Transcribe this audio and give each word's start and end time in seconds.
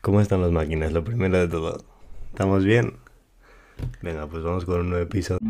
¿Cómo 0.00 0.22
están 0.22 0.40
las 0.40 0.50
máquinas? 0.50 0.94
Lo 0.94 1.04
primero 1.04 1.38
de 1.38 1.46
todo. 1.46 1.84
¿Estamos 2.30 2.64
bien? 2.64 2.94
Venga, 4.00 4.26
pues 4.26 4.42
vamos 4.42 4.64
con 4.64 4.80
un 4.80 4.88
nuevo 4.88 5.04
episodio. 5.04 5.40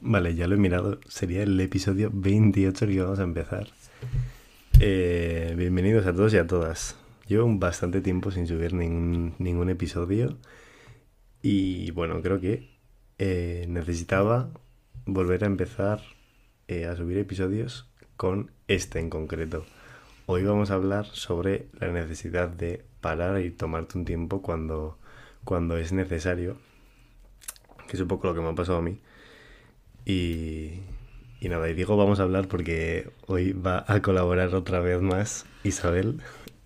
Vale, 0.00 0.34
ya 0.34 0.46
lo 0.46 0.54
he 0.54 0.58
mirado. 0.58 0.98
Sería 1.08 1.42
el 1.42 1.60
episodio 1.60 2.10
28 2.10 2.86
que 2.86 3.02
vamos 3.02 3.18
a 3.18 3.24
empezar. 3.24 3.68
Eh, 4.80 5.52
bienvenidos 5.58 6.06
a 6.06 6.14
todos 6.14 6.32
y 6.32 6.38
a 6.38 6.46
todas. 6.46 6.96
Llevo 7.26 7.46
bastante 7.58 8.00
tiempo 8.00 8.30
sin 8.30 8.46
subir 8.46 8.72
ningún, 8.72 9.68
episodio. 9.68 10.38
Y 11.42 11.90
bueno, 11.90 12.22
creo 12.22 12.40
que 12.40 12.70
eh, 13.18 13.66
necesitaba 13.68 14.48
volver 15.04 15.44
a 15.44 15.48
empezar 15.48 16.00
eh, 16.68 16.86
a 16.86 16.94
subir 16.96 17.16
episodios 17.16 17.88
con 18.16 18.50
este 18.68 18.98
en 18.98 19.08
concreto. 19.08 19.64
Hoy 20.26 20.44
vamos 20.44 20.70
a 20.70 20.74
hablar 20.74 21.06
sobre 21.06 21.66
la 21.80 21.88
necesidad 21.88 22.48
de 22.50 22.84
parar 23.00 23.40
y 23.40 23.50
tomarte 23.50 23.96
un 23.96 24.04
tiempo 24.04 24.42
cuando, 24.42 24.98
cuando 25.44 25.78
es 25.78 25.92
necesario, 25.92 26.58
que 27.88 27.96
es 27.96 28.02
un 28.02 28.08
poco 28.08 28.28
lo 28.28 28.34
que 28.34 28.40
me 28.40 28.48
ha 28.48 28.54
pasado 28.54 28.78
a 28.78 28.82
mí. 28.82 29.00
Y, 30.04 30.80
y 31.40 31.48
nada, 31.48 31.70
y 31.70 31.74
digo 31.74 31.96
vamos 31.96 32.20
a 32.20 32.24
hablar 32.24 32.48
porque 32.48 33.10
hoy 33.26 33.52
va 33.52 33.84
a 33.88 34.02
colaborar 34.02 34.54
otra 34.54 34.80
vez 34.80 35.00
más 35.00 35.46
Isabel 35.64 36.20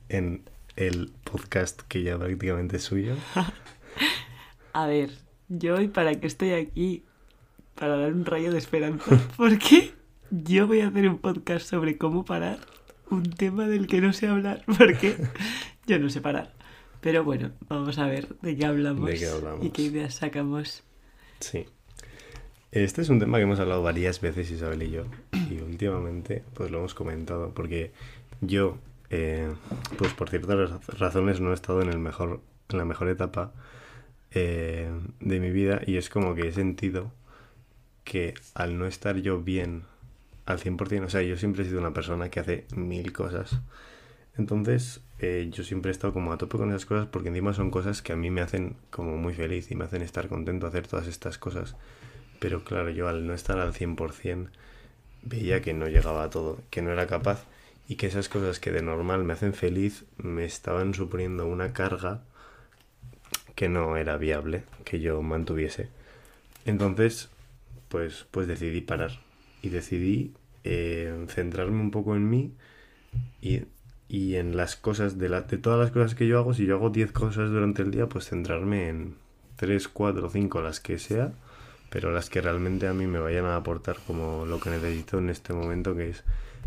en 0.09 0.43
el 0.75 1.13
podcast 1.23 1.83
que 1.83 2.03
ya 2.03 2.19
prácticamente 2.19 2.79
es 2.79 2.83
suyo. 2.83 3.15
A 4.73 4.87
ver, 4.87 5.11
yo 5.49 5.77
hoy 5.77 5.87
para 5.87 6.15
qué 6.19 6.27
estoy 6.27 6.53
aquí, 6.53 7.05
para 7.75 7.97
dar 7.97 8.13
un 8.13 8.25
rayo 8.25 8.53
de 8.53 8.59
esperanza, 8.59 9.19
porque 9.37 9.93
yo 10.31 10.67
voy 10.67 10.81
a 10.81 10.89
hacer 10.89 11.09
un 11.09 11.19
podcast 11.19 11.67
sobre 11.67 11.99
cómo 11.99 12.25
parar 12.25 12.59
un 13.11 13.23
tema 13.25 13.67
del 13.69 13.87
que 13.87 14.01
no 14.01 14.13
sé 14.13 14.29
hablar, 14.29 14.63
porque 14.79 15.17
yo 15.87 15.99
no 15.99 16.09
sé 16.11 16.21
parar. 16.21 16.55
Pero 17.01 17.25
bueno, 17.25 17.51
vamos 17.69 17.99
a 17.99 18.07
ver 18.07 18.29
de 18.43 18.57
qué 18.57 18.65
hablamos, 18.65 19.11
¿De 19.11 19.17
qué 19.19 19.27
hablamos? 19.27 19.65
y 19.67 19.71
qué 19.71 19.83
ideas 19.83 20.15
sacamos. 20.15 20.85
Sí. 21.41 21.67
Este 22.71 23.03
es 23.03 23.09
un 23.11 23.19
tema 23.19 23.37
que 23.39 23.43
hemos 23.43 23.59
hablado 23.61 23.83
varias 23.83 24.21
veces 24.21 24.51
Isabel 24.51 24.83
y 24.85 24.91
yo. 24.93 25.05
Y 25.51 25.61
últimamente 25.61 26.43
pues 26.55 26.71
lo 26.71 26.79
hemos 26.79 26.95
comentado. 26.95 27.53
Porque 27.55 27.93
yo, 28.41 28.79
eh, 29.11 29.53
pues 29.99 30.15
por 30.15 30.31
ciertas 30.31 30.57
raz- 30.71 30.87
razones 30.99 31.41
no 31.41 31.51
he 31.51 31.55
estado 31.55 31.83
en, 31.83 31.89
el 31.91 31.99
mejor, 31.99 32.41
en 32.71 32.79
la 32.79 32.85
mejor 32.87 33.09
etapa 33.09 33.53
eh, 34.31 34.91
de 35.21 35.41
mi 35.41 35.51
vida. 35.51 35.83
Y 35.85 35.97
es 35.97 36.09
como 36.09 36.35
que 36.35 36.49
he 36.49 36.53
sentido 36.53 37.13
que 38.05 38.35
al 38.55 38.79
no 38.79 38.87
estar 38.87 39.17
yo 39.17 39.41
bien 39.41 39.85
al 40.47 40.59
100%, 40.59 41.05
o 41.05 41.11
sea, 41.11 41.23
yo 41.23 41.37
siempre 41.37 41.63
he 41.63 41.67
sido 41.67 41.81
una 41.81 41.93
persona 41.93 42.29
que 42.29 42.41
hace 42.41 42.67
mil 42.75 43.13
cosas. 43.13 43.61
Entonces, 44.37 45.01
eh, 45.19 45.51
yo 45.53 45.63
siempre 45.63 45.91
he 45.91 45.93
estado 45.93 46.13
como 46.13 46.33
a 46.33 46.39
tope 46.39 46.57
con 46.57 46.71
esas 46.71 46.87
cosas 46.87 47.07
porque 47.07 47.29
encima 47.29 47.53
son 47.53 47.71
cosas 47.71 48.03
que 48.03 48.13
a 48.13 48.17
mí 48.17 48.31
me 48.31 48.41
hacen 48.41 48.77
como 48.91 49.17
muy 49.17 49.35
feliz 49.35 49.71
y 49.71 49.77
me 49.77 49.85
hacen 49.85 50.03
estar 50.03 50.29
contento 50.29 50.67
hacer 50.67 50.87
todas 50.87 51.07
estas 51.07 51.39
cosas. 51.39 51.77
Pero 52.39 52.65
claro, 52.65 52.91
yo 52.91 53.09
al 53.09 53.27
no 53.27 53.35
estar 53.35 53.59
al 53.61 53.73
100% 53.73 54.49
veía 55.23 55.63
que 55.63 55.75
no 55.75 55.87
llegaba 55.87 56.25
a 56.25 56.31
todo, 56.31 56.59
que 56.71 56.83
no 56.83 56.91
era 56.91 57.07
capaz 57.07 57.45
y 57.89 57.97
que 57.97 58.07
esas 58.07 58.29
cosas 58.29 58.59
que 58.59 58.73
de 58.73 58.83
normal 58.83 59.23
me 59.25 59.35
hacen 59.35 59.55
feliz 59.55 60.05
me 60.17 60.45
estaban 60.45 60.95
suponiendo 60.95 61.47
una 61.47 61.73
carga 61.73 62.23
que 63.55 63.69
no 63.69 63.97
era 63.97 64.17
viable 64.17 64.65
que 64.85 65.01
yo 65.01 65.23
mantuviese. 65.23 65.89
Entonces, 66.65 67.29
pues, 67.93 68.27
pues 68.31 68.49
decidí 68.49 68.81
parar 68.81 69.11
y 69.61 69.69
decidí 69.69 70.33
eh, 70.65 71.27
centrarme 71.29 71.79
un 71.79 71.91
poco 71.91 72.17
en 72.17 72.31
mí 72.31 72.55
y, 73.43 73.65
y 74.09 74.37
en 74.37 74.57
las 74.57 74.77
cosas, 74.77 75.19
de, 75.19 75.29
la, 75.29 75.43
de 75.43 75.59
todas 75.59 75.79
las 75.79 75.91
cosas 75.91 76.15
que 76.15 76.27
yo 76.27 76.39
hago, 76.39 76.55
si 76.55 76.65
yo 76.65 76.77
hago 76.77 76.89
10 76.89 77.13
cosas 77.13 77.51
durante 77.51 77.83
el 77.83 77.91
día, 77.91 78.09
pues 78.09 78.31
centrarme 78.31 78.89
en 78.89 79.17
3, 79.57 79.89
4, 79.89 80.31
5, 80.31 80.63
las 80.63 80.81
que 80.81 80.99
sea, 80.99 81.35
pero 81.91 82.11
las 82.13 82.31
que 82.31 82.41
realmente 82.41 82.89
a 82.89 82.95
mí 82.95 83.07
me 83.07 83.19
vayan 83.19 83.45
a 83.45 83.57
aportar 83.57 83.99
como 84.07 84.47
lo 84.47 84.59
que 84.59 84.71
necesito 84.71 85.19
en 85.19 85.29
este 85.29 85.53
momento, 85.53 85.95
que 85.95 86.09
es 86.09 86.25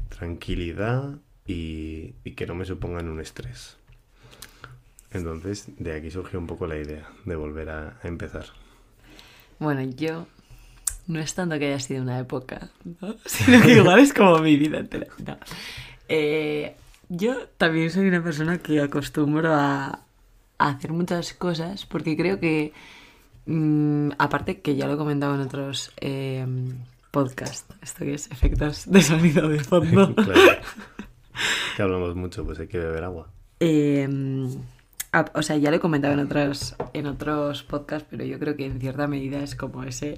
tranquilidad 0.10 1.16
y, 1.48 2.14
y 2.24 2.34
que 2.34 2.46
no 2.46 2.54
me 2.54 2.66
supongan 2.66 3.10
un 3.10 3.20
estrés. 3.20 3.78
Entonces, 5.10 5.70
de 5.80 5.94
aquí 5.94 6.12
surgió 6.12 6.38
un 6.38 6.46
poco 6.46 6.68
la 6.68 6.78
idea 6.78 7.10
de 7.26 7.36
volver 7.36 7.72
a, 7.72 7.98
a 8.04 8.08
empezar. 8.08 8.46
Bueno, 9.58 9.82
yo 9.82 10.28
no 11.08 11.20
es 11.20 11.34
tanto 11.34 11.58
que 11.60 11.68
haya 11.68 11.80
sido 11.80 12.02
una 12.02 12.20
época, 12.20 12.70
¿no? 13.02 13.16
sino 13.26 13.62
que 13.62 13.74
igual 13.74 14.00
es 14.00 14.14
como 14.14 14.40
mi 14.40 14.56
vida 14.58 14.80
entera. 14.80 15.08
No. 15.26 15.38
Eh, 16.08 16.76
yo 17.10 17.48
también 17.58 17.92
soy 17.92 18.08
una 18.08 18.24
persona 18.24 18.58
que 18.58 18.82
acostumbro 18.82 19.54
a, 19.54 20.00
a 20.58 20.70
hacer 20.70 20.92
muchas 20.92 21.34
cosas 21.34 21.86
porque 21.86 22.18
creo 22.18 22.40
que, 22.40 22.74
mm, 23.46 24.12
aparte 24.18 24.62
que 24.62 24.76
ya 24.76 24.88
lo 24.88 24.94
he 24.94 24.98
comentado 24.98 25.36
en 25.36 25.42
otros 25.42 25.92
eh, 26.02 26.46
podcasts, 27.12 27.74
esto 27.82 28.06
que 28.06 28.16
es 28.16 28.32
efectos 28.32 28.90
de 28.90 29.02
sonido 29.02 29.48
de 29.48 29.60
fondo. 29.60 30.14
claro. 30.16 30.62
Que 31.76 31.82
hablamos 31.82 32.16
mucho, 32.16 32.46
pues 32.46 32.58
hay 32.62 32.68
que 32.68 32.78
beber 32.78 33.04
agua. 33.04 33.28
Eh, 33.60 34.08
o 35.34 35.42
sea, 35.42 35.58
ya 35.58 35.70
lo 35.70 35.78
he 35.78 35.80
comentado 35.80 36.14
en 36.14 36.20
otros, 36.20 36.76
en 36.94 37.08
otros 37.08 37.64
podcasts, 37.64 38.08
pero 38.10 38.26
yo 38.26 38.40
creo 38.40 38.56
que 38.56 38.66
en 38.66 38.80
cierta 38.80 39.08
medida 39.08 39.42
es 39.42 39.56
como 39.56 39.84
ese, 39.84 40.18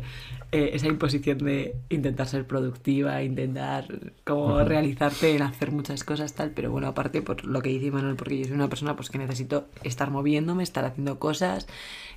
eh, 0.52 0.72
esa 0.74 0.88
imposición 0.88 1.40
de 1.40 1.76
intentar 1.90 2.28
ser 2.28 2.48
productiva, 2.48 3.22
intentar 3.22 3.86
como 4.24 4.64
realizarte 4.64 5.36
en 5.36 5.42
hacer 5.42 5.72
muchas 5.72 6.04
cosas, 6.04 6.34
tal. 6.34 6.52
Pero 6.52 6.72
bueno, 6.72 6.88
aparte 6.88 7.22
por 7.22 7.46
lo 7.46 7.62
que 7.62 7.70
dice 7.70 7.92
Manuel, 7.92 8.16
porque 8.16 8.40
yo 8.40 8.46
soy 8.46 8.54
una 8.54 8.70
persona 8.70 8.96
pues 8.96 9.10
que 9.10 9.18
necesito 9.18 9.68
estar 9.84 10.10
moviéndome, 10.10 10.64
estar 10.64 10.86
haciendo 10.86 11.20
cosas, 11.20 11.68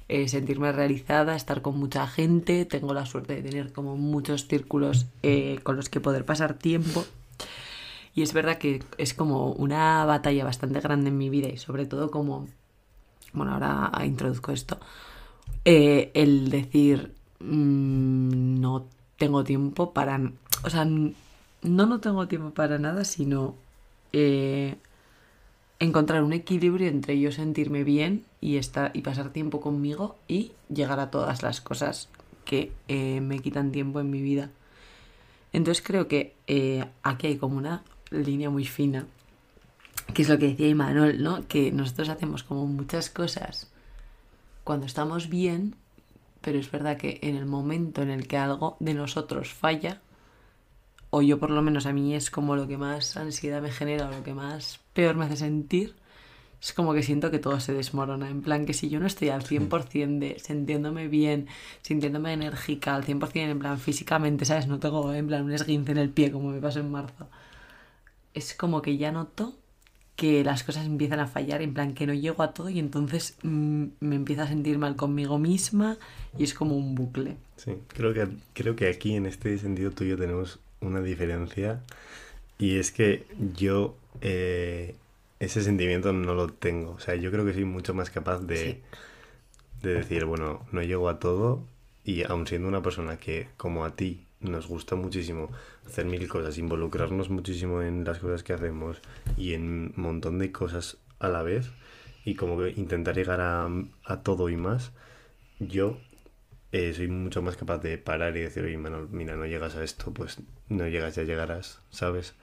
eh, 0.09 0.29
sentirme 0.29 0.73
realizada, 0.73 1.37
estar 1.37 1.63
con 1.63 1.79
mucha 1.79 2.07
gente. 2.07 2.65
Tengo 2.65 2.95
la 2.95 3.07
suerte 3.07 3.35
de 3.35 3.43
tener 3.49 3.73
como 3.73 3.97
muchos 3.97 4.47
círculos 4.49 5.07
eh, 5.23 5.61
con 5.63 5.77
los 5.77 5.89
que 5.89 6.01
poder 6.01 6.25
pasar 6.25 6.55
tiempo. 6.55 7.05
Y 8.15 8.23
es 8.23 8.33
verdad 8.33 8.59
que 8.59 8.83
es 8.99 9.15
como 9.15 9.53
una 9.53 10.05
batalla 10.05 10.45
bastante 10.45 10.81
grande 10.81 11.11
en 11.11 11.19
mi 11.19 11.31
vida 11.31 11.49
y 11.49 11.59
sobre 11.59 11.87
todo 11.87 12.11
como, 12.11 12.49
bueno, 13.33 13.53
ahora 13.53 13.93
introduzco 14.05 14.53
esto, 14.53 14.79
eh, 15.65 16.11
el 16.15 16.51
decir, 16.51 17.15
mm, 17.41 18.61
no 18.61 18.87
tengo 19.19 19.45
tiempo 19.45 19.93
para, 19.93 20.21
o 20.65 20.71
sea, 20.71 20.85
no 20.85 21.15
no 21.63 22.01
tengo 22.01 22.27
tiempo 22.29 22.51
para 22.51 22.79
nada, 22.79 23.05
sino 23.05 23.55
eh, 24.13 24.77
encontrar 25.79 26.23
un 26.23 26.33
equilibrio 26.33 26.89
entre 26.89 27.21
yo 27.21 27.33
sentirme 27.33 27.85
bien 27.85 28.25
y, 28.41 28.57
estar, 28.57 28.91
y 28.95 29.03
pasar 29.03 29.31
tiempo 29.31 29.61
conmigo 29.61 30.17
y 30.29 30.53
llegar 30.73 31.01
a 31.01 31.11
todas 31.11 31.43
las 31.43 31.61
cosas 31.61 32.09
que 32.45 32.73
eh, 32.89 33.21
me 33.21 33.41
quitan 33.41 33.73
tiempo 33.73 34.01
en 34.01 34.11
mi 34.11 34.23
vida. 34.23 34.51
Entonces 35.53 35.85
creo 35.85 36.09
que 36.09 36.35
aquí 37.03 37.27
hay 37.27 37.37
como 37.37 37.57
una 37.57 37.83
línea 38.11 38.51
muy 38.51 38.65
fina, 38.65 39.07
que 40.13 40.23
es 40.23 40.29
lo 40.29 40.39
que 40.39 40.49
decía 40.49 40.69
Imanol, 40.69 41.23
¿no? 41.23 41.47
Que 41.47 41.73
nosotros 41.73 42.09
hacemos 42.09 42.43
como 42.43 42.67
muchas 42.67 43.11
cosas 43.11 43.71
cuando 44.65 44.87
estamos 44.87 45.29
bien, 45.29 45.77
pero 46.41 46.59
es 46.59 46.71
verdad 46.71 46.97
que 46.97 47.19
en 47.23 47.37
el 47.37 47.47
momento 47.47 48.03
en 48.03 48.11
el 48.11 48.27
que 48.27 48.37
algo 48.37 48.77
de 48.81 48.95
nosotros 48.95 49.53
falla, 49.53 50.01
o 51.11 51.23
yo 51.23 51.39
por 51.39 51.51
lo 51.51 51.63
menos 51.63 51.87
a 51.87 51.93
mí 51.93 52.15
es 52.15 52.31
como 52.31 52.57
lo 52.57 52.69
que 52.69 52.77
más 52.77 53.17
ansiedad 53.17 53.61
me 53.63 53.71
genera 53.71 54.09
o 54.09 54.13
lo 54.13 54.23
que 54.23 54.35
más 54.35 54.81
peor 54.93 55.17
me 55.17 55.25
hace 55.25 55.37
sentir, 55.37 55.97
es 56.63 56.73
como 56.75 56.93
que 56.93 57.03
siento 57.03 57.31
que 57.31 57.39
todo 57.39 57.59
se 57.59 57.73
desmorona. 57.73 58.29
En 58.29 58.43
plan, 58.43 58.67
que 58.67 58.75
si 58.75 58.91
yo 58.91 59.01
no 59.01 59.07
estoy 59.07 59.31
al 59.31 59.43
100% 59.43 60.19
de 60.19 60.39
sintiéndome 60.39 61.09
bien, 61.09 61.49
sintiéndome 61.83 62.35
enérgica, 62.35 62.95
al 62.95 63.05
100% 63.05 63.31
en 63.35 63.59
plan 63.59 63.79
físicamente, 63.79 64.45
¿sabes? 64.45 64.67
No 64.67 64.79
tengo 64.79 65.13
en 65.13 65.27
plan 65.27 65.45
un 65.45 65.53
esguince 65.53 65.93
en 65.93 65.99
el 65.99 66.11
pie 66.11 66.31
como 66.31 66.51
me 66.51 66.61
pasó 66.61 66.81
en 66.81 66.91
marzo. 66.91 67.29
Es 68.35 68.55
como 68.55 68.83
que 68.83 68.99
ya 68.99 69.11
noto 69.11 69.60
que 70.21 70.45
las 70.45 70.65
cosas 70.65 70.85
empiezan 70.85 71.19
a 71.19 71.27
fallar, 71.27 71.63
en 71.63 71.73
plan 71.73 71.95
que 71.95 72.07
no 72.07 72.13
llego 72.13 72.43
a 72.43 72.53
todo 72.53 72.69
y 72.69 72.79
entonces 72.79 73.39
mm, 73.43 73.85
me 74.01 74.17
empiezo 74.17 74.43
a 74.43 74.47
sentir 74.47 74.77
mal 74.77 74.95
conmigo 74.95 75.39
misma 75.39 75.97
y 76.37 76.45
es 76.45 76.53
como 76.53 76.77
un 76.77 76.95
bucle. 76.95 77.39
Sí, 77.57 77.73
creo 77.89 78.13
que, 78.13 78.29
creo 78.53 78.77
que 78.77 78.89
aquí 78.89 79.15
en 79.15 79.25
este 79.25 79.57
sentido 79.57 79.93
tú 79.93 80.05
y 80.05 80.11
yo 80.11 80.19
tenemos 80.19 80.59
una 80.83 81.01
diferencia 81.01 81.81
y 82.59 82.77
es 82.77 82.93
que 82.93 83.25
yo 83.55 83.97
eh, 84.21 84.95
ese 85.39 85.63
sentimiento 85.63 86.13
no 86.13 86.35
lo 86.35 86.49
tengo. 86.49 86.91
O 86.93 87.01
sea, 87.01 87.15
yo 87.15 87.31
creo 87.31 87.47
que 87.47 87.55
soy 87.55 87.65
mucho 87.65 87.95
más 87.95 88.11
capaz 88.11 88.41
de, 88.41 88.57
Sí. 88.59 88.79
de 89.83 89.95
decir, 89.95 90.27
bueno, 90.27 90.67
no 90.71 90.83
llego 90.83 91.09
a 91.09 91.19
todo 91.19 91.63
y 92.05 92.25
aun 92.25 92.47
siendo 92.47 92.69
una 92.69 92.83
persona 92.83 93.17
que 93.17 93.49
como 93.57 93.87
a 93.87 93.97
ti 93.97 94.21
nos 94.41 94.67
gusta 94.69 94.97
muchísimo 94.97 95.49
hacer 95.87 96.07
mil 96.07 96.29
cosas, 96.29 96.59
involucrarnos 96.59 97.31
muchísimo 97.31 97.83
en 97.83 98.05
las 98.05 98.19
cosas 98.19 98.43
que 98.43 98.53
hacemos 98.53 98.99
y 99.37 99.55
en 99.55 99.63
un 99.63 99.93
montón 99.97 100.39
de 100.39 100.53
cosas 100.53 100.99
a 101.19 101.29
la 101.29 101.43
vez 101.43 101.71
y 102.25 102.35
como 102.35 102.67
intentar 102.67 103.15
llegar 103.15 103.41
a, 103.41 103.69
a 104.05 104.23
todo 104.23 104.49
y 104.49 104.57
más, 104.57 104.93
yo 105.59 105.99
eh, 106.73 106.93
soy 106.95 107.09
mucho 107.09 107.43
más 107.43 107.57
capaz 107.57 107.79
de 107.79 107.99
parar 107.99 108.37
y 108.37 108.41
decir, 108.41 108.65
oye, 108.65 108.79
Manuel, 108.79 109.09
mira, 109.11 109.35
no 109.35 109.47
llegas 109.47 109.75
a 109.75 109.83
esto, 109.83 110.13
pues 110.13 110.39
no 110.69 110.87
llegas, 110.87 111.17
ya 111.17 111.25
llegarás, 111.25 111.81
¿sabes? 111.91 112.35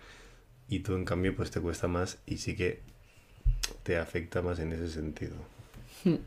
Y 0.68 0.80
tú, 0.80 0.96
en 0.96 1.06
cambio, 1.06 1.36
pues 1.36 1.50
te 1.52 1.62
cuesta 1.62 1.88
más 1.88 2.18
y 2.26 2.38
sí 2.38 2.56
que 2.56 2.82
te 3.84 3.98
afecta 3.98 4.42
más 4.42 4.60
en 4.60 4.74
ese 4.74 4.90
sentido. 4.90 5.36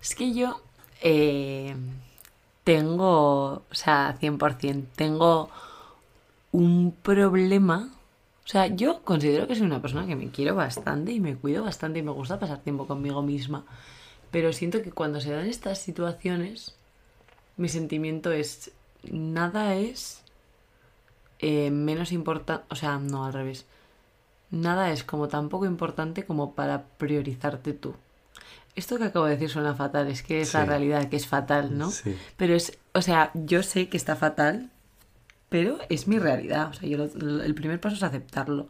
Es 0.00 0.14
que 0.14 0.32
yo 0.32 0.62
eh, 1.02 1.74
tengo, 2.62 3.64
o 3.68 3.74
sea, 3.74 4.16
100%, 4.20 4.84
tengo 4.94 5.50
un 6.52 6.92
problema. 6.92 7.90
O 8.44 8.48
sea, 8.48 8.66
yo 8.66 9.02
considero 9.02 9.46
que 9.46 9.54
soy 9.54 9.66
una 9.66 9.82
persona 9.82 10.06
que 10.06 10.16
me 10.16 10.30
quiero 10.30 10.54
bastante 10.54 11.12
y 11.12 11.20
me 11.20 11.36
cuido 11.36 11.64
bastante 11.64 11.98
y 11.98 12.02
me 12.02 12.12
gusta 12.12 12.38
pasar 12.38 12.58
tiempo 12.58 12.86
conmigo 12.86 13.22
misma. 13.22 13.64
Pero 14.30 14.52
siento 14.52 14.82
que 14.82 14.92
cuando 14.92 15.20
se 15.20 15.32
dan 15.32 15.46
estas 15.46 15.78
situaciones, 15.78 16.74
mi 17.56 17.68
sentimiento 17.68 18.32
es, 18.32 18.70
nada 19.10 19.74
es 19.74 20.22
eh, 21.40 21.70
menos 21.70 22.12
importante, 22.12 22.64
o 22.70 22.74
sea, 22.74 22.98
no 22.98 23.24
al 23.24 23.32
revés. 23.32 23.66
Nada 24.50 24.92
es 24.92 25.04
como 25.04 25.28
tan 25.28 25.48
poco 25.50 25.66
importante 25.66 26.24
como 26.24 26.54
para 26.54 26.84
priorizarte 26.84 27.74
tú. 27.74 27.94
Esto 28.74 28.96
que 28.96 29.04
acabo 29.04 29.26
de 29.26 29.32
decir 29.32 29.50
suena 29.50 29.74
fatal, 29.74 30.08
es 30.08 30.22
que 30.22 30.40
es 30.40 30.54
la 30.54 30.64
realidad, 30.64 31.08
que 31.08 31.16
es 31.16 31.26
fatal, 31.26 31.76
¿no? 31.76 31.90
Sí. 31.90 32.16
Pero 32.36 32.54
es, 32.54 32.78
o 32.94 33.02
sea, 33.02 33.30
yo 33.34 33.62
sé 33.62 33.88
que 33.88 33.96
está 33.96 34.14
fatal, 34.14 34.70
pero 35.48 35.78
es 35.88 36.08
mi 36.08 36.18
realidad. 36.18 36.70
O 36.70 36.74
sea, 36.74 36.88
yo 36.88 37.04
el 37.04 37.54
primer 37.54 37.80
paso 37.80 37.96
es 37.96 38.02
aceptarlo. 38.02 38.68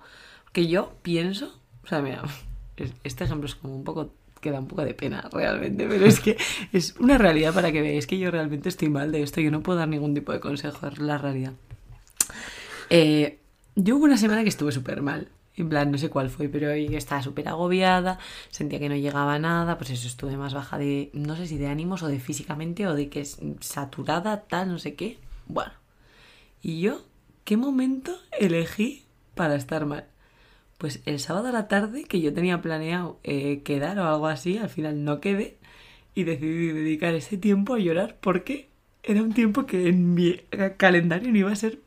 Que 0.53 0.67
yo 0.69 0.95
pienso, 1.03 1.59
o 1.85 1.87
sea, 1.87 2.01
mira, 2.03 2.23
es- 2.77 2.93
este 3.05 3.25
ejemplo 3.25 3.47
es 3.47 3.55
como 3.55 3.75
un 3.77 3.85
poco, 3.85 4.13
que 4.41 4.51
da 4.53 4.61
un 4.61 4.69
poco 4.69 4.85
de 4.85 4.95
pena 4.95 5.29
realmente, 5.33 5.87
pero 5.89 6.07
es 6.07 6.21
que 6.21 6.37
es 6.73 6.95
una 7.01 7.19
realidad 7.19 7.53
para 7.55 7.73
que 7.73 7.83
veáis 7.83 8.07
que 8.07 8.19
yo 8.19 8.31
realmente 8.31 8.69
estoy 8.69 8.89
mal 8.89 9.11
de 9.13 9.23
esto. 9.23 9.41
Yo 9.41 9.51
no 9.51 9.63
puedo 9.63 9.79
dar 9.79 9.89
ningún 9.89 10.15
tipo 10.15 10.33
de 10.33 10.41
consejo, 10.41 10.87
es 10.87 10.99
la 10.99 11.19
realidad. 11.19 11.53
Eh, 12.91 13.39
yo 13.75 13.97
hubo 13.97 14.05
una 14.05 14.17
semana 14.17 14.43
que 14.43 14.49
estuve 14.49 14.73
súper 14.73 15.03
mal. 15.03 15.29
En 15.57 15.69
plan, 15.69 15.91
no 15.91 15.99
sé 15.99 16.09
cuál 16.09 16.31
fue, 16.31 16.49
pero 16.49 16.75
yo 16.77 16.97
estaba 16.97 17.21
súper 17.21 17.49
agobiada, 17.49 18.21
sentía 18.49 18.79
que 18.79 18.89
no 18.89 18.95
llegaba 18.95 19.41
nada, 19.41 19.77
pues 19.77 19.91
eso, 19.91 20.07
estuve 20.07 20.37
más 20.37 20.55
baja 20.55 20.79
de, 20.79 21.11
no 21.15 21.35
sé 21.35 21.49
si 21.49 21.59
de 21.59 21.67
ánimos 21.67 22.05
o 22.05 22.07
de 22.07 22.21
físicamente 22.21 22.87
o 22.87 22.95
de 22.95 23.09
que 23.09 23.21
es 23.23 23.39
saturada, 23.61 24.45
tal, 24.45 24.69
no 24.69 24.79
sé 24.79 24.95
qué. 24.95 25.19
Bueno, 25.49 25.73
y 26.63 26.81
yo, 26.81 27.03
¿qué 27.45 27.57
momento 27.57 28.17
elegí 28.39 29.05
para 29.35 29.55
estar 29.55 29.87
mal? 29.87 30.07
Pues 30.79 31.01
el 31.07 31.19
sábado 31.19 31.49
a 31.49 31.53
la 31.53 31.69
tarde, 31.69 32.05
que 32.05 32.21
yo 32.21 32.33
tenía 32.33 32.63
planeado 32.63 33.19
eh, 33.25 33.63
quedar 33.65 33.99
o 33.99 34.07
algo 34.07 34.27
así, 34.29 34.59
al 34.59 34.69
final 34.69 35.05
no 35.05 35.21
quedé 35.21 35.59
y 36.15 36.25
decidí 36.25 36.69
dedicar 36.69 37.15
ese 37.15 37.37
tiempo 37.37 37.75
a 37.75 37.79
llorar 37.79 38.17
porque 38.21 38.69
era 39.03 39.23
un 39.23 39.33
tiempo 39.33 39.67
que 39.67 39.89
en 39.89 40.15
mi 40.15 40.41
calendario 40.77 41.31
no 41.33 41.39
iba 41.39 41.53
a 41.53 41.57
ser 41.57 41.81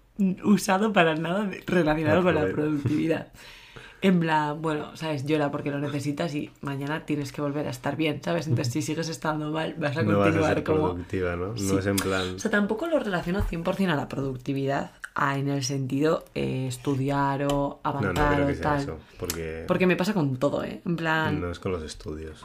usado 0.44 0.94
para 0.94 1.16
nada 1.16 1.50
relacionado 1.68 2.24
con 2.24 2.36
la 2.36 2.48
productividad. 2.50 3.32
En 4.04 4.20
plan, 4.20 4.60
bueno, 4.62 4.96
sabes, 4.98 5.26
llora 5.28 5.52
porque 5.52 5.70
lo 5.70 5.80
necesitas 5.80 6.34
y 6.34 6.50
mañana 6.62 7.06
tienes 7.06 7.32
que 7.32 7.40
volver 7.42 7.68
a 7.68 7.70
estar 7.70 7.96
bien, 7.96 8.20
¿sabes? 8.24 8.48
Entonces, 8.48 8.74
si 8.74 8.82
sigues 8.82 9.10
estando 9.10 9.52
mal, 9.52 9.76
vas 9.78 9.96
a 9.96 10.02
No 10.02 10.18
vas 10.18 10.30
a 10.30 10.32
continuar 10.32 10.54
ser 10.56 10.64
como... 10.64 10.80
productiva, 10.90 11.36
¿no? 11.36 11.56
Sí. 11.56 11.66
No 11.72 11.78
es 11.80 11.86
en 11.86 11.96
plan... 11.98 12.36
O 12.36 12.40
sea, 12.40 12.50
tampoco 12.50 12.88
lo 12.88 12.98
relaciono 13.00 13.42
100% 13.44 13.92
a 13.92 13.96
la 13.96 14.10
productividad, 14.10 14.92
a, 15.14 15.38
en 15.38 15.50
el 15.50 15.64
sentido 15.64 16.26
eh, 16.34 16.66
estudiar 16.68 17.44
o 17.44 17.48
No, 17.48 17.80
no 17.84 18.00
avanzar 18.00 18.36
creo 18.36 18.48
o 18.48 18.54
sea 18.54 18.62
tal. 18.62 18.80
eso, 18.82 18.98
porque, 19.20 19.66
Porque 19.68 19.86
me 19.86 19.96
pasa 19.96 20.16
con 20.16 20.38
todo, 20.38 20.64
¿eh? 20.64 20.82
En 20.84 20.96
plan... 20.96 21.40
no 21.40 21.52
es 21.52 21.60
con 21.60 21.72
los 21.72 21.84
estudios. 21.84 22.44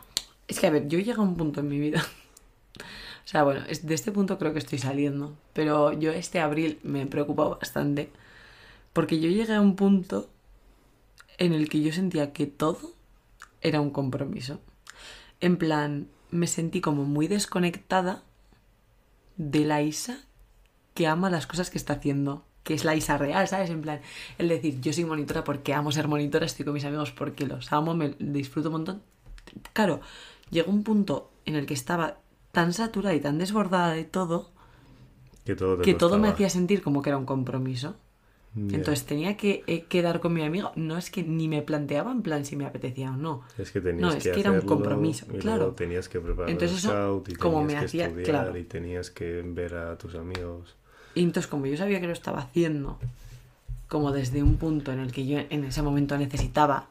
Es 0.49 0.61
que, 0.61 0.67
a 0.67 0.71
ver, 0.71 0.89
yo 0.89 0.99
llego 0.99 1.23
a 1.23 1.25
un 1.25 1.37
punto 1.39 1.61
en 1.61 1.69
mi 1.69 1.79
vida. 1.79 2.05
O 3.25 3.29
sea, 3.29 3.43
bueno, 3.43 3.63
de 3.83 3.95
este 3.95 4.13
punto 4.13 4.39
creo 4.39 4.53
que 4.53 4.61
estoy 4.61 4.79
saliendo. 4.79 5.35
Pero 5.53 5.93
yo 5.93 6.13
este 6.13 6.39
abril 6.39 6.79
me 6.85 7.03
he 7.03 7.07
preocupado 7.07 7.59
bastante. 7.59 8.09
Porque 8.93 9.19
yo 9.19 9.29
llegué 9.29 9.53
a 9.55 9.61
un 9.61 9.75
punto 9.75 10.29
en 11.39 11.53
el 11.53 11.69
que 11.69 11.81
yo 11.81 11.93
sentía 11.93 12.33
que 12.33 12.47
todo 12.47 12.93
era 13.61 13.81
un 13.81 13.91
compromiso. 13.91 14.61
En 15.41 15.57
plan, 15.57 16.09
me 16.31 16.47
sentí 16.47 16.81
como 16.81 17.05
muy 17.05 17.29
desconectada 17.29 18.23
de 19.37 19.65
la 19.65 19.83
Isa 19.83 20.19
que 20.95 21.07
ama 21.07 21.31
las 21.31 21.47
cosas 21.47 21.71
que 21.71 21.79
está 21.79 21.95
haciendo. 21.95 22.45
Que 22.63 22.75
es 22.75 22.85
la 22.85 22.97
Isa 22.97 23.17
real, 23.17 23.47
¿sabes? 23.47 23.71
En 23.71 23.81
plan, 23.81 24.01
el 24.39 24.49
decir, 24.49 24.81
yo 24.81 24.93
soy 24.93 25.05
monitora 25.05 25.45
porque 25.45 25.73
amo 25.73 25.93
ser 25.93 26.09
monitora, 26.09 26.47
estoy 26.47 26.65
con 26.65 26.75
mis 26.75 26.85
amigos 26.85 27.13
porque 27.13 27.47
los 27.47 27.73
amo, 27.73 27.95
me 27.95 28.17
disfruto 28.19 28.71
un 28.71 28.73
montón. 28.73 29.03
Claro, 29.73 30.01
llegó 30.51 30.73
un 30.73 30.83
punto 30.83 31.31
en 31.45 31.55
el 31.55 31.67
que 31.67 31.75
estaba 31.75 32.19
tan 32.51 32.73
saturada 32.73 33.15
y 33.15 33.21
tan 33.21 33.39
desbordada 33.39 33.93
de 33.93 34.05
todo 34.05 34.51
Que 35.45 35.55
todo 35.55 35.79
que 35.79 35.95
todo 35.95 36.19
me 36.19 36.29
hacía 36.29 36.51
sentir 36.51 36.83
como 36.83 37.03
que 37.03 37.11
era 37.11 37.19
un 37.19 37.27
compromiso. 37.27 37.97
Entonces 38.57 39.05
tenía 39.05 39.37
que 39.37 39.63
eh, 39.67 39.83
quedar 39.85 40.21
con 40.21 40.33
mi 40.33 40.43
amigo. 40.43 40.73
No 40.77 40.97
es 40.97 41.11
que 41.11 41.23
ni 41.23 41.47
me 41.47 41.61
planteaba 41.61 42.11
en 42.11 42.23
plan 42.23 42.45
si 42.47 42.57
me 42.57 42.65
apetecía 42.65 43.11
o 43.11 43.17
no. 43.17 43.43
Es 43.59 43.71
que 43.71 43.83
tenías 43.83 44.01
No, 44.01 44.17
es 44.17 44.25
que, 44.25 44.33
que 44.33 44.41
era 44.41 44.51
un 44.51 44.63
compromiso, 44.63 45.27
y 45.33 45.39
claro. 45.39 45.59
luego 45.59 45.73
tenías 45.75 46.09
que 46.09 46.21
preparar 46.21 46.51
Entonces 46.51 46.83
el 46.85 46.91
scout 46.91 47.29
y 47.29 47.35
como 47.35 47.59
tenías 47.59 47.67
me 47.75 47.79
que 47.81 47.85
hacía- 47.87 48.07
estudiar 48.07 48.27
claro. 48.31 48.57
y 48.57 48.65
tenías 48.65 49.11
que 49.11 49.43
ver 49.43 49.75
a 49.75 49.99
tus 49.99 50.15
amigos. 50.15 50.75
Y 51.15 51.23
entonces 51.23 51.49
como 51.51 51.67
yo 51.67 51.77
sabía 51.77 52.01
que 52.01 52.07
lo 52.07 52.13
estaba 52.15 52.41
haciendo 52.41 52.99
como 53.89 54.11
desde 54.13 54.43
un 54.43 54.57
punto 54.57 54.91
en 54.93 55.01
el 55.01 55.13
que 55.13 55.27
yo 55.27 55.39
en 55.39 55.65
ese 55.65 55.83
momento 55.83 56.17
necesitaba 56.19 56.87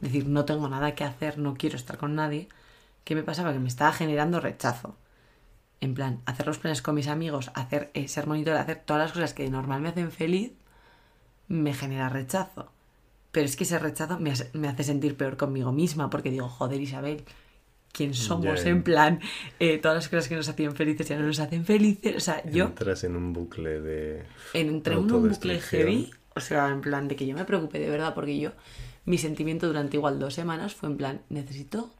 decir 0.00 0.26
no 0.26 0.44
tengo 0.44 0.68
nada 0.68 0.94
que 0.94 1.04
hacer, 1.04 1.36
no 1.38 1.54
quiero 1.54 1.76
estar 1.76 1.98
con 1.98 2.14
nadie, 2.14 2.48
¿qué 3.04 3.14
me 3.14 3.22
pasaba? 3.22 3.52
Que 3.52 3.58
me 3.58 3.68
estaba 3.68 3.92
generando 3.92 4.40
rechazo. 4.40 4.94
En 5.80 5.94
plan, 5.94 6.20
hacer 6.26 6.46
los 6.46 6.58
planes 6.58 6.82
con 6.82 6.94
mis 6.94 7.06
amigos, 7.08 7.50
hacer 7.54 7.90
eh, 7.94 8.08
ser 8.08 8.26
monitora, 8.26 8.60
hacer 8.60 8.82
todas 8.84 9.02
las 9.02 9.12
cosas 9.12 9.34
que 9.34 9.44
de 9.44 9.50
normal 9.50 9.80
me 9.80 9.88
hacen 9.90 10.10
feliz, 10.10 10.52
me 11.48 11.74
genera 11.74 12.08
rechazo. 12.08 12.70
Pero 13.32 13.46
es 13.46 13.56
que 13.56 13.64
ese 13.64 13.78
rechazo 13.78 14.18
me 14.18 14.30
hace, 14.30 14.50
me 14.52 14.68
hace 14.68 14.84
sentir 14.84 15.16
peor 15.16 15.36
conmigo 15.36 15.72
misma, 15.72 16.10
porque 16.10 16.30
digo, 16.30 16.48
joder, 16.48 16.80
Isabel, 16.80 17.24
¿quién 17.92 18.14
somos? 18.14 18.64
En 18.64 18.82
plan, 18.82 19.20
eh, 19.58 19.78
todas 19.78 19.96
las 19.96 20.08
cosas 20.08 20.28
que 20.28 20.36
nos 20.36 20.48
hacían 20.48 20.74
felices 20.74 21.08
ya 21.08 21.18
no 21.18 21.26
nos 21.26 21.40
hacen 21.40 21.64
felices. 21.64 22.16
O 22.16 22.20
sea, 22.20 22.42
yo 22.50 22.66
Entras 22.66 23.04
en 23.04 23.16
un 23.16 23.32
bucle 23.32 23.80
de... 23.80 24.22
entre 24.54 24.96
un 24.96 25.08
bucle 25.08 25.60
heavy, 25.60 26.10
o 26.34 26.40
sea, 26.40 26.68
en 26.68 26.80
plan 26.80 27.08
de 27.08 27.16
que 27.16 27.26
yo 27.26 27.34
me 27.34 27.44
preocupe 27.44 27.78
de 27.78 27.90
verdad, 27.90 28.14
porque 28.14 28.38
yo, 28.38 28.52
mi 29.04 29.18
sentimiento 29.18 29.66
durante 29.66 29.96
igual 29.96 30.18
dos 30.18 30.34
semanas 30.34 30.74
fue 30.74 30.88
en 30.88 30.96
plan, 30.96 31.20
necesito 31.28 31.90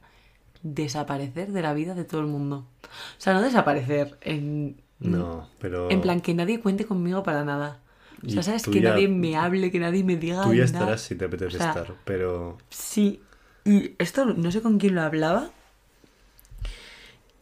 desaparecer 0.61 1.51
de 1.51 1.61
la 1.61 1.73
vida 1.73 1.93
de 1.95 2.05
todo 2.05 2.21
el 2.21 2.27
mundo. 2.27 2.67
O 2.83 3.21
sea, 3.21 3.33
no 3.33 3.41
desaparecer 3.41 4.17
en... 4.21 4.81
No, 4.99 5.47
pero... 5.59 5.89
En 5.89 6.01
plan, 6.01 6.19
que 6.19 6.33
nadie 6.33 6.59
cuente 6.59 6.85
conmigo 6.85 7.23
para 7.23 7.45
nada. 7.45 7.79
O 8.25 8.29
sea, 8.29 8.43
¿sabes? 8.43 8.63
Que 8.63 8.81
ya- 8.81 8.91
nadie 8.91 9.07
me 9.07 9.35
hable, 9.37 9.71
que 9.71 9.79
nadie 9.79 10.03
me 10.03 10.15
diga 10.17 10.43
Tú 10.43 10.53
ya 10.53 10.65
nada. 10.65 10.65
estarás 10.65 11.01
si 11.01 11.15
te 11.15 11.25
apetece 11.25 11.55
O 11.55 11.59
sea, 11.59 11.69
estar, 11.69 11.95
pero... 12.05 12.57
Sí. 12.69 13.21
Y 13.65 13.93
esto 13.99 14.25
no 14.25 14.51
sé 14.51 14.61
con 14.61 14.77
quién 14.79 14.95
lo 14.95 15.01
hablaba. 15.01 15.51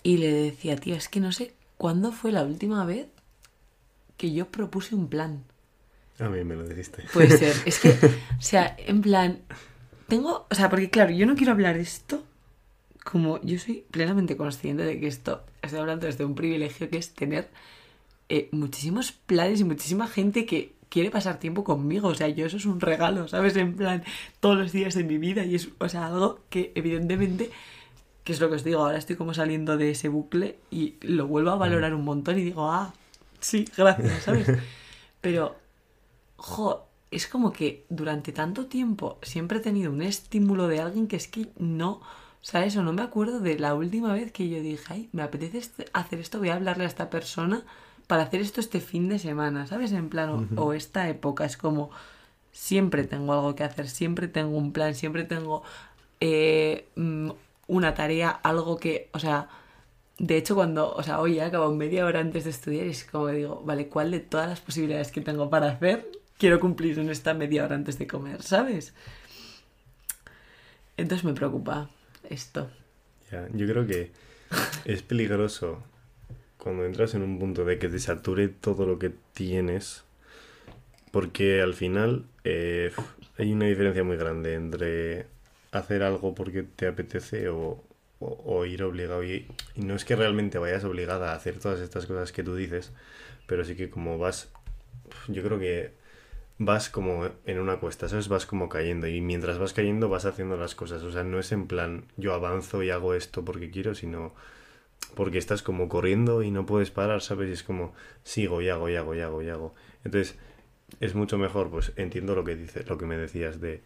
Y 0.04 0.18
le 0.18 0.32
decía, 0.32 0.76
tío, 0.78 0.96
es 0.96 1.10
que 1.10 1.20
no 1.20 1.32
sé 1.32 1.54
cuándo 1.78 2.12
fue 2.12 2.32
la 2.32 2.44
última 2.44 2.86
vez 2.86 3.08
que 4.18 4.32
yo 4.34 4.48
propuse 4.48 4.96
un 4.96 5.08
plan. 5.10 5.44
A 6.20 6.30
mí 6.30 6.44
me 6.44 6.56
lo 6.56 6.68
dijiste. 6.68 7.04
Puede 7.14 7.38
ser. 7.38 7.56
Es 7.66 7.80
que, 7.80 7.90
o 7.92 8.42
sea, 8.42 8.76
en 8.80 9.02
plan, 9.02 9.40
tengo, 10.08 10.48
o 10.50 10.56
sea, 10.56 10.70
porque 10.70 10.90
claro, 10.90 11.12
yo 11.12 11.26
no 11.26 11.36
quiero 11.36 11.52
hablar 11.52 11.76
de 11.76 11.82
esto 11.82 12.24
como 13.04 13.40
yo 13.42 13.58
soy 13.58 13.86
plenamente 13.90 14.36
consciente 14.36 14.84
de 14.84 15.00
que 15.00 15.08
esto, 15.08 15.44
estoy 15.62 15.80
hablando 15.80 16.08
desde 16.08 16.26
un 16.26 16.36
privilegio 16.36 16.90
que 16.90 16.98
es 16.98 17.14
tener 17.14 17.50
eh, 18.30 18.50
muchísimos 18.52 19.12
planes 19.12 19.62
y 19.62 19.64
muchísima 19.64 20.08
gente 20.08 20.46
que 20.46 20.74
quiere 20.90 21.12
pasar 21.12 21.40
tiempo 21.40 21.64
conmigo. 21.64 22.10
O 22.10 22.16
sea, 22.16 22.28
yo 22.30 22.46
eso 22.46 22.58
es 22.58 22.66
un 22.66 22.80
regalo, 22.80 23.28
¿sabes? 23.28 23.56
En 23.56 23.76
plan, 23.76 24.04
todos 24.40 24.58
los 24.58 24.72
días 24.72 24.96
de 24.96 25.04
mi 25.04 25.18
vida 25.18 25.46
y 25.46 25.56
es, 25.56 25.70
o 25.80 25.90
sea, 25.90 26.08
algo 26.08 26.40
que 26.50 26.72
evidentemente, 26.76 27.52
que 28.24 28.34
es 28.34 28.40
lo 28.40 28.50
que 28.50 28.56
os 28.56 28.64
digo, 28.64 28.82
ahora 28.82 28.98
estoy 28.98 29.16
como 29.16 29.34
saliendo 29.34 29.78
de 29.78 29.92
ese 29.92 30.10
bucle 30.10 30.58
y 30.72 30.96
lo 31.02 31.28
vuelvo 31.28 31.52
a 31.52 31.56
valorar 31.56 31.94
un 31.94 32.04
montón 32.04 32.38
y 32.40 32.44
digo, 32.44 32.70
ah, 32.72 32.94
sí, 33.40 33.66
gracias, 33.76 34.24
¿sabes? 34.24 34.48
Pero 35.22 35.56
jo, 36.38 36.88
es 37.12 37.28
como 37.28 37.54
que 37.54 37.86
durante 37.90 38.32
tanto 38.32 38.68
tiempo 38.68 39.18
siempre 39.22 39.60
he 39.60 39.62
tenido 39.62 39.92
un 39.92 40.02
estímulo 40.02 40.68
de 40.68 40.82
alguien 40.82 41.08
que 41.08 41.16
es 41.16 41.28
que 41.28 41.48
no. 41.58 42.02
O 42.54 42.82
no 42.82 42.94
me 42.94 43.02
acuerdo 43.02 43.42
de 43.42 43.60
la 43.60 43.74
última 43.74 44.14
vez 44.14 44.32
que 44.32 44.48
yo 44.48 44.62
dije, 44.62 44.86
ay, 44.88 45.10
me 45.12 45.22
apetece 45.22 45.58
este- 45.58 45.86
hacer 45.92 46.20
esto, 46.20 46.40
voy 46.40 46.50
a 46.50 46.56
hablarle 46.56 46.86
a 46.86 46.88
esta 46.88 47.10
persona 47.10 47.66
para 48.08 48.24
hacer 48.24 48.42
esto 48.42 48.62
este 48.62 48.80
fin 48.80 49.10
de 49.10 49.20
semana, 49.20 49.68
¿sabes? 49.68 49.92
En 49.92 50.10
plan, 50.10 50.30
o, 50.30 50.62
o 50.62 50.74
esta 50.74 51.10
época 51.10 51.46
es 51.46 51.58
como, 51.58 51.92
siempre 52.52 53.04
tengo 53.04 53.34
algo 53.34 53.56
que 53.56 53.64
hacer, 53.64 53.88
siempre 53.88 54.28
tengo 54.28 54.58
un 54.58 54.72
plan, 54.74 54.96
siempre 54.96 55.24
tengo 55.24 55.64
eh, 56.20 56.88
mm, 56.96 57.32
una 57.68 57.94
tarea, 57.94 58.30
algo 58.30 58.78
que, 58.78 59.10
o 59.14 59.20
sea... 59.20 59.50
De 60.20 60.36
hecho, 60.36 60.56
cuando, 60.56 60.96
o 60.96 61.04
sea, 61.04 61.22
hoy 61.22 61.38
he 61.38 61.44
acabado 61.44 61.72
media 61.76 62.04
hora 62.04 62.20
antes 62.20 62.46
de 62.46 62.50
estudiar 62.50 62.88
y 62.88 62.90
es 62.90 63.04
como 63.04 63.28
que 63.28 63.34
digo, 63.34 63.62
vale, 63.64 63.88
¿cuál 63.88 64.10
de 64.10 64.20
todas 64.20 64.50
las 64.50 64.60
posibilidades 64.60 65.12
que 65.12 65.22
tengo 65.22 65.48
para 65.52 65.68
hacer 65.68 66.10
quiero 66.38 66.60
cumplir 66.60 67.00
en 67.00 67.10
esta 67.10 67.34
media 67.34 67.66
hora 67.66 67.76
antes 67.76 67.98
de 68.00 68.08
comer, 68.08 68.42
¿sabes? 68.42 68.94
Entonces 70.96 71.26
me 71.26 71.34
preocupa 71.34 71.90
esto. 72.30 72.70
Ya, 73.32 73.48
yo 73.54 73.68
creo 73.68 73.86
que 73.86 74.12
es 74.86 75.02
peligroso 75.04 75.84
cuando 76.68 76.84
entras 76.84 77.14
en 77.14 77.22
un 77.22 77.40
punto 77.40 77.64
de 77.64 77.80
que 77.80 77.88
te 77.88 77.98
sature 77.98 78.50
todo 78.50 78.86
lo 78.86 79.00
que 79.00 79.10
tienes, 79.32 80.04
porque 81.12 81.62
al 81.62 81.76
final 81.76 82.26
eh, 82.44 82.92
hay 83.38 83.54
una 83.54 83.68
diferencia 83.68 84.04
muy 84.04 84.18
grande 84.18 84.54
entre 84.54 85.28
hacer 85.72 86.04
algo 86.04 86.36
porque 86.36 86.64
te 86.64 86.88
apetece 86.88 87.48
o, 87.48 87.82
ir 88.66 88.84
obligado. 88.84 89.24
Y, 89.24 89.48
y, 89.76 89.82
no 89.82 89.96
es 89.96 90.04
que 90.04 90.18
realmente 90.18 90.58
vayas 90.58 90.84
obligada 90.84 91.32
a 91.32 91.36
hacer 91.36 91.58
todas 91.58 91.80
estas 91.80 92.06
cosas 92.06 92.34
que 92.34 92.44
tú 92.44 92.54
dices, 92.54 92.92
pero 93.46 93.64
sí 93.64 93.78
que 93.78 93.90
como 93.90 94.18
vas, 94.18 94.50
yo 95.30 95.44
creo 95.44 95.60
que 95.60 95.94
vas 96.58 96.90
como 96.90 97.30
en 97.46 97.60
una 97.60 97.78
cuesta, 97.78 98.10
¿sabes? 98.10 98.28
Vas 98.28 98.46
como 98.46 98.68
cayendo 98.68 99.08
y 99.08 99.22
mientras 99.22 99.58
vas 99.58 99.72
cayendo 99.72 100.10
vas 100.10 100.26
haciendo 100.26 100.58
las 100.58 100.76
cosas. 100.76 101.02
O 101.04 101.14
sea, 101.14 101.24
no 101.24 101.40
es 101.40 101.54
en 101.54 101.66
plan 101.66 102.04
yo 102.18 102.34
avanzo 102.34 102.84
y 102.84 102.90
hago 102.90 103.14
esto 103.14 103.46
porque 103.46 103.72
quiero, 103.72 103.96
sino 103.96 104.34
porque 105.16 105.38
estás 105.38 105.64
como 105.64 105.90
corriendo 105.90 106.44
y 106.44 106.52
no 106.52 106.66
puedes 106.66 106.92
parar, 106.92 107.22
¿sabes? 107.22 107.50
Y 107.50 107.54
es 107.54 107.64
como 107.64 107.94
sigo 108.24 108.62
y 108.62 108.70
hago 108.70 108.90
y 108.90 108.96
hago 108.96 109.16
y 109.16 109.22
hago 109.22 109.42
y 109.42 109.50
hago. 109.50 109.76
Entonces, 110.04 110.38
es 111.00 111.16
mucho 111.16 111.38
mejor, 111.38 111.70
pues 111.70 111.94
entiendo 111.96 112.36
lo 112.36 112.44
que 112.44 112.56
dices, 112.56 112.88
lo 112.88 112.98
que 112.98 113.06
me 113.06 113.18
decías 113.18 113.60
de 113.60 113.82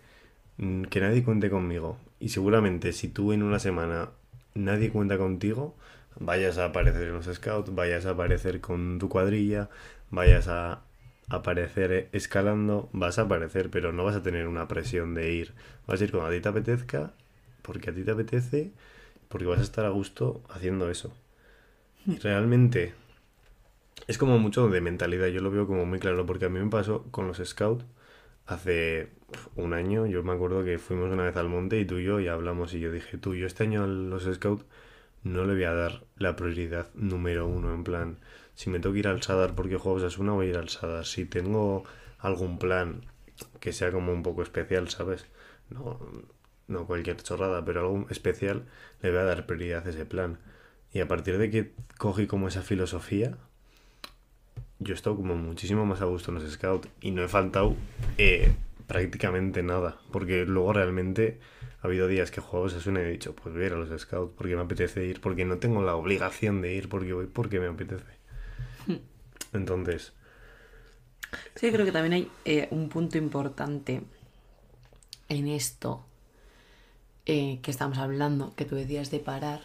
mm, 0.57 0.83
que 0.83 1.01
nadie 1.01 1.23
cuente 1.23 1.49
conmigo. 1.49 1.97
Y 2.19 2.29
seguramente 2.29 2.93
si 2.93 3.07
tú 3.07 3.33
en 3.33 3.43
una 3.43 3.59
semana 3.59 4.09
nadie 4.53 4.91
cuenta 4.91 5.17
contigo, 5.17 5.75
vayas 6.19 6.57
a 6.57 6.65
aparecer 6.65 7.03
en 7.07 7.13
los 7.13 7.25
scouts, 7.25 7.73
vayas 7.73 8.05
a 8.05 8.11
aparecer 8.11 8.61
con 8.61 8.99
tu 8.99 9.09
cuadrilla, 9.09 9.69
vayas 10.09 10.47
a 10.47 10.81
aparecer 11.29 12.09
escalando, 12.11 12.89
vas 12.93 13.17
a 13.19 13.23
aparecer, 13.23 13.69
pero 13.69 13.93
no 13.93 14.03
vas 14.03 14.15
a 14.15 14.23
tener 14.23 14.47
una 14.47 14.67
presión 14.67 15.13
de 15.13 15.31
ir. 15.31 15.53
Vas 15.87 16.01
a 16.01 16.03
ir 16.03 16.11
como 16.11 16.25
a 16.25 16.31
ti 16.31 16.41
te 16.41 16.49
apetezca, 16.49 17.13
porque 17.61 17.89
a 17.89 17.93
ti 17.93 18.03
te 18.03 18.11
apetece, 18.11 18.71
porque 19.31 19.47
vas 19.47 19.59
a 19.59 19.63
estar 19.63 19.85
a 19.85 19.89
gusto 19.89 20.43
haciendo 20.49 20.89
eso. 20.89 21.13
Y 22.05 22.17
realmente 22.17 22.93
es 24.07 24.17
como 24.17 24.37
mucho 24.39 24.67
de 24.69 24.81
mentalidad, 24.81 25.27
yo 25.27 25.41
lo 25.41 25.51
veo 25.51 25.67
como 25.67 25.85
muy 25.85 25.99
claro, 25.99 26.25
porque 26.25 26.45
a 26.45 26.49
mí 26.49 26.59
me 26.59 26.69
pasó 26.69 27.03
con 27.11 27.27
los 27.27 27.37
scouts 27.37 27.85
hace 28.45 29.09
un 29.55 29.73
año, 29.73 30.05
yo 30.05 30.23
me 30.23 30.33
acuerdo 30.33 30.63
que 30.63 30.77
fuimos 30.77 31.11
una 31.11 31.23
vez 31.23 31.37
al 31.37 31.47
monte 31.47 31.79
y 31.79 31.85
tú 31.85 31.99
y 31.99 32.05
yo 32.05 32.19
y 32.19 32.27
hablamos 32.27 32.73
y 32.73 32.79
yo 32.79 32.91
dije, 32.91 33.17
tú, 33.17 33.35
yo 33.35 33.47
este 33.47 33.63
año 33.63 33.83
a 33.83 33.87
los 33.87 34.23
scouts 34.23 34.65
no 35.23 35.45
le 35.45 35.53
voy 35.53 35.63
a 35.63 35.73
dar 35.73 36.03
la 36.17 36.35
prioridad 36.35 36.87
número 36.95 37.47
uno, 37.47 37.73
en 37.73 37.83
plan, 37.83 38.17
si 38.55 38.69
me 38.69 38.79
tengo 38.79 38.93
que 38.93 38.99
ir 38.99 39.07
al 39.07 39.21
Sadar 39.21 39.55
porque 39.55 39.77
juego 39.77 39.99
una 40.19 40.33
voy 40.33 40.47
a 40.47 40.49
ir 40.51 40.57
al 40.57 40.69
Sadar. 40.69 41.05
Si 41.05 41.25
tengo 41.25 41.83
algún 42.19 42.59
plan 42.59 43.01
que 43.59 43.73
sea 43.73 43.91
como 43.91 44.13
un 44.13 44.23
poco 44.23 44.43
especial, 44.43 44.89
¿sabes? 44.89 45.25
No, 45.69 45.99
no 46.71 46.87
cualquier 46.87 47.17
chorrada, 47.17 47.63
pero 47.63 47.81
algo 47.81 48.07
especial, 48.09 48.65
le 49.01 49.11
voy 49.11 49.19
a 49.19 49.23
dar 49.23 49.45
prioridad 49.45 49.85
a 49.85 49.89
ese 49.89 50.05
plan. 50.05 50.39
Y 50.93 50.99
a 50.99 51.07
partir 51.07 51.37
de 51.37 51.49
que 51.49 51.73
cogí 51.97 52.27
como 52.27 52.47
esa 52.47 52.61
filosofía, 52.61 53.37
yo 54.79 54.93
he 54.93 54.95
estado 54.95 55.15
como 55.15 55.35
muchísimo 55.35 55.85
más 55.85 56.01
a 56.01 56.05
gusto 56.05 56.31
en 56.31 56.35
los 56.35 56.51
scouts 56.51 56.89
y 57.01 57.11
no 57.11 57.23
he 57.23 57.27
faltado 57.27 57.75
eh, 58.17 58.51
prácticamente 58.87 59.63
nada, 59.63 59.99
porque 60.11 60.45
luego 60.45 60.73
realmente 60.73 61.39
ha 61.81 61.87
habido 61.87 62.07
días 62.07 62.31
que 62.31 62.41
juego 62.41 62.67
una 62.87 63.01
y 63.01 63.05
he 63.05 63.11
dicho, 63.11 63.35
pues 63.35 63.53
voy 63.53 63.63
a 63.63 63.67
ir 63.67 63.73
a 63.73 63.77
los 63.77 64.01
scouts 64.01 64.33
porque 64.37 64.55
me 64.55 64.61
apetece 64.61 65.05
ir, 65.05 65.21
porque 65.21 65.45
no 65.45 65.59
tengo 65.59 65.81
la 65.83 65.95
obligación 65.95 66.61
de 66.61 66.73
ir, 66.73 66.89
porque 66.89 67.13
voy 67.13 67.27
porque 67.27 67.59
me 67.59 67.67
apetece. 67.67 68.19
Hmm. 68.87 68.97
Entonces... 69.53 70.13
Sí, 71.55 71.71
creo 71.71 71.85
que 71.85 71.93
también 71.93 72.13
hay 72.13 72.31
eh, 72.43 72.67
un 72.71 72.89
punto 72.89 73.17
importante 73.17 74.01
en 75.29 75.47
esto 75.47 76.05
eh, 77.25 77.59
que 77.61 77.71
estamos 77.71 77.97
hablando, 77.97 78.53
que 78.55 78.65
tú 78.65 78.75
decías 78.75 79.11
de 79.11 79.19
parar, 79.19 79.61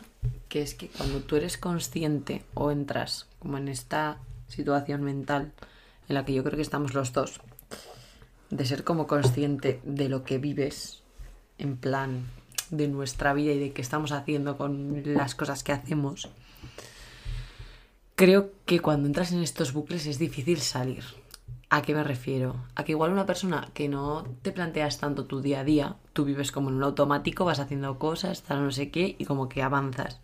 que 0.49 0.63
es 0.63 0.75
que 0.75 0.89
cuando 0.89 1.21
tú 1.21 1.37
eres 1.37 1.57
consciente 1.57 2.45
o 2.55 2.71
entras 2.71 3.27
como 3.39 3.59
en 3.59 3.69
esta 3.69 4.19
situación 4.49 5.03
mental 5.03 5.53
en 6.09 6.15
la 6.15 6.25
que 6.25 6.35
yo 6.35 6.45
creo 6.45 6.57
que 6.57 6.63
estamos 6.63 6.95
los 6.95 7.13
dos, 7.13 7.41
de 8.51 8.65
ser 8.67 8.85
como 8.85 9.07
consciente 9.07 9.81
de 9.85 10.09
lo 10.09 10.23
que 10.23 10.39
vives 10.39 11.03
en 11.59 11.77
plan 11.77 12.27
de 12.71 12.89
nuestra 12.89 13.33
vida 13.33 13.53
y 13.53 13.59
de 13.59 13.73
qué 13.73 13.83
estamos 13.83 14.13
haciendo 14.13 14.57
con 14.57 15.03
las 15.15 15.35
cosas 15.35 15.63
que 15.63 15.73
hacemos, 15.73 16.29
creo 18.15 18.51
que 18.65 18.81
cuando 18.81 19.07
entras 19.07 19.33
en 19.33 19.43
estos 19.43 19.73
bucles 19.73 20.07
es 20.07 20.19
difícil 20.19 20.61
salir. 20.61 21.05
¿A 21.77 21.83
qué 21.83 21.95
me 21.95 22.05
refiero? 22.05 22.57
A 22.75 22.85
que 22.85 22.93
igual 22.93 23.13
una 23.13 23.27
persona 23.27 23.69
que 23.75 23.87
no 23.87 24.25
te 24.41 24.51
planteas 24.51 24.97
tanto 24.97 25.27
tu 25.27 25.43
día 25.43 25.61
a 25.61 25.65
día, 25.65 25.97
tú 26.15 26.25
vives 26.25 26.51
como 26.51 26.71
en 26.71 26.77
un 26.77 26.85
automático, 26.85 27.45
vas 27.45 27.61
haciendo 27.61 27.99
cosas, 27.99 28.45
tal 28.45 28.65
no 28.65 28.71
sé 28.71 28.91
qué, 28.91 29.15
y 29.19 29.27
como 29.27 29.51
que 29.51 29.63
avanzas. 29.63 30.19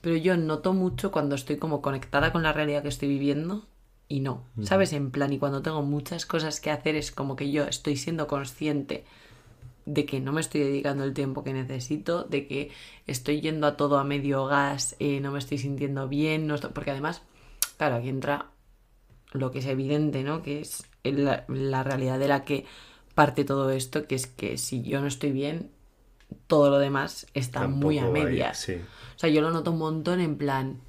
Pero 0.00 0.16
yo 0.16 0.36
noto 0.36 0.72
mucho 0.72 1.12
cuando 1.12 1.36
estoy 1.36 1.58
como 1.58 1.82
conectada 1.82 2.32
con 2.32 2.42
la 2.42 2.52
realidad 2.52 2.82
que 2.82 2.88
estoy 2.88 3.06
viviendo 3.06 3.64
y 4.08 4.18
no, 4.18 4.42
¿sabes? 4.62 4.92
En 4.92 5.12
plan, 5.12 5.32
y 5.32 5.38
cuando 5.38 5.62
tengo 5.62 5.82
muchas 5.82 6.26
cosas 6.26 6.60
que 6.60 6.72
hacer 6.72 6.96
es 6.96 7.12
como 7.12 7.36
que 7.36 7.52
yo 7.52 7.62
estoy 7.62 7.94
siendo 7.94 8.26
consciente 8.26 9.04
de 9.86 10.04
que 10.04 10.18
no 10.18 10.32
me 10.32 10.40
estoy 10.40 10.62
dedicando 10.62 11.04
el 11.04 11.14
tiempo 11.14 11.44
que 11.44 11.52
necesito, 11.52 12.24
de 12.24 12.48
que 12.48 12.72
estoy 13.06 13.40
yendo 13.40 13.68
a 13.68 13.76
todo 13.76 13.98
a 13.98 14.04
medio 14.04 14.46
gas, 14.46 14.96
eh, 14.98 15.20
no 15.20 15.30
me 15.30 15.38
estoy 15.38 15.58
sintiendo 15.58 16.08
bien, 16.08 16.48
no 16.48 16.56
porque 16.56 16.90
además, 16.90 17.22
claro, 17.76 17.94
aquí 17.94 18.08
entra 18.08 18.48
lo 19.32 19.50
que 19.50 19.60
es 19.60 19.66
evidente, 19.66 20.22
¿no? 20.22 20.42
Que 20.42 20.60
es 20.60 20.84
la, 21.04 21.44
realidad 21.82 22.18
de 22.18 22.28
la 22.28 22.44
que 22.44 22.64
parte 23.14 23.44
todo 23.44 23.70
esto, 23.70 24.06
que 24.06 24.14
es 24.14 24.26
que 24.26 24.58
si 24.58 24.82
yo 24.82 25.00
no 25.00 25.06
estoy 25.06 25.32
bien, 25.32 25.70
todo 26.46 26.70
lo 26.70 26.78
demás 26.78 27.26
está 27.34 27.68
muy 27.68 27.98
a 27.98 28.06
medias. 28.06 28.68
O 28.68 29.18
sea, 29.18 29.28
yo 29.28 29.40
lo 29.40 29.50
noto 29.50 29.72
un 29.72 29.78
montón 29.78 30.20
en 30.20 30.36
plan, 30.36 30.80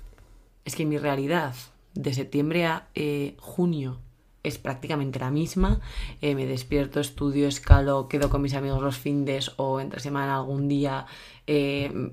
es 0.66 0.76
que 0.76 0.86
mi 0.86 0.98
realidad 0.98 1.54
de 1.94 2.14
septiembre 2.14 2.66
a 2.66 2.88
eh, 2.96 3.36
junio 3.40 4.00
es 4.44 4.58
prácticamente 4.58 5.20
la 5.20 5.32
misma. 5.32 5.80
Eh, 6.22 6.36
me 6.36 6.46
despierto, 6.46 7.00
estudio, 7.00 7.48
escalo, 7.48 8.08
quedo 8.08 8.30
con 8.30 8.42
mis 8.42 8.54
amigos 8.54 8.82
los 8.82 8.98
findes 8.98 9.52
o 9.58 9.80
entre 9.80 10.00
semana 10.00 10.36
algún 10.36 10.68
día 10.68 11.06
eh, 11.48 12.12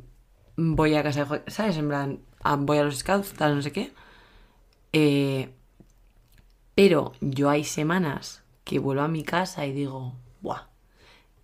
voy 0.57 0.95
a 0.95 1.03
casa 1.03 1.25
de 1.25 1.43
¿sabes? 1.51 1.77
En 1.77 1.89
plan, 1.89 2.21
ah, 2.43 2.57
voy 2.57 2.79
a 2.79 2.85
los 2.85 2.99
scouts, 2.99 3.33
tal, 3.33 3.57
no 3.57 3.63
sé 3.63 3.73
qué. 3.73 3.93
Pero 6.83 7.13
yo 7.21 7.51
hay 7.51 7.65
semanas 7.65 8.43
que 8.65 8.79
vuelvo 8.79 9.03
a 9.03 9.09
mi 9.09 9.23
casa 9.23 9.67
y 9.67 9.73
digo, 9.75 10.15
¡buah! 10.41 10.69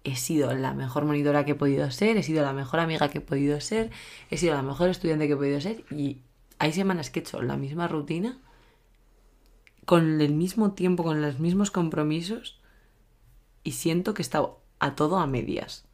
He 0.03 0.17
sido 0.17 0.55
la 0.55 0.73
mejor 0.73 1.05
monitora 1.05 1.45
que 1.45 1.51
he 1.51 1.55
podido 1.55 1.91
ser, 1.91 2.17
he 2.17 2.23
sido 2.23 2.43
la 2.43 2.55
mejor 2.55 2.81
amiga 2.81 3.11
que 3.11 3.19
he 3.19 3.21
podido 3.21 3.61
ser, 3.61 3.91
he 4.31 4.39
sido 4.39 4.55
la 4.55 4.63
mejor 4.63 4.89
estudiante 4.89 5.27
que 5.27 5.35
he 5.35 5.37
podido 5.37 5.61
ser 5.61 5.85
y 5.91 6.23
hay 6.59 6.73
semanas 6.73 7.11
que 7.11 7.21
he 7.21 7.23
hecho 7.23 7.43
la 7.43 7.59
misma 7.59 7.87
rutina 7.87 8.39
con 9.85 10.23
el 10.23 10.33
mismo 10.33 10.73
tiempo, 10.73 11.05
con 11.05 11.21
los 11.21 11.39
mismos 11.39 11.71
compromisos 11.71 12.59
y 13.63 13.73
siento 13.73 14.15
que 14.15 14.23
está 14.23 14.43
a 14.79 14.95
todo 14.95 15.19
a 15.19 15.27
medias. 15.27 15.85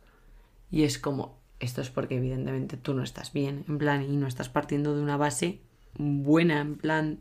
Y 0.71 0.85
es 0.85 1.01
como, 1.01 1.37
esto 1.59 1.81
es 1.81 1.91
porque 1.91 2.19
evidentemente 2.19 2.77
tú 2.77 2.95
no 2.95 3.03
estás 3.03 3.33
bien, 3.33 3.65
en 3.67 3.79
plan, 3.79 4.05
y 4.05 4.17
no 4.17 4.29
estás 4.29 4.49
partiendo 4.49 4.95
de 4.95 5.03
una 5.03 5.17
base 5.17 5.59
buena, 5.99 6.61
en 6.61 6.77
plan 6.77 7.19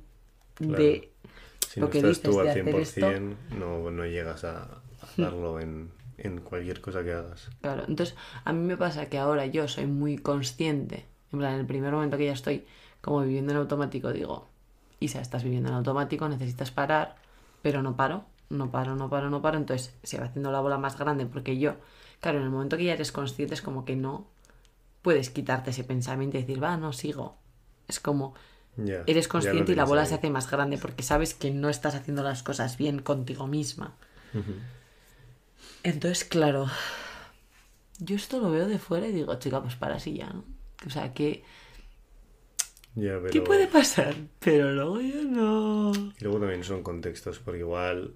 de 0.59 1.11
lo 1.75 1.89
que 1.89 2.01
dices 2.01 2.21
tú 2.21 2.39
al 2.39 2.47
100%, 2.47 3.35
no, 3.57 3.91
no 3.91 4.05
llegas 4.05 4.43
a, 4.43 4.81
darlo 5.17 5.59
en, 5.59 5.91
en 6.17 6.41
cualquier 6.41 6.81
cosa 6.81 7.03
que 7.03 7.13
hagas. 7.13 7.49
Claro, 7.61 7.83
entonces 7.87 8.15
a 8.43 8.53
mí 8.53 8.65
me 8.65 8.77
pasa 8.77 9.07
que 9.07 9.17
ahora 9.17 9.45
yo 9.45 9.67
soy 9.67 9.85
muy 9.85 10.17
consciente, 10.17 11.05
en 11.31 11.39
plan, 11.39 11.53
en 11.53 11.59
el 11.61 11.65
primer 11.65 11.93
momento 11.93 12.17
que 12.17 12.25
ya 12.25 12.33
estoy 12.33 12.65
como 13.01 13.21
viviendo 13.21 13.51
en 13.51 13.59
automático, 13.59 14.11
digo, 14.11 14.47
Isa, 14.99 15.19
estás 15.19 15.43
viviendo 15.43 15.69
en 15.69 15.75
automático, 15.75 16.29
necesitas 16.29 16.71
parar, 16.71 17.15
pero 17.61 17.81
no 17.81 17.95
paro, 17.95 18.25
no 18.49 18.69
paro, 18.69 18.95
no 18.95 19.09
paro, 19.09 19.29
no 19.29 19.41
paro. 19.41 19.57
Entonces 19.57 19.95
se 20.03 20.19
va 20.19 20.25
haciendo 20.25 20.51
la 20.51 20.61
bola 20.61 20.77
más 20.77 20.97
grande 20.97 21.25
porque 21.25 21.57
yo, 21.57 21.75
claro, 22.19 22.37
en 22.37 22.45
el 22.45 22.49
momento 22.51 22.77
que 22.77 22.85
ya 22.85 22.93
eres 22.93 23.11
consciente 23.11 23.55
es 23.55 23.61
como 23.61 23.83
que 23.83 23.95
no 23.95 24.27
puedes 25.01 25.31
quitarte 25.31 25.71
ese 25.71 25.83
pensamiento 25.83 26.37
y 26.37 26.41
decir, 26.41 26.63
va, 26.63 26.77
no 26.77 26.93
sigo. 26.93 27.37
Es 27.87 27.99
como, 27.99 28.35
eres 28.77 29.27
consciente 29.27 29.71
y 29.71 29.75
la 29.75 29.85
bola 29.85 30.05
se 30.05 30.15
hace 30.15 30.29
más 30.29 30.49
grande 30.49 30.77
porque 30.77 31.03
sabes 31.03 31.33
que 31.33 31.51
no 31.51 31.69
estás 31.69 31.95
haciendo 31.95 32.23
las 32.23 32.43
cosas 32.43 32.77
bien 32.77 32.99
contigo 33.01 33.47
misma. 33.47 33.95
Entonces, 35.83 36.23
claro, 36.23 36.67
yo 37.99 38.15
esto 38.15 38.39
lo 38.39 38.51
veo 38.51 38.67
de 38.67 38.79
fuera 38.79 39.07
y 39.07 39.11
digo, 39.11 39.35
chica, 39.35 39.61
pues 39.61 39.75
para 39.75 39.95
así 39.95 40.15
ya, 40.15 40.29
¿no? 40.29 40.45
O 40.85 40.89
sea, 40.89 41.13
que 41.13 41.43
¿Qué 43.31 43.41
puede 43.41 43.67
pasar? 43.67 44.15
Pero 44.39 44.71
luego 44.73 44.99
ya 44.99 45.23
no. 45.23 45.91
Y 46.19 46.23
luego 46.23 46.39
también 46.39 46.63
son 46.63 46.83
contextos, 46.83 47.39
porque 47.39 47.59
igual 47.59 48.15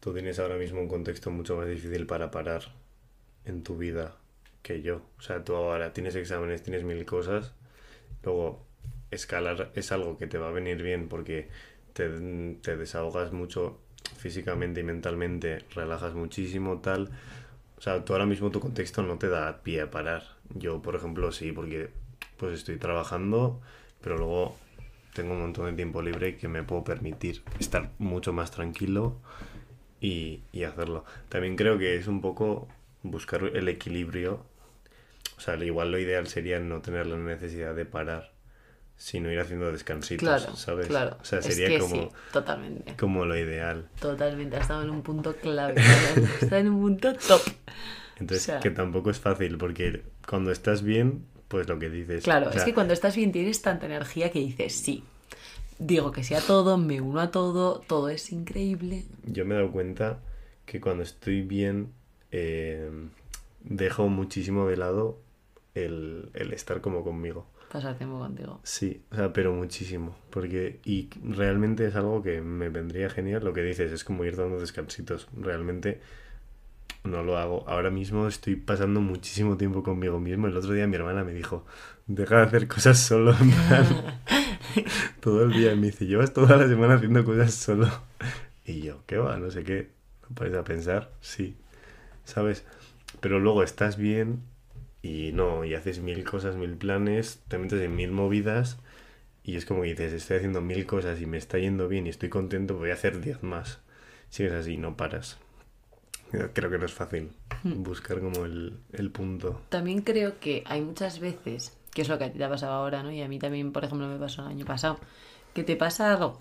tú 0.00 0.12
tienes 0.12 0.38
ahora 0.38 0.56
mismo 0.56 0.80
un 0.80 0.88
contexto 0.88 1.30
mucho 1.30 1.56
más 1.56 1.68
difícil 1.68 2.06
para 2.06 2.30
parar 2.30 2.74
en 3.44 3.62
tu 3.62 3.76
vida 3.76 4.16
que 4.62 4.82
yo. 4.82 5.02
O 5.18 5.22
sea, 5.22 5.44
tú 5.44 5.54
ahora 5.54 5.92
tienes 5.92 6.16
exámenes, 6.16 6.62
tienes 6.62 6.82
mil 6.82 7.04
cosas. 7.04 7.54
Luego, 8.24 8.66
escalar 9.10 9.70
es 9.74 9.92
algo 9.92 10.18
que 10.18 10.26
te 10.26 10.38
va 10.38 10.48
a 10.48 10.52
venir 10.52 10.82
bien 10.82 11.08
porque 11.08 11.48
te, 11.92 12.08
desahogas 12.08 13.32
mucho 13.32 13.80
físicamente 14.18 14.80
y 14.80 14.84
mentalmente, 14.84 15.64
relajas 15.74 16.14
muchísimo, 16.14 16.80
tal. 16.80 17.10
O 17.78 17.80
sea, 17.80 18.04
tú 18.04 18.12
ahora 18.12 18.26
mismo 18.26 18.50
tu 18.50 18.60
contexto 18.60 19.02
no 19.02 19.18
te 19.18 19.28
da 19.28 19.62
pie 19.62 19.82
a 19.82 19.90
parar. 19.90 20.22
Yo, 20.54 20.82
por 20.82 20.94
ejemplo, 20.96 21.32
sí, 21.32 21.52
porque 21.52 21.90
pues 22.36 22.54
estoy 22.54 22.76
trabajando 22.76 23.60
pero 24.00 24.16
luego 24.16 24.56
tengo 25.14 25.34
un 25.34 25.40
montón 25.40 25.66
de 25.66 25.72
tiempo 25.72 26.02
libre 26.02 26.36
que 26.36 26.48
me 26.48 26.62
puedo 26.62 26.84
permitir 26.84 27.42
estar 27.58 27.90
mucho 27.98 28.32
más 28.32 28.50
tranquilo 28.50 29.16
y, 30.00 30.42
y 30.52 30.64
hacerlo. 30.64 31.04
También 31.28 31.56
creo 31.56 31.78
que 31.78 31.96
es 31.96 32.06
un 32.06 32.20
poco 32.20 32.68
buscar 33.02 33.44
el 33.44 33.68
equilibrio. 33.68 34.44
O 35.36 35.40
sea, 35.40 35.56
igual 35.56 35.90
lo 35.90 35.98
ideal 35.98 36.26
sería 36.26 36.60
no 36.60 36.80
tener 36.80 37.06
la 37.06 37.16
necesidad 37.16 37.74
de 37.74 37.86
parar, 37.86 38.32
sino 39.02 39.32
ir 39.32 39.40
haciendo 39.40 39.72
descansitos, 39.72 40.28
Claro, 40.28 40.56
¿sabes? 40.56 40.86
claro. 40.86 41.16
O 41.22 41.24
sea, 41.24 41.38
Es 41.38 41.46
sería 41.46 41.68
que 41.68 41.78
como, 41.78 41.94
sí, 41.94 42.08
totalmente. 42.34 42.94
como 42.98 43.24
lo 43.24 43.34
ideal. 43.34 43.88
Totalmente, 43.98 44.56
ha 44.56 44.60
estado 44.60 44.82
en 44.82 44.90
un 44.90 45.00
punto 45.02 45.34
clave. 45.36 45.76
Está 46.42 46.58
en 46.58 46.68
un 46.68 46.82
punto 46.82 47.14
top. 47.14 47.40
Entonces, 48.18 48.42
O 48.42 48.46
sea- 48.46 48.60
que 48.60 48.70
tampoco 48.70 49.10
es 49.10 49.18
fácil, 49.18 49.56
porque 49.56 50.02
cuando 50.28 50.52
estás 50.52 50.82
bien, 50.82 51.24
pues 51.48 51.66
lo 51.66 51.78
que 51.78 51.88
dices. 51.88 52.24
Claro, 52.24 52.50
o 52.50 52.52
sea, 52.52 52.60
es 52.60 52.64
que 52.66 52.74
cuando 52.74 52.92
estás 52.92 53.16
bien 53.16 53.32
tienes 53.32 53.62
tanta 53.62 53.86
energía 53.86 54.30
que 54.30 54.40
dices 54.40 54.74
sí. 54.76 55.02
Digo 55.78 56.12
que 56.12 56.22
sí 56.22 56.34
a 56.34 56.42
todo, 56.42 56.76
me 56.76 57.00
uno 57.00 57.20
a 57.20 57.30
todo, 57.30 57.80
todo 57.80 58.10
es 58.10 58.30
increíble. 58.32 59.06
Yo 59.24 59.46
me 59.46 59.54
he 59.54 59.58
dado 59.58 59.72
cuenta 59.72 60.18
que 60.66 60.78
cuando 60.78 61.02
estoy 61.04 61.40
bien, 61.40 61.94
eh, 62.32 62.90
dejo 63.64 64.08
muchísimo 64.08 64.68
de 64.68 64.76
lado 64.76 65.18
el, 65.74 66.28
el 66.34 66.52
estar 66.52 66.82
como 66.82 67.02
conmigo. 67.02 67.46
Pasar 67.70 67.96
tiempo 67.96 68.18
contigo. 68.18 68.60
Sí, 68.64 69.00
o 69.12 69.14
sea, 69.14 69.32
pero 69.32 69.52
muchísimo. 69.52 70.16
Porque, 70.30 70.80
y 70.84 71.08
realmente 71.22 71.86
es 71.86 71.94
algo 71.94 72.20
que 72.20 72.40
me 72.40 72.68
vendría 72.68 73.08
genial. 73.08 73.44
Lo 73.44 73.52
que 73.52 73.62
dices 73.62 73.92
es 73.92 74.02
como 74.02 74.24
ir 74.24 74.36
dando 74.36 74.58
descansitos. 74.58 75.28
Realmente 75.36 76.00
no 77.04 77.22
lo 77.22 77.38
hago. 77.38 77.64
Ahora 77.68 77.90
mismo 77.90 78.26
estoy 78.26 78.56
pasando 78.56 79.00
muchísimo 79.00 79.56
tiempo 79.56 79.84
conmigo 79.84 80.18
mismo. 80.18 80.48
El 80.48 80.56
otro 80.56 80.72
día 80.72 80.88
mi 80.88 80.96
hermana 80.96 81.22
me 81.22 81.32
dijo, 81.32 81.64
deja 82.08 82.38
de 82.38 82.42
hacer 82.42 82.66
cosas 82.66 82.98
solo. 82.98 83.36
todo 85.20 85.44
el 85.44 85.52
día 85.52 85.76
me 85.76 85.86
dice, 85.86 86.06
llevas 86.06 86.32
toda 86.32 86.56
la 86.56 86.66
semana 86.66 86.94
haciendo 86.94 87.24
cosas 87.24 87.54
solo. 87.54 87.88
Y 88.64 88.80
yo, 88.82 89.04
¿qué 89.06 89.16
va? 89.16 89.38
No 89.38 89.48
sé 89.52 89.62
qué. 89.62 89.90
¿No 90.28 90.34
pares 90.34 90.54
a 90.54 90.64
pensar? 90.64 91.12
Sí. 91.20 91.56
¿Sabes? 92.24 92.64
Pero 93.20 93.38
luego 93.38 93.62
estás 93.62 93.96
bien 93.96 94.42
y 95.02 95.32
no, 95.32 95.64
y 95.64 95.74
haces 95.74 96.00
mil 96.00 96.24
cosas, 96.24 96.56
mil 96.56 96.76
planes, 96.76 97.42
te 97.48 97.58
metes 97.58 97.80
en 97.80 97.96
mil 97.96 98.12
movidas 98.12 98.78
y 99.42 99.56
es 99.56 99.64
como 99.64 99.82
que 99.82 99.88
dices, 99.88 100.12
estoy 100.12 100.36
haciendo 100.36 100.60
mil 100.60 100.86
cosas 100.86 101.20
y 101.20 101.26
me 101.26 101.38
está 101.38 101.58
yendo 101.58 101.88
bien 101.88 102.06
y 102.06 102.10
estoy 102.10 102.28
contento, 102.28 102.76
voy 102.76 102.90
a 102.90 102.94
hacer 102.94 103.20
diez 103.20 103.42
más. 103.42 103.80
Si 104.28 104.44
es 104.44 104.52
así, 104.52 104.76
no 104.76 104.96
paras. 104.96 105.38
Creo 106.52 106.70
que 106.70 106.78
no 106.78 106.84
es 106.84 106.92
fácil 106.92 107.32
buscar 107.64 108.20
como 108.20 108.44
el, 108.44 108.78
el 108.92 109.10
punto. 109.10 109.60
También 109.68 110.02
creo 110.02 110.38
que 110.38 110.62
hay 110.66 110.80
muchas 110.80 111.18
veces, 111.18 111.76
que 111.92 112.02
es 112.02 112.08
lo 112.08 112.18
que 112.18 112.24
a 112.24 112.32
ti 112.32 112.38
te 112.38 112.44
ha 112.44 112.48
pasado 112.48 112.72
ahora, 112.72 113.02
¿no? 113.02 113.10
Y 113.10 113.22
a 113.22 113.28
mí 113.28 113.38
también, 113.38 113.72
por 113.72 113.84
ejemplo, 113.84 114.06
me 114.06 114.18
pasó 114.18 114.42
el 114.42 114.48
año 114.48 114.64
pasado, 114.64 115.00
que 115.54 115.64
te 115.64 115.74
pasa 115.74 116.12
algo 116.12 116.36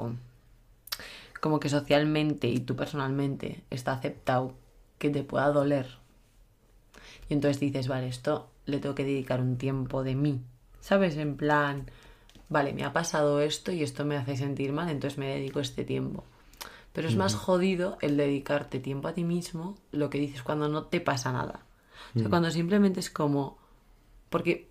como 1.40 1.60
que 1.60 1.70
socialmente 1.70 2.48
y 2.48 2.60
tú 2.60 2.76
personalmente 2.76 3.64
está 3.70 3.94
aceptado 3.94 4.54
que 4.98 5.10
te 5.10 5.24
pueda 5.24 5.48
doler. 5.52 5.99
Y 7.30 7.34
entonces 7.36 7.60
dices, 7.60 7.88
vale, 7.88 8.08
esto 8.08 8.50
le 8.66 8.80
tengo 8.80 8.96
que 8.96 9.06
dedicar 9.06 9.40
un 9.40 9.58
tiempo 9.58 10.04
de 10.04 10.16
mí. 10.16 10.42
¿Sabes? 10.82 11.16
En 11.18 11.38
plan, 11.38 11.90
vale, 12.50 12.74
me 12.74 12.84
ha 12.84 12.92
pasado 12.92 13.40
esto 13.42 13.72
y 13.72 13.84
esto 13.84 14.04
me 14.04 14.18
hace 14.18 14.36
sentir 14.36 14.74
mal, 14.74 14.90
entonces 14.90 15.18
me 15.18 15.28
dedico 15.28 15.60
este 15.60 15.86
tiempo. 15.86 16.24
Pero 16.92 17.08
es 17.08 17.16
más 17.16 17.36
jodido 17.36 17.98
el 18.02 18.18
dedicarte 18.18 18.80
tiempo 18.80 19.08
a 19.08 19.14
ti 19.14 19.24
mismo, 19.24 19.78
lo 19.92 20.10
que 20.10 20.18
dices 20.18 20.42
cuando 20.42 20.68
no 20.68 20.86
te 20.86 21.00
pasa 21.00 21.32
nada. 21.32 21.62
O 22.16 22.20
sea, 22.20 22.30
cuando 22.30 22.50
simplemente 22.50 23.00
es 23.00 23.12
como... 23.12 23.60
Porque, 24.30 24.70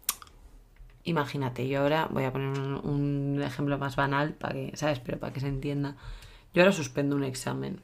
imagínate, 1.05 1.69
yo 1.69 1.81
ahora 1.81 2.09
voy 2.11 2.25
a 2.25 2.33
poner 2.33 2.59
un, 2.59 2.85
un 2.85 3.43
ejemplo 3.43 3.79
más 3.79 3.95
banal 3.95 4.35
para 4.35 4.55
que, 4.55 4.77
¿sabes? 4.77 4.99
Pero 4.99 5.19
para 5.19 5.33
que 5.33 5.41
se 5.41 5.47
entienda. 5.47 5.97
Yo 6.53 6.62
ahora 6.62 6.73
suspendo 6.73 7.15
un 7.15 7.25
examen. 7.25 7.81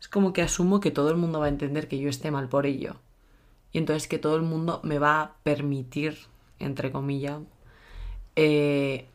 Es 0.00 0.08
como 0.08 0.32
que 0.32 0.42
asumo 0.42 0.80
que 0.80 0.90
todo 0.90 1.10
el 1.10 1.16
mundo 1.16 1.40
va 1.40 1.46
a 1.46 1.50
entender 1.50 1.86
que 1.86 1.98
yo 1.98 2.08
esté 2.08 2.30
mal 2.30 2.48
por 2.48 2.66
ello. 2.66 2.96
Y 3.74 3.78
entonces 3.78 4.08
que 4.08 4.18
todo 4.18 4.36
el 4.36 4.42
mundo 4.42 4.80
me 4.84 4.98
va 4.98 5.20
a 5.20 5.32
permitir, 5.42 6.16
entre 6.60 6.92
comillas, 6.92 7.40
eh, 8.36 9.06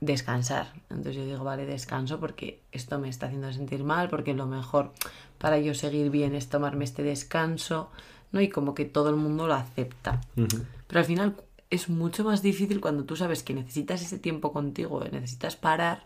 descansar. 0.00 0.72
Entonces 0.90 1.16
yo 1.16 1.24
digo, 1.24 1.44
vale, 1.44 1.66
descanso 1.66 2.18
porque 2.18 2.60
esto 2.72 2.98
me 2.98 3.08
está 3.08 3.26
haciendo 3.26 3.52
sentir 3.52 3.84
mal, 3.84 4.08
porque 4.08 4.34
lo 4.34 4.46
mejor 4.46 4.92
para 5.38 5.58
yo 5.58 5.72
seguir 5.72 6.10
bien 6.10 6.34
es 6.34 6.48
tomarme 6.48 6.84
este 6.84 7.04
descanso, 7.04 7.90
¿no? 8.32 8.40
Y 8.40 8.48
como 8.48 8.74
que 8.74 8.84
todo 8.84 9.08
el 9.08 9.16
mundo 9.16 9.46
lo 9.46 9.54
acepta. 9.54 10.20
Pero 10.34 11.00
al 11.00 11.06
final 11.06 11.36
es 11.70 11.88
mucho 11.88 12.24
más 12.24 12.42
difícil 12.42 12.80
cuando 12.80 13.04
tú 13.04 13.14
sabes 13.14 13.44
que 13.44 13.54
necesitas 13.54 14.02
ese 14.02 14.18
tiempo 14.18 14.52
contigo, 14.52 15.02
necesitas 15.12 15.54
parar, 15.54 16.04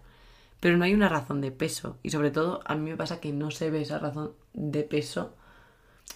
pero 0.61 0.77
no 0.77 0.85
hay 0.85 0.93
una 0.93 1.09
razón 1.09 1.41
de 1.41 1.51
peso. 1.51 1.97
Y 2.03 2.11
sobre 2.11 2.31
todo 2.31 2.61
a 2.67 2.75
mí 2.75 2.91
me 2.91 2.97
pasa 2.99 3.21
que 3.21 3.33
no 3.33 3.51
se 3.51 3.71
ve 3.71 3.81
esa 3.81 3.99
razón 3.99 4.33
de 4.53 4.83
peso. 4.83 5.35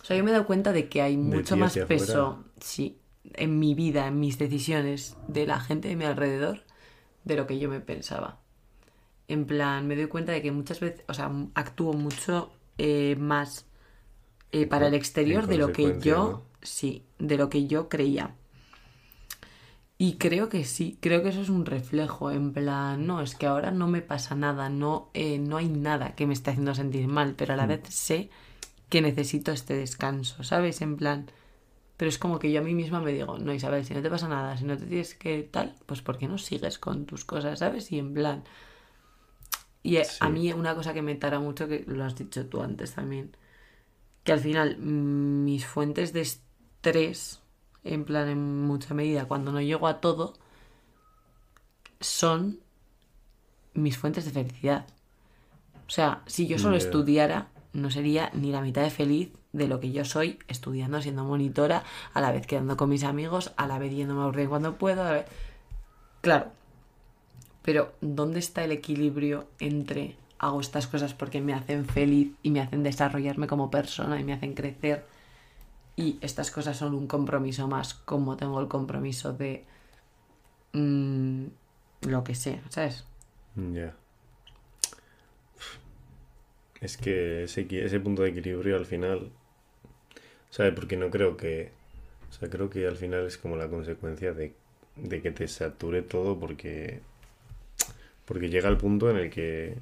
O 0.02 0.04
sea, 0.04 0.16
yo 0.16 0.24
me 0.24 0.30
he 0.30 0.32
dado 0.32 0.46
cuenta 0.46 0.72
de 0.72 0.88
que 0.88 1.02
hay 1.02 1.16
mucho 1.16 1.56
más 1.56 1.76
peso, 1.76 2.26
afuera. 2.26 2.50
sí, 2.60 2.98
en 3.34 3.58
mi 3.58 3.74
vida, 3.74 4.06
en 4.06 4.20
mis 4.20 4.38
decisiones, 4.38 5.16
de 5.28 5.46
la 5.46 5.60
gente 5.60 5.88
de 5.88 5.96
mi 5.96 6.04
alrededor, 6.04 6.62
de 7.24 7.36
lo 7.36 7.46
que 7.46 7.58
yo 7.58 7.68
me 7.68 7.80
pensaba. 7.80 8.40
En 9.28 9.46
plan, 9.46 9.86
me 9.86 9.96
doy 9.96 10.06
cuenta 10.06 10.32
de 10.32 10.42
que 10.42 10.52
muchas 10.52 10.78
veces, 10.80 11.04
o 11.08 11.14
sea, 11.14 11.30
actúo 11.54 11.92
mucho 11.92 12.52
eh, 12.78 13.16
más 13.18 13.66
eh, 14.52 14.66
para 14.66 14.86
el 14.86 14.94
exterior 14.94 15.46
de 15.46 15.58
lo 15.58 15.72
que 15.72 15.98
yo, 16.00 16.16
¿no? 16.16 16.42
sí, 16.62 17.04
de 17.18 17.36
lo 17.36 17.50
que 17.50 17.66
yo 17.66 17.88
creía. 17.88 18.34
Y 19.98 20.18
creo 20.18 20.48
que 20.48 20.64
sí, 20.64 20.98
creo 21.00 21.22
que 21.22 21.30
eso 21.30 21.40
es 21.40 21.48
un 21.48 21.64
reflejo, 21.64 22.30
en 22.30 22.52
plan, 22.52 23.06
no, 23.06 23.22
es 23.22 23.34
que 23.34 23.46
ahora 23.46 23.70
no 23.70 23.88
me 23.88 24.02
pasa 24.02 24.34
nada, 24.34 24.68
no, 24.68 25.10
eh, 25.14 25.38
no 25.38 25.56
hay 25.56 25.68
nada 25.68 26.14
que 26.14 26.26
me 26.26 26.34
esté 26.34 26.50
haciendo 26.50 26.74
sentir 26.74 27.08
mal, 27.08 27.34
pero 27.34 27.54
a 27.54 27.56
la 27.56 27.66
vez 27.66 27.80
sé 27.88 28.30
que 28.88 29.02
necesito 29.02 29.52
este 29.52 29.74
descanso, 29.74 30.42
¿sabes? 30.44 30.80
En 30.82 30.96
plan, 30.96 31.30
pero 31.96 32.08
es 32.08 32.18
como 32.18 32.38
que 32.38 32.52
yo 32.52 32.60
a 32.60 32.64
mí 32.64 32.74
misma 32.74 33.00
me 33.00 33.12
digo, 33.12 33.38
no, 33.38 33.54
Isabel, 33.54 33.84
si 33.84 33.94
no 33.94 34.02
te 34.02 34.10
pasa 34.10 34.28
nada, 34.28 34.56
si 34.56 34.64
no 34.64 34.76
te 34.78 34.86
tienes 34.86 35.14
que 35.14 35.42
tal, 35.44 35.76
pues 35.86 36.02
¿por 36.02 36.18
qué 36.18 36.28
no 36.28 36.38
sigues 36.38 36.78
con 36.78 37.06
tus 37.06 37.24
cosas, 37.24 37.60
¿sabes? 37.60 37.92
Y 37.92 37.98
en 37.98 38.14
plan... 38.14 38.44
Y 39.82 39.96
eh, 39.96 40.02
a 40.20 40.28
Sí. 40.28 40.32
mí 40.32 40.52
una 40.52 40.74
cosa 40.74 40.94
que 40.94 41.02
me 41.02 41.14
tara 41.14 41.38
mucho, 41.38 41.68
que 41.68 41.84
lo 41.86 42.04
has 42.04 42.16
dicho 42.16 42.46
tú 42.48 42.60
antes 42.62 42.94
también, 42.94 43.36
que 44.24 44.32
al 44.32 44.40
final 44.40 44.78
mm, 44.78 45.44
mis 45.44 45.66
fuentes 45.66 46.12
de 46.12 46.22
estrés, 46.22 47.40
en 47.84 48.04
plan 48.04 48.28
en 48.28 48.66
mucha 48.66 48.94
medida, 48.94 49.26
cuando 49.26 49.52
no 49.52 49.60
llego 49.60 49.88
a 49.88 50.00
todo, 50.00 50.34
son 52.00 52.60
mis 53.74 53.98
fuentes 53.98 54.24
de 54.24 54.30
felicidad. 54.32 54.86
O 55.86 55.90
sea, 55.90 56.22
si 56.26 56.46
yo 56.46 56.58
solo 56.58 56.76
estudiara, 56.76 57.48
no 57.76 57.90
sería 57.90 58.30
ni 58.32 58.50
la 58.50 58.62
mitad 58.62 58.82
de 58.82 58.90
feliz 58.90 59.30
de 59.52 59.68
lo 59.68 59.80
que 59.80 59.92
yo 59.92 60.04
soy 60.04 60.38
estudiando, 60.48 61.00
siendo 61.02 61.24
monitora, 61.24 61.84
a 62.14 62.20
la 62.20 62.32
vez 62.32 62.46
quedando 62.46 62.76
con 62.76 62.88
mis 62.88 63.04
amigos, 63.04 63.52
a 63.56 63.66
la 63.66 63.78
vez 63.78 63.92
yéndome 63.92 64.20
a 64.20 64.24
aburrir 64.24 64.48
cuando 64.48 64.78
puedo. 64.78 65.04
Claro, 66.22 66.52
pero 67.62 67.92
¿dónde 68.00 68.38
está 68.38 68.64
el 68.64 68.72
equilibrio 68.72 69.48
entre 69.60 70.16
hago 70.38 70.60
estas 70.60 70.86
cosas 70.86 71.14
porque 71.14 71.40
me 71.40 71.54
hacen 71.54 71.86
feliz 71.86 72.32
y 72.42 72.50
me 72.50 72.60
hacen 72.60 72.82
desarrollarme 72.82 73.46
como 73.46 73.70
persona 73.70 74.18
y 74.18 74.24
me 74.24 74.32
hacen 74.32 74.54
crecer? 74.54 75.06
Y 75.96 76.18
estas 76.20 76.50
cosas 76.50 76.76
son 76.76 76.94
un 76.94 77.06
compromiso 77.06 77.68
más, 77.68 77.94
como 77.94 78.36
tengo 78.36 78.60
el 78.60 78.68
compromiso 78.68 79.32
de 79.32 79.64
mm, 80.72 81.44
lo 82.02 82.24
que 82.24 82.34
sea, 82.34 82.62
¿sabes? 82.68 83.04
Ya. 83.54 83.94
Es 86.80 86.96
que 86.96 87.44
ese, 87.44 87.66
ese 87.84 88.00
punto 88.00 88.22
de 88.22 88.30
equilibrio 88.30 88.76
al 88.76 88.86
final, 88.86 89.30
¿sabes? 90.50 90.72
Porque 90.74 90.96
no 90.96 91.10
creo 91.10 91.36
que, 91.36 91.70
o 92.30 92.32
sea, 92.32 92.48
creo 92.50 92.70
que 92.70 92.86
al 92.86 92.96
final 92.96 93.26
es 93.26 93.38
como 93.38 93.56
la 93.56 93.68
consecuencia 93.68 94.32
de, 94.32 94.54
de 94.96 95.22
que 95.22 95.30
te 95.32 95.48
sature 95.48 96.02
todo 96.02 96.38
porque, 96.38 97.00
porque 98.24 98.48
llega 98.48 98.68
el 98.68 98.76
punto 98.76 99.10
en 99.10 99.16
el 99.16 99.30
que, 99.30 99.78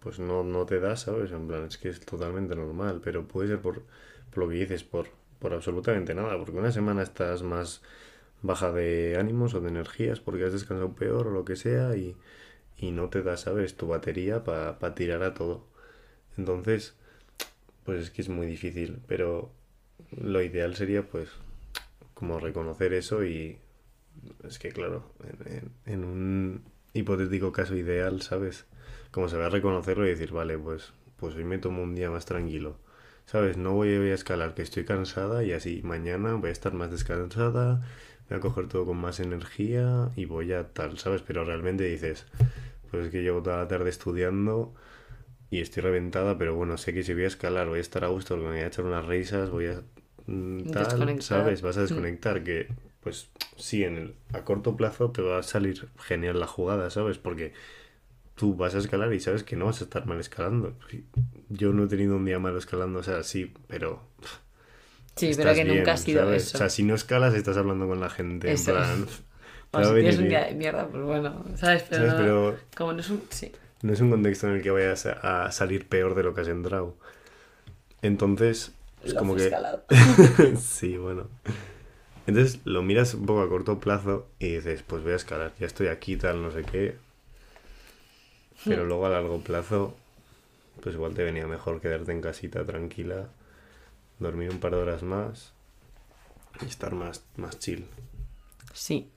pues 0.00 0.18
no, 0.18 0.44
no 0.44 0.66
te 0.66 0.80
da, 0.80 0.96
¿sabes? 0.96 1.32
En 1.32 1.46
plan, 1.48 1.64
es 1.64 1.78
que 1.78 1.88
es 1.88 2.00
totalmente 2.00 2.54
normal, 2.56 3.00
pero 3.04 3.26
puede 3.26 3.48
ser 3.48 3.60
por, 3.60 3.82
por 4.30 4.44
lo 4.44 4.48
que 4.50 4.56
dices, 4.56 4.84
por, 4.84 5.08
por 5.38 5.54
absolutamente 5.54 6.14
nada, 6.14 6.36
porque 6.38 6.58
una 6.58 6.72
semana 6.72 7.02
estás 7.02 7.42
más 7.42 7.82
baja 8.42 8.72
de 8.72 9.16
ánimos 9.18 9.54
o 9.54 9.60
de 9.60 9.70
energías 9.70 10.20
porque 10.20 10.44
has 10.44 10.52
descansado 10.52 10.94
peor 10.94 11.28
o 11.28 11.30
lo 11.32 11.44
que 11.44 11.56
sea 11.56 11.96
y, 11.96 12.16
y 12.78 12.92
no 12.92 13.10
te 13.10 13.22
da, 13.22 13.36
¿sabes? 13.36 13.76
Tu 13.76 13.88
batería 13.88 14.44
para 14.44 14.94
tirar 14.96 15.22
a 15.24 15.34
todo. 15.34 15.64
Entonces, 16.36 16.94
pues 17.84 18.02
es 18.02 18.10
que 18.10 18.22
es 18.22 18.28
muy 18.28 18.46
difícil, 18.46 19.00
pero 19.06 19.50
lo 20.10 20.42
ideal 20.42 20.74
sería 20.76 21.02
pues 21.02 21.28
como 22.14 22.38
reconocer 22.38 22.92
eso 22.92 23.24
y 23.24 23.58
es 24.46 24.58
que 24.58 24.70
claro, 24.70 25.04
en, 25.86 26.04
un 26.04 26.64
hipotético 26.92 27.52
caso 27.52 27.74
ideal, 27.76 28.22
¿sabes? 28.22 28.66
Como 29.10 29.28
se 29.28 29.36
va 29.36 29.46
a 29.46 29.50
reconocerlo 29.50 30.06
y 30.06 30.10
decir, 30.10 30.32
vale, 30.32 30.58
pues, 30.58 30.92
pues 31.16 31.34
hoy 31.34 31.44
me 31.44 31.58
tomo 31.58 31.82
un 31.82 31.94
día 31.94 32.10
más 32.10 32.26
tranquilo. 32.26 32.76
¿Sabes? 33.26 33.56
No 33.56 33.74
voy 33.74 33.90
a 33.90 34.14
escalar 34.14 34.54
que 34.54 34.62
estoy 34.62 34.84
cansada 34.84 35.44
y 35.44 35.52
así 35.52 35.82
mañana 35.84 36.34
voy 36.34 36.48
a 36.48 36.52
estar 36.52 36.74
más 36.74 36.90
descansada, 36.90 37.80
voy 38.28 38.38
a 38.38 38.40
coger 38.40 38.66
todo 38.66 38.86
con 38.86 38.96
más 38.96 39.20
energía 39.20 40.10
y 40.16 40.24
voy 40.24 40.52
a 40.52 40.72
tal, 40.72 40.98
¿sabes? 40.98 41.22
Pero 41.22 41.44
realmente 41.44 41.84
dices, 41.84 42.26
pues 42.90 43.06
es 43.06 43.12
que 43.12 43.22
llevo 43.22 43.42
toda 43.42 43.58
la 43.58 43.68
tarde 43.68 43.88
estudiando 43.88 44.74
y 45.50 45.60
estoy 45.60 45.82
reventada, 45.82 46.38
pero 46.38 46.54
bueno, 46.54 46.78
sé 46.78 46.94
que 46.94 47.02
si 47.02 47.14
voy 47.14 47.24
a 47.24 47.28
escalar 47.28 47.68
voy 47.68 47.78
a 47.78 47.82
estar 47.82 48.04
a 48.04 48.08
gusto, 48.08 48.36
me 48.36 48.48
voy 48.48 48.58
a 48.60 48.66
echar 48.68 48.84
unas 48.84 49.04
risas, 49.06 49.50
voy 49.50 49.66
a... 49.66 49.82
mm, 50.26 50.62
Tal. 50.70 51.16
¿sabes? 51.20 51.62
Vas 51.62 51.76
a 51.76 51.80
Mm. 51.80 51.82
desconectar, 51.82 52.44
que 52.44 52.68
pues 53.02 53.30
sí, 53.56 53.84
en 53.84 53.96
el, 53.96 54.14
a 54.32 54.44
corto 54.44 54.76
plazo 54.76 55.10
te 55.10 55.22
va 55.22 55.38
a 55.38 55.42
salir 55.42 55.88
genial 55.98 56.38
la 56.40 56.46
jugada, 56.46 56.90
¿sabes? 56.90 57.18
Porque 57.18 57.52
tú 58.36 58.56
vas 58.56 58.74
a 58.74 58.78
escalar 58.78 59.12
y 59.14 59.20
sabes 59.20 59.44
que 59.44 59.56
no 59.56 59.66
vas 59.66 59.80
a 59.80 59.84
estar 59.84 60.06
mal 60.06 60.20
escalando. 60.20 60.74
Yo 61.48 61.72
no 61.72 61.84
he 61.84 61.88
tenido 61.88 62.16
un 62.16 62.24
día 62.24 62.38
malo 62.38 62.58
escalando, 62.58 63.00
o 63.00 63.02
sea, 63.02 63.22
sí, 63.22 63.52
pero 63.68 64.02
Sí, 65.16 65.34
pero 65.36 65.54
que 65.54 65.64
bien, 65.64 65.76
nunca 65.76 65.92
ha 65.92 65.96
sido 65.96 66.22
¿sabes? 66.22 66.42
eso. 66.46 66.56
O 66.56 66.58
sea, 66.58 66.68
si 66.70 66.82
no 66.82 66.94
escalas, 66.94 67.34
estás 67.34 67.56
hablando 67.56 67.86
con 67.88 68.00
la 68.00 68.10
gente, 68.10 68.50
Eso. 68.50 68.72
en 68.72 68.74
plan... 68.74 69.06
O 69.72 69.78
a 69.78 69.82
si 69.84 69.94
tienes 69.94 70.18
un 70.18 70.28
día 70.28 70.44
de 70.46 70.54
mierda, 70.54 70.88
pues 70.88 71.02
bueno, 71.04 71.44
¿sabes? 71.56 71.84
Pero, 71.88 72.02
¿sabes? 72.02 72.12
no- 72.12 72.16
Pero 72.16 72.58
como 72.76 72.92
no 72.92 73.00
es 73.00 73.10
un... 73.10 73.22
Sí. 73.30 73.52
No 73.82 73.92
es 73.92 74.00
un 74.00 74.10
contexto 74.10 74.48
en 74.48 74.54
el 74.54 74.62
que 74.62 74.70
vayas 74.70 75.06
a, 75.06 75.46
a 75.46 75.52
salir 75.52 75.88
peor 75.88 76.14
de 76.14 76.22
lo 76.22 76.34
que 76.34 76.42
has 76.42 76.48
entrado. 76.48 76.96
Entonces, 78.02 78.72
es 79.04 79.14
Lo 79.14 79.20
como 79.20 79.36
que... 79.36 79.50
sí, 80.60 80.96
bueno. 80.96 81.28
Entonces 82.26 82.60
lo 82.64 82.82
miras 82.82 83.14
un 83.14 83.26
poco 83.26 83.42
a 83.42 83.48
corto 83.48 83.80
plazo 83.80 84.28
y 84.38 84.54
dices, 84.56 84.82
pues 84.82 85.02
voy 85.02 85.12
a 85.12 85.16
escalar, 85.16 85.52
ya 85.58 85.66
estoy 85.66 85.88
aquí, 85.88 86.16
tal, 86.16 86.42
no 86.42 86.50
sé 86.50 86.62
qué. 86.62 86.96
Pero 88.64 88.84
luego 88.84 89.06
a 89.06 89.10
largo 89.10 89.40
plazo, 89.40 89.96
pues 90.82 90.94
igual 90.94 91.14
te 91.14 91.24
venía 91.24 91.46
mejor 91.46 91.80
quedarte 91.80 92.12
en 92.12 92.20
casita 92.20 92.64
tranquila, 92.64 93.28
dormir 94.18 94.50
un 94.50 94.60
par 94.60 94.72
de 94.72 94.78
horas 94.82 95.02
más 95.02 95.54
y 96.60 96.66
estar 96.66 96.94
más, 96.94 97.24
más 97.36 97.58
chill. 97.58 97.86
Sí. 98.74 99.10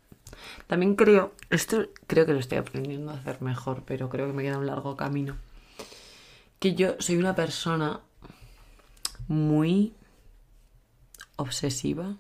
También 0.68 0.96
creo, 0.96 1.34
esto 1.50 1.88
creo 2.08 2.26
que 2.26 2.34
lo 2.34 2.40
estoy 2.40 2.58
aprendiendo 2.58 3.12
a 3.12 3.16
hacer 3.16 3.42
mejor, 3.42 3.84
pero 3.86 4.10
creo 4.10 4.28
que 4.28 4.34
me 4.34 4.44
queda 4.44 4.58
un 4.58 4.68
largo 4.68 4.96
camino. 4.96 5.38
Que 6.60 6.76
yo 6.76 6.96
soy 7.00 7.18
una 7.18 7.36
persona 7.36 8.02
muy 9.28 9.94
obsesiva. 11.36 12.16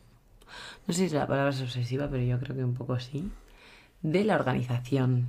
No 0.88 0.94
sé 0.94 1.10
si 1.10 1.16
la 1.16 1.28
palabra 1.28 1.52
es 1.52 1.62
obsesiva, 1.62 2.10
pero 2.10 2.24
yo 2.24 2.40
creo 2.40 2.56
que 2.56 2.64
un 2.64 2.74
poco 2.74 3.00
sí. 3.00 3.32
De 4.02 4.24
la 4.24 4.36
organización 4.36 5.28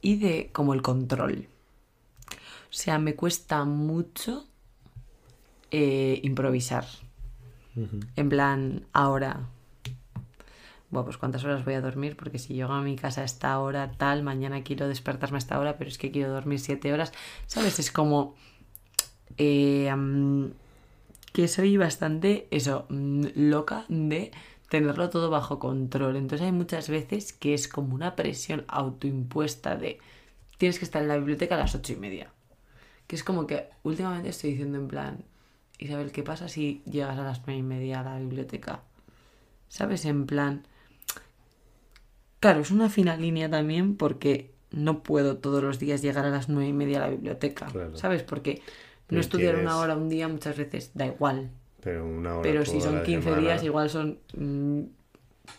y 0.00 0.16
de 0.16 0.50
como 0.52 0.74
el 0.74 0.82
control. 0.82 1.48
O 2.28 2.74
sea, 2.74 2.98
me 2.98 3.14
cuesta 3.14 3.64
mucho 3.64 4.46
eh, 5.70 6.20
improvisar. 6.22 6.86
En 8.16 8.28
plan, 8.28 8.86
ahora 8.92 9.48
bueno, 10.92 11.06
pues 11.06 11.16
cuántas 11.16 11.42
horas 11.44 11.64
voy 11.64 11.72
a 11.72 11.80
dormir, 11.80 12.16
porque 12.16 12.38
si 12.38 12.52
llego 12.52 12.74
a 12.74 12.82
mi 12.82 12.96
casa 12.96 13.22
a 13.22 13.24
esta 13.24 13.58
hora, 13.58 13.92
tal, 13.92 14.22
mañana 14.22 14.62
quiero 14.62 14.88
despertarme 14.88 15.38
a 15.38 15.38
esta 15.38 15.58
hora, 15.58 15.78
pero 15.78 15.88
es 15.88 15.96
que 15.96 16.10
quiero 16.10 16.30
dormir 16.30 16.60
siete 16.60 16.92
horas, 16.92 17.14
¿sabes? 17.46 17.78
Es 17.78 17.90
como 17.90 18.34
eh, 19.38 19.90
que 21.32 21.48
soy 21.48 21.78
bastante, 21.78 22.46
eso, 22.50 22.84
mm, 22.90 23.24
loca 23.36 23.86
de 23.88 24.32
tenerlo 24.68 25.08
todo 25.08 25.30
bajo 25.30 25.58
control. 25.58 26.16
Entonces 26.16 26.44
hay 26.44 26.52
muchas 26.52 26.90
veces 26.90 27.32
que 27.32 27.54
es 27.54 27.68
como 27.68 27.94
una 27.94 28.14
presión 28.14 28.66
autoimpuesta 28.68 29.76
de 29.76 29.98
tienes 30.58 30.78
que 30.78 30.84
estar 30.84 31.00
en 31.00 31.08
la 31.08 31.16
biblioteca 31.16 31.54
a 31.54 31.58
las 31.58 31.74
ocho 31.74 31.94
y 31.94 31.96
media. 31.96 32.30
Que 33.06 33.16
es 33.16 33.24
como 33.24 33.46
que 33.46 33.70
últimamente 33.82 34.28
estoy 34.28 34.50
diciendo 34.50 34.76
en 34.76 34.88
plan, 34.88 35.24
Isabel, 35.78 36.12
¿qué 36.12 36.22
pasa 36.22 36.48
si 36.48 36.82
llegas 36.84 37.18
a 37.18 37.22
las 37.24 37.40
nueve 37.46 37.60
y 37.60 37.62
media 37.62 38.00
a 38.00 38.04
la 38.04 38.18
biblioteca? 38.18 38.82
¿Sabes? 39.68 40.04
En 40.04 40.26
plan... 40.26 40.66
Claro, 42.42 42.60
es 42.60 42.72
una 42.72 42.90
fina 42.90 43.16
línea 43.16 43.48
también 43.48 43.96
porque 43.96 44.50
no 44.72 45.04
puedo 45.04 45.36
todos 45.36 45.62
los 45.62 45.78
días 45.78 46.02
llegar 46.02 46.24
a 46.26 46.30
las 46.30 46.48
nueve 46.48 46.68
y 46.70 46.72
media 46.72 46.96
a 46.98 47.02
la 47.02 47.10
biblioteca. 47.10 47.66
Claro. 47.66 47.96
¿Sabes? 47.96 48.24
Porque 48.24 48.62
no 49.10 49.20
estudiar 49.20 49.54
una 49.54 49.76
hora 49.78 49.94
un 49.96 50.08
día 50.08 50.26
muchas 50.26 50.56
veces 50.56 50.90
da 50.94 51.06
igual. 51.06 51.50
Pero 51.84 52.04
una 52.04 52.32
hora 52.34 52.42
Pero 52.42 52.64
si 52.64 52.80
son 52.80 52.96
la 52.96 53.02
15 53.04 53.22
semana- 53.28 53.40
días, 53.42 53.62
igual 53.62 53.90
son 53.90 54.18
mm, 54.36 54.80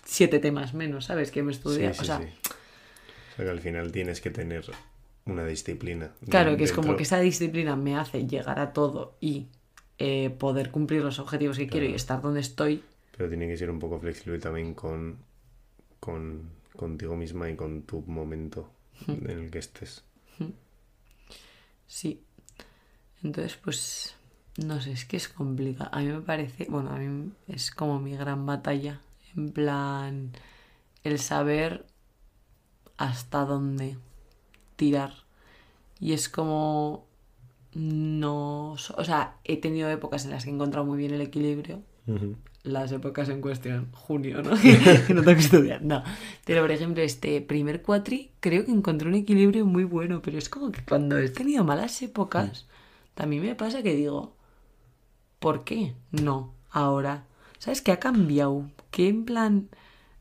siete 0.03 0.39
temas 0.39 0.73
menos, 0.73 1.05
¿sabes? 1.05 1.31
Que 1.31 1.41
me 1.41 1.53
Sí, 1.53 1.59
estudia. 1.59 1.93
sí, 1.93 2.01
o 2.01 2.03
sea, 2.03 2.17
sí. 2.19 2.25
O 2.25 3.35
sea, 3.37 3.45
que 3.45 3.51
al 3.51 3.61
final 3.61 3.91
tienes 3.93 4.19
que 4.19 4.29
tener 4.29 4.65
una 5.25 5.45
disciplina. 5.45 6.11
claro, 6.29 6.57
que 6.57 6.65
es 6.65 6.73
como 6.73 6.97
que 6.97 7.03
esa 7.03 7.21
disciplina 7.21 7.77
me 7.77 7.95
hace 7.95 8.27
llegar 8.27 8.59
a 8.59 8.73
todo 8.73 9.15
y 9.21 9.47
eh, 9.99 10.31
poder 10.37 10.69
cumplir 10.69 11.01
los 11.01 11.17
objetivos 11.19 11.57
que 11.57 11.67
quiero 11.67 11.85
y 11.85 11.93
estar 11.93 12.19
donde 12.21 12.41
estoy. 12.41 12.83
Pero 13.15 13.29
tiene 13.29 13.47
que 13.47 13.55
ser 13.55 13.69
un 13.69 13.79
poco 13.79 13.99
flexible 13.99 14.37
también 14.39 14.73
con, 14.73 15.17
con 16.01 16.49
contigo 16.75 17.15
misma 17.15 17.49
y 17.49 17.55
con 17.55 17.83
tu 17.83 18.01
momento 18.01 18.69
en 19.07 19.29
el 19.29 19.51
que 19.51 19.59
estés. 19.59 20.03
Sí. 21.87 22.23
Entonces, 23.23 23.55
pues, 23.57 24.15
no 24.57 24.81
sé, 24.81 24.91
es 24.91 25.05
que 25.05 25.17
es 25.17 25.27
complicado. 25.27 25.89
A 25.93 25.99
mí 25.99 26.07
me 26.07 26.21
parece, 26.21 26.65
bueno, 26.69 26.89
a 26.89 26.97
mí 26.97 27.31
es 27.47 27.71
como 27.71 27.99
mi 27.99 28.15
gran 28.15 28.45
batalla. 28.45 29.01
En 29.35 29.51
plan, 29.51 30.31
el 31.03 31.19
saber 31.19 31.85
hasta 32.97 33.45
dónde 33.45 33.97
tirar. 34.75 35.13
Y 35.99 36.13
es 36.13 36.29
como, 36.29 37.05
no, 37.73 38.73
o 38.73 39.03
sea, 39.03 39.37
he 39.43 39.57
tenido 39.57 39.89
épocas 39.89 40.25
en 40.25 40.31
las 40.31 40.43
que 40.43 40.49
he 40.49 40.53
encontrado 40.53 40.85
muy 40.85 40.97
bien 40.97 41.13
el 41.13 41.21
equilibrio. 41.21 41.81
Las 42.63 42.91
épocas 42.93 43.27
en 43.27 43.41
cuestión, 43.41 43.91
junio, 43.91 44.41
¿no? 44.41 44.51
que 44.55 44.73
no 45.13 45.21
tengo 45.21 45.35
que 45.35 45.43
estudiar, 45.45 45.81
no. 45.83 46.01
Pero, 46.45 46.61
por 46.61 46.71
ejemplo, 46.71 47.03
este 47.03 47.41
primer 47.41 47.81
cuatri 47.81 48.31
creo 48.39 48.63
que 48.65 48.71
encontré 48.71 49.07
un 49.09 49.15
equilibrio 49.15 49.65
muy 49.65 49.83
bueno, 49.83 50.21
pero 50.21 50.37
es 50.37 50.47
como 50.49 50.71
que 50.71 50.81
cuando 50.85 51.17
he 51.17 51.27
tenido 51.29 51.63
malas 51.65 52.01
épocas, 52.01 52.65
también 53.15 53.43
me 53.43 53.55
pasa 53.55 53.83
que 53.83 53.93
digo, 53.95 54.35
¿por 55.39 55.63
qué? 55.63 55.93
No, 56.11 56.53
ahora. 56.71 57.25
¿Sabes 57.59 57.81
qué 57.81 57.91
ha 57.91 57.99
cambiado? 57.99 58.69
Que 58.91 59.07
en 59.07 59.25
plan, 59.25 59.69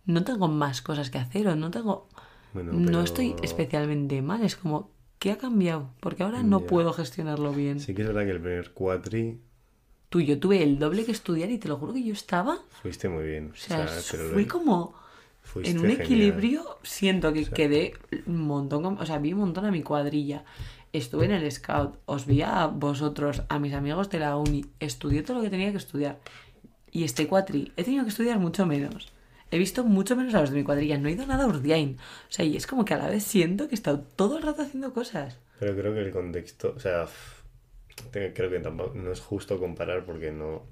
no 0.05 0.25
tengo 0.25 0.49
más 0.49 0.83
cosas 0.83 1.11
que 1.11 1.19
hacer 1.19 1.49
o 1.49 1.57
no 1.57 1.71
tengo... 1.71 2.09
Bueno, 2.55 2.73
No 2.73 2.85
pero 2.87 3.01
estoy 3.03 3.35
especialmente 3.43 4.21
mal, 4.21 4.43
es 4.43 4.57
como, 4.57 4.91
¿qué 5.19 5.33
ha 5.33 5.39
cambiado? 5.39 5.91
Porque 6.01 6.23
ahora 6.23 6.43
no 6.43 6.61
Ya. 6.61 6.67
puedo 6.67 6.93
gestionarlo 6.93 7.53
bien. 7.53 7.81
Sí 7.81 7.95
que 7.95 8.03
es 8.03 8.09
verdad 8.09 8.25
que 8.25 8.33
el 8.33 8.41
primer 8.41 8.73
cuatri 8.73 9.41
Tú, 10.13 10.21
yo 10.21 10.39
tuve 10.39 10.63
el 10.63 10.79
doble 10.79 11.07
que 11.07 11.13
estudiar 11.13 11.51
y 11.51 11.57
te 11.57 11.69
lo 11.69 11.79
juro 11.79 11.95
que 11.95 12.05
yo 12.05 12.13
estaba... 12.13 12.59
fuiste 12.83 13.09
muy 13.09 13.25
bien. 13.25 13.51
O 13.53 13.57
sea, 13.57 13.89
pero 14.11 14.29
fui 14.29 14.45
lo- 14.45 14.53
como... 14.53 14.95
fuiste 15.41 15.71
en 15.71 15.79
un 15.79 15.85
genial. 15.85 16.03
equilibrio 16.03 16.79
siento 16.83 17.33
que 17.33 17.47
quedé 17.47 17.95
un 18.27 18.43
montón, 18.43 18.85
o 18.85 19.07
sea, 19.07 19.17
vi 19.17 19.33
un 19.33 19.39
montón 19.41 19.65
a 19.65 19.71
mi 19.71 19.83
cuadrilla. 19.83 20.45
Estuve 20.93 21.25
en 21.25 21.31
el 21.33 21.51
scout, 21.51 21.97
os 22.05 22.27
vi 22.27 22.43
a 22.43 22.67
vosotros, 22.67 23.43
a 23.49 23.59
mis 23.59 23.73
amigos 23.73 24.11
de 24.11 24.19
la 24.19 24.37
uni, 24.37 24.67
estudié 24.81 25.23
todo 25.23 25.39
lo 25.39 25.43
que 25.43 25.49
tenía 25.49 25.71
que 25.71 25.79
estudiar. 25.79 26.19
Y 26.91 27.05
este 27.05 27.27
cuatri, 27.27 27.73
he 27.79 27.85
tenido 27.85 28.05
que 28.05 28.11
estudiar 28.11 28.39
mucho 28.39 28.67
menos. 28.67 29.11
He 29.51 29.57
visto 29.57 29.83
mucho 29.85 30.15
menos 30.17 30.35
a 30.35 30.41
los 30.43 30.51
de 30.51 30.57
mi 30.57 30.65
cuadrilla, 30.65 30.99
no 30.99 31.09
he 31.09 31.13
ido 31.13 31.27
nada 31.27 31.45
a 31.45 31.47
Urdiain. 31.47 31.97
O 32.29 32.33
sea, 32.33 32.45
y 32.45 32.57
es 32.57 32.67
como 32.67 32.85
que 32.85 32.93
a 32.93 32.99
la 32.99 33.09
vez 33.09 33.23
siento 33.25 33.69
que 33.69 33.75
he 33.75 33.81
estado 33.81 34.01
todo 34.17 34.37
el 34.37 34.43
rato 34.43 34.61
haciendo 34.61 34.93
cosas. 34.93 35.39
Pero 35.59 35.75
creo 35.75 35.95
que 35.95 36.01
el 36.01 36.11
contexto, 36.11 36.75
o 36.77 36.81
sea, 36.81 37.07
creo 38.11 38.51
que 38.51 38.61
tampoco 38.61 38.95
no 38.95 39.13
es 39.13 39.21
justo 39.21 39.59
comparar 39.59 40.05
porque 40.05 40.31
no, 40.31 40.63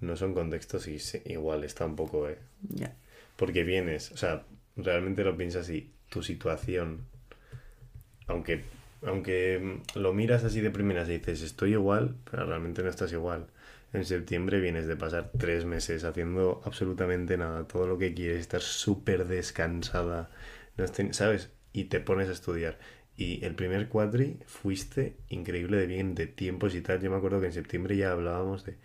no 0.00 0.16
son 0.16 0.34
contextos 0.34 0.88
iguales 0.88 1.74
tampoco, 1.74 2.28
¿eh? 2.28 2.38
Ya. 2.68 2.94
Porque 3.36 3.64
vienes, 3.64 4.12
o 4.12 4.16
sea, 4.16 4.44
realmente 4.76 5.24
lo 5.24 5.36
piensas 5.36 5.68
y 5.70 5.90
tu 6.08 6.22
situación, 6.22 7.06
aunque, 8.26 8.64
aunque 9.02 9.58
mm, 9.58 9.98
lo 9.98 10.12
miras 10.12 10.44
así 10.44 10.60
de 10.60 10.70
primeras 10.70 11.08
y 11.08 11.18
dices 11.18 11.42
estoy 11.42 11.72
igual, 11.72 12.16
pero 12.30 12.46
realmente 12.46 12.82
no 12.82 12.90
estás 12.90 13.12
igual. 13.12 13.46
En 13.92 14.04
septiembre 14.04 14.60
vienes 14.60 14.86
de 14.86 14.96
pasar 14.96 15.32
tres 15.36 15.64
meses 15.64 16.04
haciendo 16.04 16.62
absolutamente 16.64 17.36
nada, 17.36 17.66
todo 17.66 17.86
lo 17.86 17.98
que 17.98 18.14
quieres, 18.14 18.40
estar 18.40 18.60
súper 18.60 19.26
descansada, 19.26 20.30
no 20.76 20.86
¿sabes? 21.12 21.50
Y 21.72 21.84
te 21.84 22.00
pones 22.00 22.28
a 22.28 22.32
estudiar. 22.32 22.78
Y 23.20 23.44
el 23.44 23.54
primer 23.54 23.90
cuatri 23.90 24.38
fuiste 24.46 25.14
increíble 25.28 25.76
de 25.76 25.86
bien, 25.86 26.14
de 26.14 26.26
tiempos 26.26 26.74
y 26.74 26.80
tal. 26.80 27.02
Yo 27.02 27.10
me 27.10 27.18
acuerdo 27.18 27.38
que 27.38 27.48
en 27.48 27.52
septiembre 27.52 27.94
ya 27.94 28.12
hablábamos 28.12 28.64
de 28.64 28.78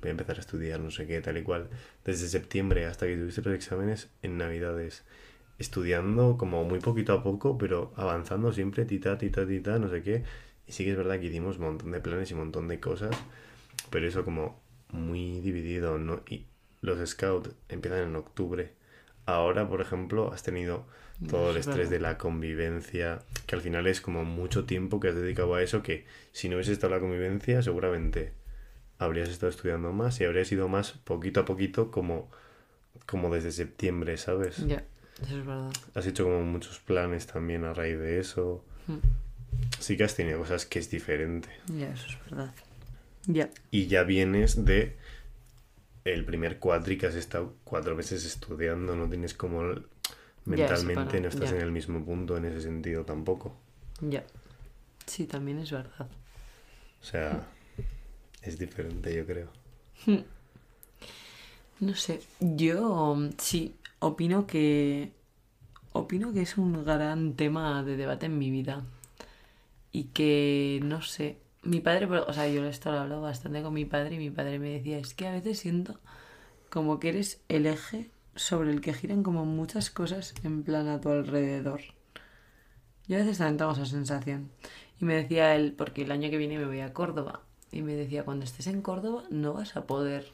voy 0.00 0.10
a 0.10 0.12
empezar 0.12 0.36
a 0.36 0.40
estudiar, 0.40 0.78
no 0.78 0.92
sé 0.92 1.08
qué, 1.08 1.20
tal 1.20 1.38
y 1.38 1.42
cual. 1.42 1.68
Desde 2.04 2.28
septiembre 2.28 2.86
hasta 2.86 3.08
que 3.08 3.16
tuviste 3.16 3.42
los 3.42 3.52
exámenes 3.52 4.08
en 4.22 4.38
Navidades. 4.38 5.02
Estudiando 5.58 6.36
como 6.38 6.62
muy 6.62 6.78
poquito 6.78 7.12
a 7.14 7.24
poco, 7.24 7.58
pero 7.58 7.92
avanzando 7.96 8.52
siempre, 8.52 8.84
tita, 8.84 9.18
tita, 9.18 9.44
tita, 9.44 9.80
no 9.80 9.90
sé 9.90 10.04
qué. 10.04 10.22
Y 10.68 10.72
sí 10.72 10.84
que 10.84 10.92
es 10.92 10.96
verdad 10.96 11.18
que 11.18 11.26
hicimos 11.26 11.56
un 11.56 11.64
montón 11.64 11.90
de 11.90 11.98
planes 11.98 12.30
y 12.30 12.34
un 12.34 12.40
montón 12.40 12.68
de 12.68 12.78
cosas, 12.78 13.10
pero 13.90 14.06
eso 14.06 14.24
como 14.24 14.62
muy 14.90 15.40
dividido, 15.40 15.98
¿no? 15.98 16.22
Y 16.28 16.46
los 16.80 17.10
scouts 17.10 17.50
empiezan 17.68 18.04
en 18.04 18.14
octubre. 18.14 18.70
Ahora, 19.26 19.68
por 19.68 19.80
ejemplo, 19.80 20.32
has 20.32 20.44
tenido 20.44 20.86
todo 21.28 21.50
el 21.50 21.56
Es 21.58 21.66
estrés 21.66 21.88
verdad. 21.88 21.90
de 21.90 22.00
la 22.00 22.18
convivencia, 22.18 23.18
que 23.46 23.54
al 23.54 23.60
final 23.60 23.86
es 23.86 24.00
como 24.00 24.24
mucho 24.24 24.64
tiempo 24.64 25.00
que 25.00 25.08
has 25.08 25.14
dedicado 25.14 25.54
a 25.54 25.62
eso, 25.62 25.82
que 25.82 26.04
si 26.32 26.48
no 26.48 26.56
hubiese 26.56 26.72
estado 26.72 26.94
la 26.94 27.00
convivencia, 27.00 27.62
seguramente 27.62 28.32
habrías 28.98 29.28
estado 29.28 29.50
estudiando 29.50 29.92
más 29.92 30.20
y 30.20 30.24
habrías 30.24 30.50
ido 30.52 30.68
más 30.68 30.92
poquito 30.92 31.40
a 31.40 31.44
poquito 31.44 31.90
como, 31.90 32.30
como 33.06 33.32
desde 33.34 33.52
septiembre, 33.52 34.16
¿sabes? 34.16 34.66
Ya, 34.66 34.84
eso 35.22 35.38
es 35.40 35.46
verdad. 35.46 35.72
Has 35.94 36.06
hecho 36.06 36.24
como 36.24 36.42
muchos 36.42 36.78
planes 36.80 37.26
también 37.26 37.64
a 37.64 37.74
raíz 37.74 37.98
de 37.98 38.18
eso. 38.20 38.64
Mm. 38.86 38.98
Sí 39.78 39.96
que 39.96 40.04
has 40.04 40.14
tenido 40.16 40.38
cosas 40.38 40.64
que 40.66 40.78
es 40.78 40.90
diferente. 40.90 41.48
Ya, 41.66 41.90
eso 41.92 42.06
es 42.08 42.18
verdad. 42.30 42.54
Ya. 43.26 43.50
Y 43.70 43.86
ya 43.86 44.02
vienes 44.04 44.64
de 44.64 44.96
el 46.04 46.24
primer 46.24 46.58
cuatri 46.58 46.96
que 46.96 47.06
has 47.06 47.14
estado 47.14 47.54
cuatro 47.64 47.94
meses 47.94 48.24
estudiando, 48.24 48.96
no 48.96 49.08
tienes 49.08 49.34
como 49.34 49.74
mentalmente, 50.44 51.20
no 51.20 51.28
estás 51.28 51.52
en 51.52 51.60
el 51.60 51.72
mismo 51.72 52.04
punto 52.04 52.36
en 52.36 52.44
ese 52.46 52.60
sentido 52.60 53.04
tampoco. 53.04 53.56
Ya. 54.00 54.24
Sí, 55.06 55.26
también 55.26 55.58
es 55.58 55.70
verdad. 55.70 56.08
O 57.00 57.04
sea, 57.04 57.46
es 58.42 58.58
diferente, 58.58 59.14
yo 59.14 59.26
creo. 59.26 59.48
No 61.80 61.94
sé, 61.94 62.20
yo 62.40 63.14
mm, 63.16 63.30
sí, 63.38 63.74
opino 64.00 64.46
que 64.46 65.12
opino 65.92 66.32
que 66.32 66.42
es 66.42 66.58
un 66.58 66.84
gran 66.84 67.34
tema 67.34 67.82
de 67.82 67.96
debate 67.96 68.26
en 68.26 68.38
mi 68.38 68.50
vida 68.50 68.84
y 69.90 70.04
que 70.04 70.80
no 70.82 71.00
sé, 71.02 71.38
mi 71.62 71.80
padre, 71.80 72.06
o 72.06 72.32
sea, 72.32 72.48
yo 72.48 72.64
esto 72.66 72.90
lo 72.90 72.98
he 72.98 73.00
hablado 73.00 73.22
bastante 73.22 73.62
con 73.62 73.72
mi 73.74 73.86
padre 73.86 74.16
y 74.16 74.18
mi 74.18 74.30
padre 74.30 74.58
me 74.58 74.70
decía, 74.70 74.98
es 74.98 75.14
que 75.14 75.26
a 75.26 75.32
veces 75.32 75.58
siento 75.58 75.98
como 76.68 77.00
que 77.00 77.08
eres 77.08 77.40
el 77.48 77.66
eje 77.66 78.10
sobre 78.34 78.70
el 78.70 78.80
que 78.80 78.94
giran 78.94 79.22
como 79.22 79.44
muchas 79.44 79.90
cosas 79.90 80.34
en 80.44 80.62
plan 80.62 80.88
a 80.88 81.00
tu 81.00 81.08
alrededor. 81.10 81.80
Yo 83.06 83.16
a 83.16 83.20
veces 83.20 83.38
también 83.38 83.56
tengo 83.58 83.72
esa 83.72 83.86
sensación. 83.86 84.50
Y 85.00 85.04
me 85.04 85.14
decía 85.14 85.54
él, 85.56 85.74
porque 85.76 86.02
el 86.02 86.12
año 86.12 86.30
que 86.30 86.36
viene 86.36 86.58
me 86.58 86.66
voy 86.66 86.80
a 86.80 86.92
Córdoba, 86.92 87.42
y 87.72 87.82
me 87.82 87.94
decía, 87.94 88.24
cuando 88.24 88.44
estés 88.44 88.66
en 88.66 88.82
Córdoba 88.82 89.24
no 89.30 89.54
vas 89.54 89.76
a 89.76 89.86
poder 89.86 90.32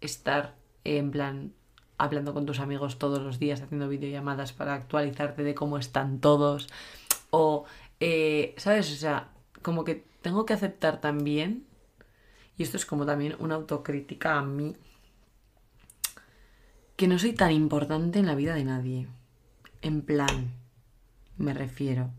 estar 0.00 0.54
en 0.84 1.10
plan 1.10 1.52
hablando 1.96 2.34
con 2.34 2.44
tus 2.46 2.60
amigos 2.60 2.98
todos 2.98 3.20
los 3.22 3.38
días, 3.38 3.62
haciendo 3.62 3.88
videollamadas 3.88 4.52
para 4.52 4.74
actualizarte 4.74 5.42
de 5.42 5.54
cómo 5.54 5.78
están 5.78 6.20
todos. 6.20 6.68
O, 7.30 7.64
eh, 8.00 8.54
¿sabes? 8.56 8.92
O 8.92 8.96
sea, 8.96 9.30
como 9.62 9.84
que 9.84 10.04
tengo 10.22 10.44
que 10.44 10.52
aceptar 10.52 11.00
también, 11.00 11.66
y 12.56 12.62
esto 12.62 12.76
es 12.76 12.86
como 12.86 13.06
también 13.06 13.36
una 13.38 13.54
autocrítica 13.54 14.38
a 14.38 14.42
mí, 14.42 14.76
que 16.96 17.08
no 17.08 17.18
soy 17.18 17.32
tan 17.32 17.52
importante 17.52 18.18
en 18.18 18.26
la 18.26 18.34
vida 18.34 18.54
de 18.54 18.64
nadie. 18.64 19.08
En 19.82 20.02
plan, 20.02 20.52
me 21.36 21.54
refiero. 21.54 22.10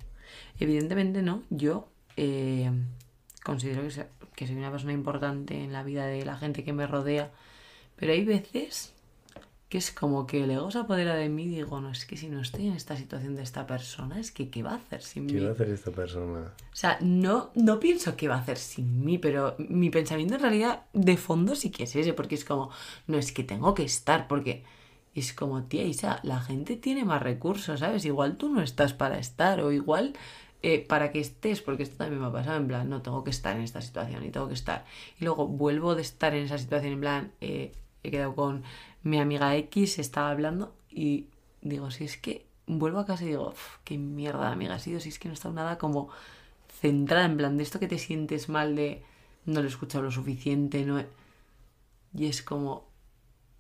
Evidentemente 0.60 1.22
no, 1.22 1.44
yo 1.50 1.90
eh, 2.18 2.72
considero 3.44 3.84
que, 3.84 4.08
que 4.36 4.48
soy 4.48 4.56
una 4.56 4.72
persona 4.72 4.94
importante 4.94 5.64
en 5.64 5.72
la 5.72 5.84
vida 5.84 6.06
de 6.06 6.26
la 6.26 6.38
gente 6.38 6.64
que 6.64 6.74
me 6.74 6.88
rodea, 6.88 7.32
pero 7.96 8.14
hay 8.14 8.26
veces 8.26 8.95
que 9.76 9.80
es 9.80 9.92
como 9.92 10.26
que 10.26 10.42
el 10.42 10.52
ego 10.52 10.72
se 10.72 10.78
apodera 10.78 11.16
de 11.16 11.28
mí 11.28 11.44
y 11.44 11.50
digo, 11.50 11.82
no, 11.82 11.92
es 11.92 12.06
que 12.06 12.16
si 12.16 12.30
no 12.30 12.40
estoy 12.40 12.68
en 12.68 12.76
esta 12.76 12.96
situación 12.96 13.36
de 13.36 13.44
esta 13.44 13.68
persona, 13.68 14.22
es 14.22 14.32
que 14.32 14.50
¿qué 14.50 14.64
va 14.64 14.72
a 14.72 14.76
hacer 14.76 15.02
sin 15.02 15.28
¿Qué 15.28 15.34
mí? 15.34 15.42
va 15.42 15.50
a 15.50 15.52
hacer 15.52 15.68
esta 15.68 15.92
persona? 15.92 16.54
O 16.72 16.76
sea, 16.76 16.98
no, 17.02 17.52
no 17.56 17.78
pienso 17.78 18.16
qué 18.16 18.30
va 18.30 18.36
a 18.36 18.40
hacer 18.40 18.56
sin 18.56 19.04
mí, 19.04 19.18
pero 19.18 19.54
mi 19.58 19.90
pensamiento 19.90 20.36
en 20.36 20.40
realidad 20.40 20.84
de 20.94 21.18
fondo 21.18 21.56
sí 21.56 21.72
que 21.72 21.84
es 21.84 21.96
ese, 21.98 22.14
porque 22.14 22.36
es 22.36 22.46
como, 22.46 22.70
no 23.08 23.18
es 23.18 23.34
que 23.34 23.44
tengo 23.44 23.74
que 23.74 23.84
estar, 23.84 24.30
porque 24.30 24.64
es 25.14 25.34
como, 25.34 25.64
tía 25.64 25.84
Isa, 25.84 26.22
la 26.24 26.40
gente 26.40 26.78
tiene 26.78 27.04
más 27.04 27.22
recursos, 27.22 27.82
¿sabes? 27.82 28.06
Igual 28.06 28.38
tú 28.38 28.48
no 28.48 28.62
estás 28.62 28.94
para 28.94 29.20
estar, 29.20 29.60
o 29.60 29.74
igual 29.74 30.14
eh, 30.62 30.86
para 30.88 31.12
que 31.12 31.20
estés, 31.20 31.60
porque 31.60 31.84
esto 31.84 31.98
también 31.98 32.22
me 32.22 32.28
ha 32.28 32.32
pasado, 32.32 32.56
en 32.56 32.70
plan, 32.70 32.88
no 32.88 33.02
tengo 33.02 33.26
que 33.26 33.32
estar 33.32 33.58
en 33.58 33.64
esta 33.64 33.82
situación 33.82 34.24
y 34.24 34.30
tengo 34.30 34.48
que 34.48 34.54
estar. 34.54 34.86
Y 35.20 35.26
luego 35.26 35.50
vuelvo 35.50 35.96
de 35.96 36.02
estar 36.02 36.34
en 36.34 36.46
esa 36.46 36.58
situación, 36.58 36.94
en 36.94 37.02
plan, 37.02 37.32
eh, 37.42 37.74
he 38.04 38.12
quedado 38.12 38.36
con 38.36 38.64
mi 39.06 39.20
amiga 39.20 39.56
X, 39.56 40.00
estaba 40.00 40.32
hablando 40.32 40.76
y 40.90 41.28
digo, 41.62 41.92
si 41.92 42.06
es 42.06 42.18
que 42.18 42.48
vuelvo 42.66 43.00
a 43.00 43.06
casa 43.06 43.24
y 43.24 43.28
digo, 43.28 43.50
"Uf, 43.50 43.78
qué 43.84 44.00
mierda 44.00 44.48
de 44.48 44.54
amiga 44.54 44.74
ha 44.76 44.80
sido, 44.80 45.00
si 45.00 45.10
es 45.10 45.20
que 45.20 45.28
no 45.30 45.34
he 45.34 45.36
estado 45.36 45.54
nada 45.54 45.78
como 45.78 46.10
centrada 46.82 47.26
en 47.26 47.38
plan 47.38 47.56
de 47.56 47.64
esto 47.64 47.80
que 47.80 47.88
te 47.88 48.00
sientes 48.00 48.50
mal 48.50 48.76
de 48.76 49.04
no 49.46 49.62
lo 49.62 49.68
he 49.68 49.70
escuchado 49.70 50.04
lo 50.04 50.12
suficiente, 50.12 50.84
no 50.86 51.00
he-". 51.00 51.08
y 52.16 52.26
es 52.26 52.42
como 52.42 52.88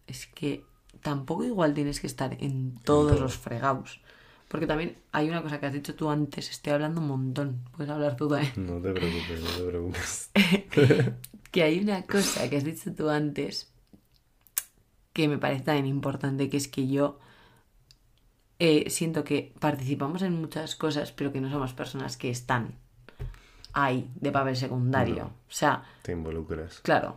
es 0.07 0.25
que 0.25 0.63
tampoco 1.01 1.43
igual 1.43 1.75
tienes 1.75 1.99
que 1.99 2.07
estar 2.07 2.35
en 2.41 2.75
todos 2.83 3.11
todo. 3.11 3.19
los 3.21 3.37
fregados. 3.37 4.01
Porque 4.47 4.65
también 4.67 4.97
hay 5.11 5.29
una 5.29 5.43
cosa 5.43 5.59
que 5.59 5.67
has 5.67 5.73
dicho 5.73 5.93
tú 5.95 6.09
antes, 6.09 6.49
estoy 6.49 6.73
hablando 6.73 7.01
un 7.01 7.07
montón, 7.07 7.63
puedes 7.75 7.91
hablar 7.91 8.15
tú 8.15 8.27
también. 8.29 8.53
No 8.57 8.81
te 8.81 8.91
preocupes, 8.93 9.41
no 9.41 9.49
te 9.49 9.63
preocupes. 9.63 10.31
que 11.51 11.63
hay 11.63 11.79
una 11.79 12.03
cosa 12.03 12.49
que 12.49 12.57
has 12.57 12.63
dicho 12.63 12.93
tú 12.95 13.09
antes 13.09 13.71
que 15.15 15.29
me 15.29 15.37
parece 15.37 15.63
también 15.63 15.85
importante, 15.85 16.49
que 16.49 16.57
es 16.57 16.67
que 16.67 16.87
yo 16.89 17.17
eh, 18.59 18.89
siento 18.89 19.23
que 19.23 19.53
participamos 19.61 20.21
en 20.23 20.33
muchas 20.39 20.75
cosas, 20.75 21.13
pero 21.13 21.31
que 21.31 21.39
no 21.39 21.49
somos 21.49 21.71
personas 21.73 22.17
que 22.17 22.29
están 22.29 22.75
ahí 23.71 24.11
de 24.15 24.31
papel 24.33 24.57
secundario. 24.57 25.15
No. 25.15 25.23
O 25.25 25.31
sea, 25.47 25.85
Te 26.01 26.11
involucras. 26.11 26.81
claro, 26.81 27.15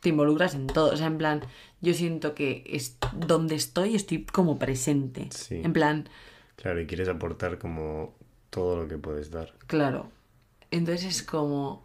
te 0.00 0.08
involucras 0.08 0.54
en 0.56 0.66
todo. 0.66 0.92
O 0.92 0.96
sea, 0.96 1.06
en 1.06 1.18
plan, 1.18 1.40
yo 1.80 1.94
siento 1.94 2.34
que 2.34 2.64
es 2.66 2.96
donde 3.12 3.54
estoy, 3.54 3.94
estoy 3.94 4.24
como 4.24 4.58
presente. 4.58 5.28
Sí. 5.30 5.60
En 5.62 5.72
plan, 5.72 6.08
Claro, 6.56 6.80
y 6.80 6.86
quieres 6.86 7.08
aportar 7.08 7.58
como 7.58 8.12
todo 8.50 8.76
lo 8.82 8.88
que 8.88 8.98
puedes 8.98 9.30
dar. 9.30 9.54
Claro. 9.68 10.10
Entonces 10.72 11.04
es 11.06 11.22
como. 11.22 11.84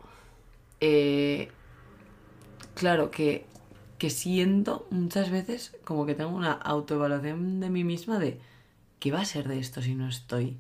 eh, 0.82 1.50
claro, 2.74 3.10
que, 3.12 3.46
que 3.98 4.10
siento 4.10 4.88
muchas 4.92 5.30
veces 5.30 5.76
como 5.84 6.06
que 6.06 6.16
tengo 6.16 6.36
una 6.36 6.52
autoevaluación 6.52 7.60
de 7.60 7.70
mí 7.70 7.84
misma 7.84 8.20
de. 8.20 8.40
¿Qué 9.00 9.12
va 9.12 9.22
a 9.22 9.26
ser 9.26 9.48
de 9.48 9.60
esto 9.60 9.82
si 9.82 9.96
no 9.96 10.08
estoy? 10.08 10.58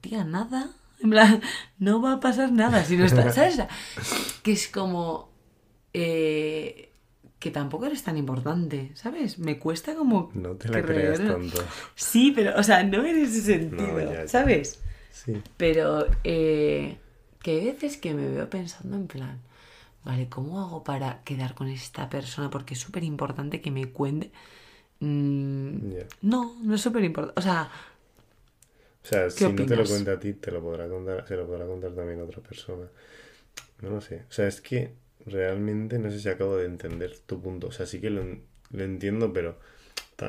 Tía, 0.00 0.24
nada. 0.24 0.70
En 1.00 1.10
plan, 1.10 1.40
no 1.78 2.00
va 2.00 2.14
a 2.14 2.20
pasar 2.20 2.52
nada 2.52 2.84
si 2.84 2.96
no 2.96 3.04
estás. 3.04 3.34
¿Sabes? 3.34 3.60
Que 4.42 4.52
es 4.52 4.68
como. 4.68 5.30
eh, 5.92 6.88
que 7.38 7.50
tampoco 7.50 7.86
eres 7.86 8.04
tan 8.04 8.16
importante, 8.16 8.92
¿sabes? 8.94 9.40
Me 9.40 9.58
cuesta 9.58 9.96
como. 9.96 10.30
No 10.32 10.54
te 10.54 10.68
la 10.68 10.80
creas 10.80 11.18
tanto. 11.18 11.60
Sí, 11.96 12.30
pero, 12.32 12.56
o 12.56 12.62
sea, 12.62 12.84
no 12.84 13.04
en 13.04 13.16
ese 13.16 13.40
sentido, 13.42 13.98
ya, 13.98 14.12
ya. 14.12 14.28
¿sabes? 14.28 14.80
Sí. 15.10 15.42
Pero 15.56 16.06
eh, 16.22 16.98
que 17.42 17.50
hay 17.50 17.64
veces 17.66 17.96
que 17.96 18.14
me 18.14 18.28
veo 18.28 18.48
pensando 18.48 18.96
en 18.96 19.08
plan, 19.08 19.40
vale, 20.04 20.28
¿cómo 20.28 20.60
hago 20.60 20.84
para 20.84 21.22
quedar 21.24 21.54
con 21.54 21.68
esta 21.68 22.08
persona? 22.08 22.50
Porque 22.50 22.74
es 22.74 22.80
súper 22.80 23.04
importante 23.04 23.60
que 23.60 23.70
me 23.70 23.90
cuente. 23.92 24.32
Mm, 25.00 25.78
no, 26.22 26.56
no 26.62 26.74
es 26.74 26.80
súper 26.82 27.04
importante. 27.04 27.40
O 27.40 27.42
sea, 27.42 27.70
O 29.04 29.06
sea, 29.06 29.30
si 29.30 29.52
no 29.52 29.66
te 29.66 29.76
lo 29.76 29.86
cuenta 29.88 30.12
a 30.12 30.18
ti, 30.20 30.34
te 30.34 30.50
lo 30.52 30.62
podrá 30.62 30.88
contar, 30.88 31.26
se 31.26 31.36
lo 31.36 31.46
podrá 31.46 31.66
contar 31.66 31.92
también 31.94 32.20
a 32.20 32.24
otra 32.24 32.40
persona. 32.40 32.86
No 33.82 33.90
lo 33.90 34.00
sé. 34.00 34.24
O 34.28 34.32
sea, 34.32 34.48
es 34.48 34.60
que 34.60 34.94
realmente 35.26 35.98
no 35.98 36.10
sé 36.10 36.20
si 36.20 36.28
acabo 36.30 36.56
de 36.56 36.66
entender 36.66 37.18
tu 37.20 37.40
punto. 37.42 37.68
O 37.68 37.72
sea, 37.72 37.86
sí 37.86 38.00
que 38.00 38.10
lo, 38.10 38.24
lo 38.70 38.84
entiendo, 38.84 39.32
pero 39.32 39.58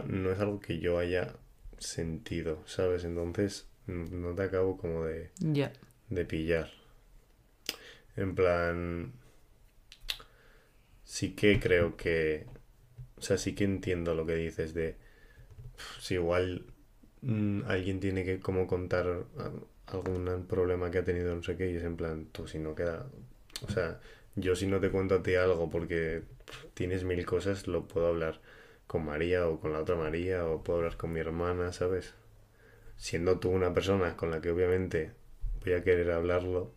no 0.08 0.32
es 0.32 0.40
algo 0.40 0.60
que 0.60 0.80
yo 0.80 1.00
haya 1.00 1.36
sentido, 1.80 2.64
¿sabes? 2.66 3.06
Entonces, 3.06 3.68
no 3.88 4.36
te 4.36 4.44
acabo 4.44 4.78
como 4.78 5.06
de, 5.06 5.32
de 6.10 6.26
pillar. 6.26 6.72
En 8.16 8.36
plan, 8.36 9.14
sí 11.14 11.36
que 11.36 11.60
creo 11.60 11.96
que, 11.96 12.48
o 13.18 13.22
sea, 13.22 13.38
sí 13.38 13.56
que 13.56 13.66
entiendo 13.66 14.16
lo 14.16 14.26
que 14.26 14.36
dices 14.36 14.74
de, 14.74 14.98
"Uf, 15.78 16.00
si 16.02 16.16
igual 16.16 16.66
mm, 17.22 17.64
alguien 17.68 18.00
tiene 18.00 18.26
que 18.26 18.40
como 18.40 18.68
contar 18.68 19.06
algún 19.88 20.46
problema 20.48 20.92
que 20.92 21.00
ha 21.00 21.04
tenido, 21.06 21.36
no 21.36 21.44
sé 21.44 21.56
qué, 21.58 21.72
y 21.72 21.78
es 21.78 21.84
en 21.84 21.98
plan, 21.98 22.28
tú 22.34 22.48
si 22.48 22.60
no 22.60 22.76
queda, 22.76 23.08
o 23.68 23.72
sea, 23.72 24.00
yo 24.36 24.56
si 24.56 24.68
no 24.68 24.80
te 24.82 24.92
cuento 24.92 25.16
a 25.16 25.24
ti 25.24 25.36
algo 25.36 25.70
porque 25.70 26.24
tienes 26.76 27.04
mil 27.06 27.26
cosas, 27.26 27.68
lo 27.68 27.88
puedo 27.88 28.08
hablar 28.08 28.42
con 28.88 29.06
María 29.06 29.48
o 29.48 29.60
con 29.60 29.74
la 29.74 29.82
otra 29.82 29.96
María 29.96 30.46
o 30.48 30.64
puedo 30.64 30.80
hablar 30.80 30.98
con 30.98 31.14
mi 31.14 31.20
hermana, 31.22 31.74
¿sabes? 31.74 32.14
Siendo 32.98 33.40
tú 33.40 33.50
una 33.52 33.74
persona 33.74 34.18
con 34.18 34.32
la 34.32 34.42
que 34.42 34.52
obviamente 34.52 35.14
voy 35.64 35.74
a 35.74 35.84
querer 35.84 36.12
hablarlo, 36.12 36.74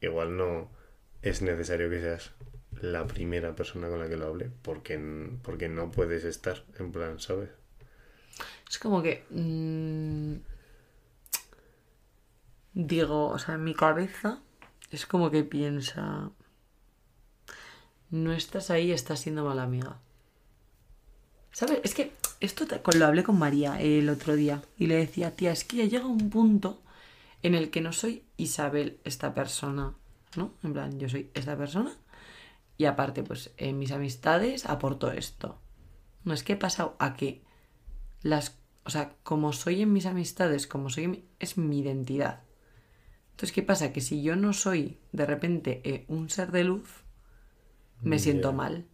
igual 0.00 0.36
no 0.36 0.70
es 1.22 1.42
necesario 1.42 1.90
que 1.90 2.00
seas 2.00 2.32
la 2.80 3.06
primera 3.06 3.54
persona 3.54 3.88
con 3.88 4.00
la 4.00 4.08
que 4.08 4.16
lo 4.16 4.26
hable 4.26 4.50
porque, 4.62 4.98
porque 5.42 5.68
no 5.68 5.90
puedes 5.90 6.24
estar 6.24 6.64
en 6.78 6.92
plan, 6.92 7.20
¿sabes? 7.20 7.50
Es 8.68 8.78
como 8.78 9.02
que... 9.02 9.24
mm, 9.30 10.34
digo, 12.74 13.28
o 13.28 13.38
sea, 13.38 13.54
en 13.54 13.64
mi 13.64 13.74
cabeza 13.74 14.40
es 14.90 15.06
como 15.06 15.30
que 15.30 15.44
piensa... 15.44 16.30
No 18.10 18.32
estás 18.32 18.70
ahí, 18.70 18.92
estás 18.92 19.20
siendo 19.20 19.44
mala 19.44 19.64
amiga. 19.64 19.98
¿Sabes? 21.50 21.80
Es 21.82 21.94
que 21.94 22.12
esto 22.40 22.66
lo 22.96 23.06
hablé 23.06 23.24
con 23.24 23.38
María 23.38 23.80
el 23.80 24.08
otro 24.08 24.36
día 24.36 24.62
y 24.76 24.86
le 24.86 24.96
decía, 24.96 25.34
tía, 25.34 25.52
es 25.52 25.64
que 25.64 25.78
ya 25.78 25.84
llega 25.86 26.06
un 26.06 26.30
punto 26.30 26.82
en 27.42 27.54
el 27.54 27.70
que 27.70 27.80
no 27.80 27.92
soy 27.92 28.24
Isabel, 28.36 29.00
esta 29.04 29.34
persona, 29.34 29.94
¿no? 30.36 30.52
En 30.62 30.72
plan, 30.72 30.98
yo 31.00 31.08
soy 31.08 31.30
esta 31.34 31.56
persona 31.56 31.96
y 32.78 32.84
aparte, 32.86 33.22
pues 33.22 33.52
en 33.56 33.78
mis 33.78 33.92
amistades 33.92 34.66
aporto 34.66 35.10
esto. 35.12 35.58
No 36.24 36.34
es 36.34 36.42
que 36.42 36.54
he 36.54 36.56
pasado 36.56 36.96
a 36.98 37.14
que 37.16 37.42
las 38.22 38.58
o 38.84 38.90
sea, 38.90 39.14
como 39.24 39.52
soy 39.52 39.82
en 39.82 39.92
mis 39.92 40.06
amistades, 40.06 40.66
como 40.68 40.90
soy, 40.90 41.04
en 41.04 41.10
mi- 41.12 41.24
es 41.40 41.58
mi 41.58 41.80
identidad. 41.80 42.42
Entonces, 43.32 43.52
¿qué 43.52 43.62
pasa? 43.62 43.92
Que 43.92 44.00
si 44.00 44.22
yo 44.22 44.36
no 44.36 44.52
soy 44.52 44.98
de 45.12 45.26
repente 45.26 45.82
eh, 45.84 46.04
un 46.08 46.30
ser 46.30 46.52
de 46.52 46.64
luz, 46.64 47.04
me 48.02 48.18
siento 48.18 48.52
mal. 48.52 48.86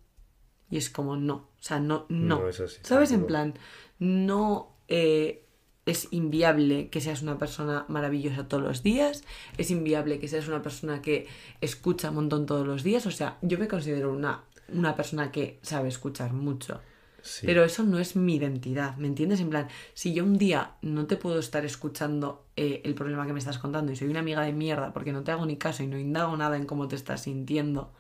Y 0.71 0.79
es 0.79 0.91
como, 0.91 1.17
no, 1.17 1.35
o 1.35 1.49
sea, 1.61 1.81
no, 1.81 2.07
no. 2.09 2.41
No 2.41 2.49
es 2.49 2.61
así 2.61 2.81
¿Sabes? 2.83 3.13
En 3.13 3.27
plan, 3.27 3.55
no 3.99 4.77
eh, 4.89 5.42
es 5.87 6.09
inviable 6.13 6.89
que 6.89 7.01
seas 7.01 7.23
una 7.23 7.39
persona 7.39 7.85
maravillosa 7.89 8.47
todos 8.49 8.63
los 8.63 8.83
días, 8.83 9.25
es 9.59 9.71
inviable 9.71 10.19
que 10.21 10.29
seas 10.29 10.47
una 10.49 10.63
persona 10.63 11.03
que 11.03 11.27
escucha 11.61 12.11
un 12.11 12.17
montón 12.17 12.47
todos 12.47 12.67
los 12.67 12.83
días, 12.83 13.05
o 13.07 13.11
sea, 13.11 13.39
yo 13.43 13.59
me 13.59 13.67
considero 13.69 14.13
una, 14.13 14.45
una 14.73 14.95
persona 14.95 15.33
que 15.33 15.59
sabe 15.63 15.89
escuchar 15.89 16.33
mucho. 16.33 16.81
Sí. 17.25 17.47
Pero 17.47 17.63
eso 17.65 17.85
no 17.85 18.01
es 18.01 18.17
mi 18.17 18.35
identidad, 18.35 18.97
¿me 18.97 19.07
entiendes? 19.07 19.39
En 19.41 19.49
plan, 19.51 19.69
si 19.95 20.13
yo 20.13 20.25
un 20.25 20.39
día 20.39 20.73
no 20.83 21.07
te 21.07 21.17
puedo 21.17 21.39
estar 21.39 21.65
escuchando 21.65 22.45
eh, 22.57 22.81
el 22.85 22.95
problema 22.97 23.27
que 23.29 23.33
me 23.33 23.39
estás 23.39 23.59
contando 23.59 23.93
y 23.93 23.97
soy 23.97 24.09
una 24.09 24.19
amiga 24.21 24.43
de 24.43 24.53
mierda 24.53 24.93
porque 24.93 25.13
no 25.13 25.23
te 25.23 25.31
hago 25.31 25.47
ni 25.47 25.57
caso 25.57 25.85
y 25.85 25.87
no 25.87 25.97
indago 25.99 26.37
nada 26.37 26.57
en 26.57 26.67
cómo 26.67 26.89
te 26.89 26.97
estás 26.97 27.23
sintiendo, 27.23 27.93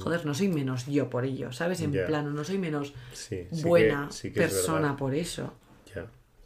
joder, 0.00 0.24
no 0.26 0.34
soy 0.34 0.48
menos 0.48 0.86
yo 0.86 1.08
por 1.10 1.24
ello, 1.26 1.52
¿sabes? 1.52 1.80
En 1.82 1.92
Ya. 1.92 2.06
plano, 2.06 2.30
no 2.30 2.42
soy 2.42 2.56
menos 2.58 2.94
Sí, 3.12 3.46
buena 3.62 4.08
que 4.20 4.30
persona 4.30 4.96
por 4.96 5.14
eso. 5.14 5.52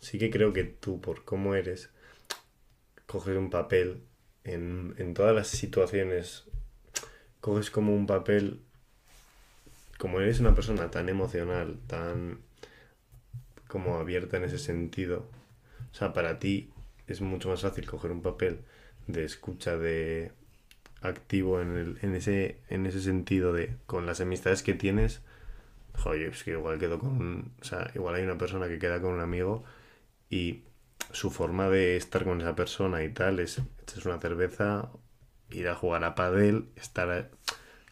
Sí 0.03 0.19
que 0.19 0.31
creo 0.31 0.53
que 0.53 0.65
tú, 0.65 1.01
por 1.01 1.25
cómo 1.25 1.55
eres, 1.55 1.91
coges 3.07 3.37
un 3.37 3.51
papel 3.51 4.03
en, 4.43 4.97
en 4.99 5.15
todas 5.15 5.33
las 5.33 5.47
situaciones, 5.47 6.45
coges 7.41 7.71
como 7.71 7.95
un 7.95 8.07
papel, 8.07 8.61
como 9.99 10.21
eres 10.21 10.41
una 10.41 10.57
persona 10.57 10.91
tan 10.91 11.09
emocional, 11.09 11.79
tan 11.87 12.41
como 13.69 13.97
abierta 13.97 14.39
en 14.39 14.45
ese 14.45 14.59
sentido, 14.59 15.31
o 15.93 15.95
sea, 15.95 16.13
para 16.13 16.41
ti 16.41 16.73
es 17.07 17.21
mucho 17.21 17.49
más 17.49 17.63
fácil 17.63 17.87
coger 17.87 18.11
un 18.11 18.23
papel 18.23 18.59
de 19.07 19.25
escucha, 19.25 19.79
de 19.79 20.33
activo 21.01 21.61
en, 21.61 21.77
el, 21.77 21.99
en, 22.03 22.17
ese, 22.17 22.59
en 22.71 22.87
ese 22.87 23.01
sentido 23.01 23.53
de 23.53 23.77
con 23.87 24.05
las 24.05 24.21
amistades 24.21 24.65
que 24.65 24.75
tienes, 24.75 25.23
joder, 25.95 26.23
es 26.23 26.43
que 26.43 26.51
igual 26.51 26.81
quedo 26.81 26.99
con 26.99 27.53
o 27.61 27.65
sea, 27.65 27.89
igual 27.95 28.17
hay 28.17 28.25
una 28.25 28.37
persona 28.37 28.67
que 28.67 28.81
queda 28.81 29.01
con 29.01 29.13
un 29.15 29.21
amigo 29.21 29.65
y 30.33 30.65
su 31.13 31.31
forma 31.33 31.71
de 31.71 31.97
estar 31.99 32.25
con 32.25 32.43
esa 32.43 32.57
persona 32.57 33.05
y 33.05 33.11
tal 33.15 33.41
es 33.41 33.61
echarse 33.83 34.09
una 34.11 34.21
cerveza, 34.21 34.91
ir 35.51 35.69
a 35.69 35.77
jugar 35.77 36.05
a 36.05 36.17
pádel, 36.17 36.71
estar 36.77 37.11
a- 37.13 37.31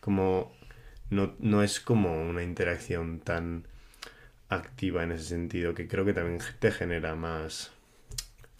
como 0.00 0.52
no, 1.10 1.34
no 1.40 1.62
es 1.64 1.80
como 1.80 2.22
una 2.30 2.44
interacción 2.44 3.20
tan 3.20 3.66
activa 4.48 5.04
en 5.04 5.12
ese 5.12 5.24
sentido 5.26 5.74
que 5.74 5.88
creo 5.88 6.04
que 6.06 6.14
también 6.14 6.40
te 6.60 6.72
genera 6.72 7.14
más 7.16 7.72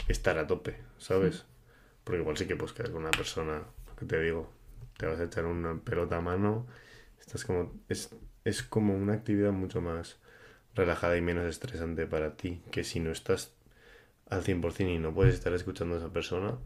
estar 0.09 0.39
a 0.39 0.47
tope, 0.47 0.77
¿sabes? 0.99 1.45
Porque 2.05 2.21
igual 2.21 2.37
sí 2.39 2.47
que 2.47 2.57
puedes 2.57 2.75
quedar 2.75 2.93
con 2.93 3.03
una 3.03 3.11
persona, 3.13 3.65
que 3.99 4.07
te 4.07 4.21
digo, 4.23 4.51
te 4.99 5.07
vas 5.07 5.21
a 5.21 5.25
echar 5.25 5.47
una 5.47 5.81
pelota 5.81 6.19
a 6.19 6.21
mano, 6.21 6.67
estás 7.21 7.45
como 7.45 7.73
es, 7.89 8.11
es 8.45 8.63
como 8.63 8.95
una 8.97 9.15
actividad 9.15 9.53
mucho 9.53 9.81
más 9.83 10.19
relajada 10.75 11.17
y 11.19 11.23
menos 11.23 11.47
estresante 11.47 12.07
para 12.07 12.37
ti, 12.37 12.63
que 12.73 12.85
si 12.85 13.01
no 13.01 13.13
estás 13.13 13.55
al 14.31 14.45
100% 14.45 14.95
y 14.95 14.99
no 14.99 15.13
puedes 15.13 15.35
estar 15.35 15.53
escuchando 15.53 15.97
a 15.97 15.99
esa 15.99 16.13
persona, 16.13 16.57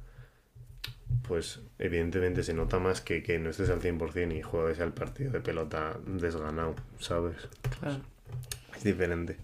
pues 1.27 1.61
evidentemente 1.79 2.42
se 2.42 2.55
nota 2.55 2.79
más 2.79 3.00
que, 3.00 3.22
que 3.22 3.38
no 3.38 3.50
estés 3.50 3.70
al 3.70 3.81
100% 3.81 4.37
y 4.37 4.42
juegues 4.42 4.81
al 4.81 4.92
partido 4.92 5.33
de 5.33 5.40
pelota 5.40 5.98
desganado, 6.07 6.77
¿sabes? 6.98 7.48
Claro. 7.81 8.03
Es 8.77 8.85
diferente. 8.85 9.38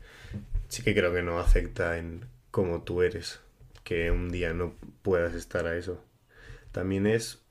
Sí 0.69 0.83
que 0.83 0.95
creo 0.95 1.13
que 1.13 1.23
no 1.23 1.39
afecta 1.41 1.99
en 1.99 2.27
cómo 2.51 2.83
tú 2.83 3.03
eres, 3.03 3.41
que 3.83 4.11
un 4.11 4.31
día 4.31 4.53
no 4.53 4.75
puedas 5.03 5.35
estar 5.35 5.67
a 5.67 5.77
eso. 5.77 6.05
También 6.73 7.07
es, 7.07 7.43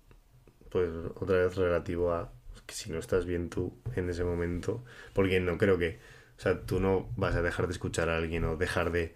pues, 0.69 0.89
otra 1.15 1.38
vez 1.38 1.55
relativo 1.55 2.13
a 2.13 2.32
que 2.65 2.75
si 2.75 2.91
no 2.91 2.99
estás 2.99 3.25
bien 3.25 3.49
tú 3.49 3.75
en 3.95 4.10
ese 4.10 4.23
momento, 4.23 4.84
porque 5.13 5.39
no 5.39 5.58
creo 5.58 5.79
que, 5.79 5.99
o 6.38 6.41
sea, 6.41 6.62
tú 6.62 6.79
no 6.79 7.10
vas 7.17 7.36
a 7.36 7.41
dejar 7.41 7.65
de 7.65 7.73
escuchar 7.73 8.10
a 8.10 8.17
alguien 8.17 8.45
o 8.45 8.55
dejar 8.55 8.91
de 8.91 9.15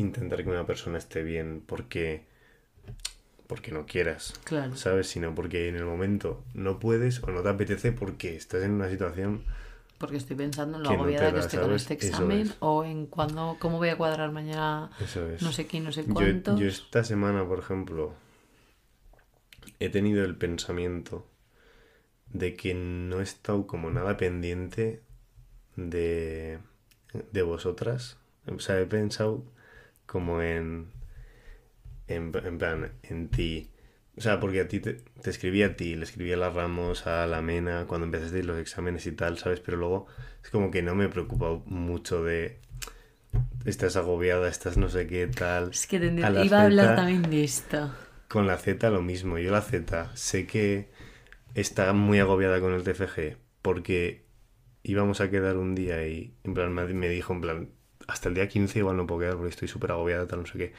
intentar 0.00 0.42
que 0.42 0.48
una 0.50 0.66
persona 0.66 0.98
esté 0.98 1.22
bien 1.22 1.62
porque 1.66 2.26
porque 3.46 3.72
no 3.72 3.86
quieras, 3.86 4.34
Claro. 4.44 4.76
¿sabes? 4.76 5.08
Sino 5.08 5.34
porque 5.34 5.68
en 5.68 5.76
el 5.76 5.84
momento 5.86 6.44
no 6.52 6.78
puedes 6.78 7.22
o 7.22 7.28
no 7.30 7.42
te 7.42 7.48
apetece 7.48 7.92
porque 7.92 8.36
estás 8.36 8.62
en 8.62 8.72
una 8.72 8.90
situación 8.90 9.44
Porque 9.96 10.18
estoy 10.18 10.36
pensando 10.36 10.76
en 10.76 10.82
lo 10.82 10.90
no 10.90 10.94
agobiada 10.96 11.32
que 11.32 11.40
estoy 11.40 11.58
con 11.60 11.72
este 11.72 11.94
examen 11.94 12.40
es. 12.40 12.56
o 12.60 12.84
en 12.84 13.06
cuándo, 13.06 13.56
cómo 13.58 13.78
voy 13.78 13.88
a 13.88 13.96
cuadrar 13.96 14.30
mañana 14.32 14.90
es. 15.00 15.40
no 15.42 15.50
sé 15.52 15.66
quién, 15.66 15.84
no 15.84 15.92
sé 15.92 16.04
Yo, 16.06 16.12
cuántos. 16.12 16.60
yo 16.60 16.66
esta 16.66 17.02
semana, 17.04 17.46
por 17.48 17.58
ejemplo, 17.58 18.12
he 19.80 19.88
tenido 19.88 20.24
el 20.26 20.36
pensamiento 20.36 21.26
de 22.30 22.54
que 22.54 22.74
no 22.74 23.20
he 23.20 23.22
estado 23.22 23.66
como 23.66 23.90
nada 23.90 24.18
pendiente 24.18 25.02
de, 25.76 26.58
de 27.32 27.42
vosotras. 27.42 28.18
O 28.46 28.58
sea, 28.60 28.78
he 28.80 28.84
pensado 28.86 29.42
como 30.08 30.42
en, 30.42 30.88
en, 32.08 32.32
en 32.44 32.58
plan, 32.58 32.92
en 33.04 33.28
ti. 33.28 33.70
O 34.16 34.20
sea, 34.20 34.40
porque 34.40 34.60
a 34.60 34.66
ti 34.68 34.80
te, 34.80 34.94
te 35.22 35.30
escribí 35.30 35.62
a 35.62 35.76
ti, 35.76 35.94
le 35.94 36.02
escribí 36.04 36.32
a 36.32 36.36
la 36.36 36.50
Ramos, 36.50 37.06
a 37.06 37.26
la 37.28 37.40
Mena, 37.40 37.84
cuando 37.86 38.04
empezaste 38.06 38.42
los 38.42 38.58
exámenes 38.58 39.06
y 39.06 39.12
tal, 39.12 39.38
¿sabes? 39.38 39.60
Pero 39.60 39.76
luego 39.76 40.06
es 40.42 40.50
como 40.50 40.70
que 40.72 40.82
no 40.82 40.96
me 40.96 41.04
he 41.04 41.08
preocupado 41.08 41.62
mucho 41.66 42.24
de 42.24 42.58
estás 43.64 43.96
agobiada, 43.96 44.48
estás 44.48 44.76
no 44.76 44.88
sé 44.88 45.06
qué 45.06 45.28
tal. 45.28 45.70
Es 45.70 45.86
que 45.86 46.00
tendría- 46.00 46.26
A 46.28 46.44
iba 46.44 46.58
a 46.58 46.64
hablar 46.64 46.96
también 46.96 47.22
de 47.22 47.44
esto. 47.44 47.92
Con 48.28 48.46
la 48.46 48.56
Z 48.58 48.90
lo 48.90 49.02
mismo. 49.02 49.38
Yo 49.38 49.50
la 49.52 49.62
Z 49.62 50.10
sé 50.16 50.46
que 50.46 50.88
está 51.54 51.92
muy 51.92 52.18
agobiada 52.18 52.60
con 52.60 52.72
el 52.74 52.82
TFG 52.82 53.36
porque 53.62 54.24
íbamos 54.82 55.20
a 55.20 55.30
quedar 55.30 55.56
un 55.56 55.74
día 55.74 56.06
y 56.08 56.34
en 56.44 56.54
plan 56.54 56.72
me 56.74 56.84
me 56.92 57.08
dijo 57.08 57.32
en 57.34 57.40
plan 57.40 57.68
hasta 58.08 58.28
el 58.28 58.34
día 58.34 58.48
15 58.48 58.80
igual 58.80 58.96
no 58.96 59.06
puedo 59.06 59.20
quedar 59.20 59.34
porque 59.34 59.50
estoy 59.50 59.68
súper 59.68 59.92
agobiada, 59.92 60.26
tal, 60.26 60.40
no 60.40 60.46
sé 60.46 60.58
qué. 60.58 60.72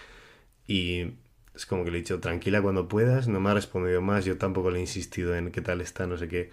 Y 0.67 1.13
es 1.55 1.65
como 1.65 1.85
que 1.85 1.91
le 1.91 1.99
he 1.99 2.01
dicho, 2.01 2.19
tranquila 2.19 2.61
cuando 2.61 2.87
puedas, 2.87 3.27
no 3.27 3.39
me 3.39 3.49
ha 3.51 3.53
respondido 3.53 4.01
más, 4.01 4.25
yo 4.25 4.37
tampoco 4.37 4.71
le 4.71 4.79
he 4.79 4.81
insistido 4.81 5.35
en 5.35 5.51
qué 5.51 5.61
tal 5.61 5.79
está, 5.81 6.07
no 6.07 6.17
sé 6.17 6.27
qué. 6.27 6.51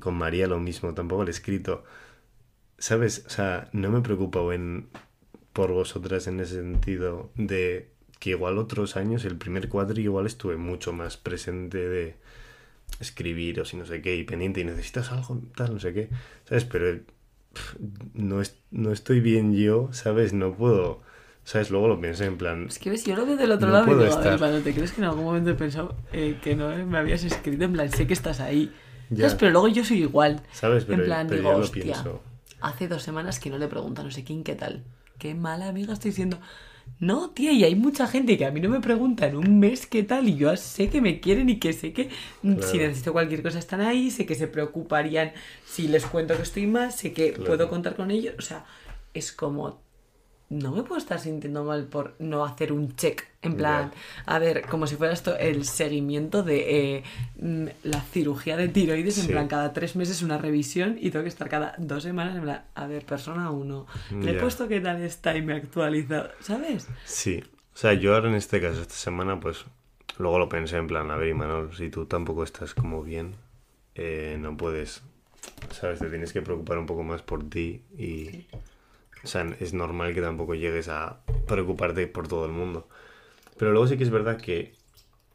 Con 0.00 0.14
María 0.14 0.46
lo 0.46 0.60
mismo, 0.60 0.94
tampoco 0.94 1.24
le 1.24 1.30
he 1.30 1.32
escrito. 1.32 1.84
¿Sabes? 2.78 3.24
O 3.26 3.30
sea, 3.30 3.68
no 3.72 3.90
me 3.90 4.02
preocupo 4.02 4.52
en, 4.52 4.88
por 5.52 5.72
vosotras 5.72 6.26
en 6.26 6.40
ese 6.40 6.56
sentido 6.56 7.30
de 7.36 7.90
que 8.18 8.30
igual 8.30 8.58
otros 8.58 8.96
años, 8.96 9.24
el 9.24 9.36
primer 9.36 9.68
cuadri 9.68 10.02
igual 10.02 10.26
estuve 10.26 10.56
mucho 10.56 10.92
más 10.92 11.16
presente 11.16 11.78
de 11.88 12.16
escribir 13.00 13.60
o 13.60 13.64
si 13.64 13.76
no 13.76 13.86
sé 13.86 14.02
qué 14.02 14.16
y 14.16 14.24
pendiente 14.24 14.60
y 14.60 14.64
necesitas 14.64 15.10
algo, 15.12 15.40
tal, 15.56 15.74
no 15.74 15.80
sé 15.80 15.92
qué, 15.94 16.10
¿sabes? 16.44 16.64
Pero 16.64 17.00
pff, 17.56 17.76
no, 18.14 18.40
es, 18.40 18.56
no 18.70 18.92
estoy 18.92 19.20
bien 19.20 19.54
yo, 19.54 19.88
¿sabes? 19.92 20.32
No 20.32 20.54
puedo, 20.54 21.02
¿sabes? 21.44 21.70
Luego 21.70 21.88
lo 21.88 22.00
pensé 22.00 22.26
en 22.26 22.38
plan, 22.38 22.68
Es 22.68 22.78
que 22.78 22.90
ves, 22.90 23.04
yo 23.04 23.16
lo 23.16 23.26
veo 23.26 23.36
del 23.36 23.52
otro 23.52 23.68
No 23.68 23.72
lado 23.72 23.88
y 23.88 23.94
puedo 23.94 24.00
digo, 24.00 24.16
ver, 24.20 24.34
estar. 24.34 24.38
Pablo, 24.38 24.60
¿te 24.62 24.74
crees 24.74 24.92
que 24.92 25.00
en 25.00 25.06
algún 25.08 25.24
momento 25.24 25.50
he 25.50 25.54
pensado 25.54 25.96
eh, 26.12 26.38
que 26.42 26.54
no 26.56 26.68
me 26.86 26.98
habías 26.98 27.24
escrito? 27.24 27.64
En 27.64 27.72
plan, 27.72 27.90
sé 27.90 28.06
que 28.06 28.12
estás 28.14 28.40
ahí. 28.40 28.72
Ya. 29.08 29.30
¿Sabes? 29.30 29.34
Pero 29.36 29.52
luego 29.52 29.68
yo 29.68 29.84
soy 29.84 30.02
igual. 30.02 30.42
¿sabes? 30.50 30.84
Pero, 30.84 31.02
en 31.02 31.04
plan, 31.04 31.26
pero 31.28 31.40
digo, 31.40 31.52
yo 31.52 31.58
lo 31.58 31.64
hostia, 31.64 31.82
pienso. 31.82 32.22
hace 32.60 32.88
dos 32.88 33.02
semanas 33.02 33.40
que 33.40 33.50
no 33.50 33.58
le 33.58 33.68
pregunto 33.68 34.02
a 34.02 34.04
no 34.04 34.10
sé 34.10 34.24
quién 34.24 34.44
qué 34.44 34.54
tal. 34.54 34.84
Qué 35.18 35.34
mala 35.34 35.68
amiga 35.68 35.92
estoy 35.94 36.12
siendo. 36.12 36.38
No, 36.98 37.30
tía, 37.30 37.52
y 37.52 37.62
hay 37.64 37.74
mucha 37.74 38.06
gente 38.06 38.38
que 38.38 38.46
a 38.46 38.50
mí 38.50 38.60
no 38.60 38.70
me 38.70 38.80
pregunta 38.80 39.26
en 39.26 39.36
un 39.36 39.58
mes 39.58 39.86
qué 39.86 40.02
tal 40.02 40.28
y 40.28 40.36
yo 40.36 40.56
sé 40.56 40.88
que 40.88 41.02
me 41.02 41.20
quieren 41.20 41.50
y 41.50 41.58
que 41.58 41.72
sé 41.74 41.92
que 41.92 42.08
mm, 42.42 42.60
si 42.62 42.78
necesito 42.78 43.12
cualquier 43.12 43.42
cosa 43.42 43.58
están 43.58 43.82
ahí, 43.82 44.10
sé 44.10 44.24
que 44.24 44.34
se 44.34 44.46
preocuparían 44.48 45.32
si 45.66 45.88
les 45.88 46.06
cuento 46.06 46.34
que 46.36 46.42
estoy 46.42 46.66
mal, 46.66 46.92
sé 46.92 47.12
que 47.12 47.32
Claro. 47.32 47.44
puedo 47.44 47.68
contar 47.68 47.96
con 47.96 48.10
ellos. 48.10 48.34
O 48.38 48.42
sea, 48.42 48.64
es 49.12 49.30
como... 49.32 49.84
No 50.48 50.70
me 50.70 50.82
puedo 50.82 50.98
estar 50.98 51.18
sintiendo 51.18 51.64
mal 51.64 51.86
por 51.86 52.14
no 52.20 52.44
hacer 52.44 52.72
un 52.72 52.94
check. 52.94 53.24
En 53.42 53.56
plan, 53.56 53.92
a 54.26 54.38
ver, 54.38 54.62
como 54.66 54.86
si 54.86 54.96
fuera 54.96 55.12
esto 55.12 55.36
el 55.36 55.64
seguimiento 55.64 56.42
de 56.42 56.96
eh, 56.96 57.04
mm, 57.40 57.66
la 57.84 58.00
cirugía 58.00 58.56
de 58.56 58.68
tiroides. 58.68 59.18
En 59.18 59.26
plan, 59.28 59.48
cada 59.48 59.72
tres 59.72 59.96
meses 59.96 60.22
una 60.22 60.38
revisión 60.38 60.98
y 61.00 61.10
tengo 61.10 61.24
que 61.24 61.28
estar 61.28 61.48
cada 61.48 61.74
dos 61.78 62.02
semanas 62.02 62.36
en 62.36 62.42
plan, 62.42 62.64
a 62.74 62.86
ver, 62.86 63.04
persona 63.04 63.50
uno. 63.50 63.86
Le 64.10 64.32
he 64.32 64.34
puesto 64.34 64.68
qué 64.68 64.80
tal 64.80 65.02
está 65.02 65.36
y 65.36 65.42
me 65.42 65.54
he 65.54 65.56
actualizado, 65.56 66.30
¿sabes? 66.40 66.88
Sí, 67.04 67.42
o 67.74 67.78
sea, 67.78 67.92
yo 67.92 68.14
ahora 68.14 68.28
en 68.28 68.36
este 68.36 68.60
caso, 68.60 68.80
esta 68.80 68.94
semana, 68.94 69.38
pues 69.38 69.64
luego 70.18 70.38
lo 70.38 70.48
pensé 70.48 70.76
en 70.76 70.86
plan, 70.86 71.10
a 71.10 71.16
ver, 71.16 71.28
Imanol, 71.28 71.76
si 71.76 71.90
tú 71.90 72.06
tampoco 72.06 72.42
estás 72.42 72.72
como 72.72 73.02
bien, 73.02 73.34
eh, 73.94 74.38
no 74.40 74.56
puedes, 74.56 75.02
¿sabes? 75.72 75.98
Te 75.98 76.08
tienes 76.08 76.32
que 76.32 76.40
preocupar 76.40 76.78
un 76.78 76.86
poco 76.86 77.02
más 77.02 77.22
por 77.22 77.48
ti 77.48 77.82
y, 77.98 78.46
o 79.26 79.28
sea, 79.28 79.44
es 79.58 79.74
normal 79.74 80.14
que 80.14 80.22
tampoco 80.22 80.54
llegues 80.54 80.86
a 80.88 81.18
preocuparte 81.48 82.06
por 82.06 82.28
todo 82.28 82.46
el 82.46 82.52
mundo. 82.52 82.86
Pero 83.58 83.72
luego 83.72 83.88
sí 83.88 83.96
que 83.96 84.04
es 84.04 84.10
verdad 84.10 84.40
que 84.40 84.72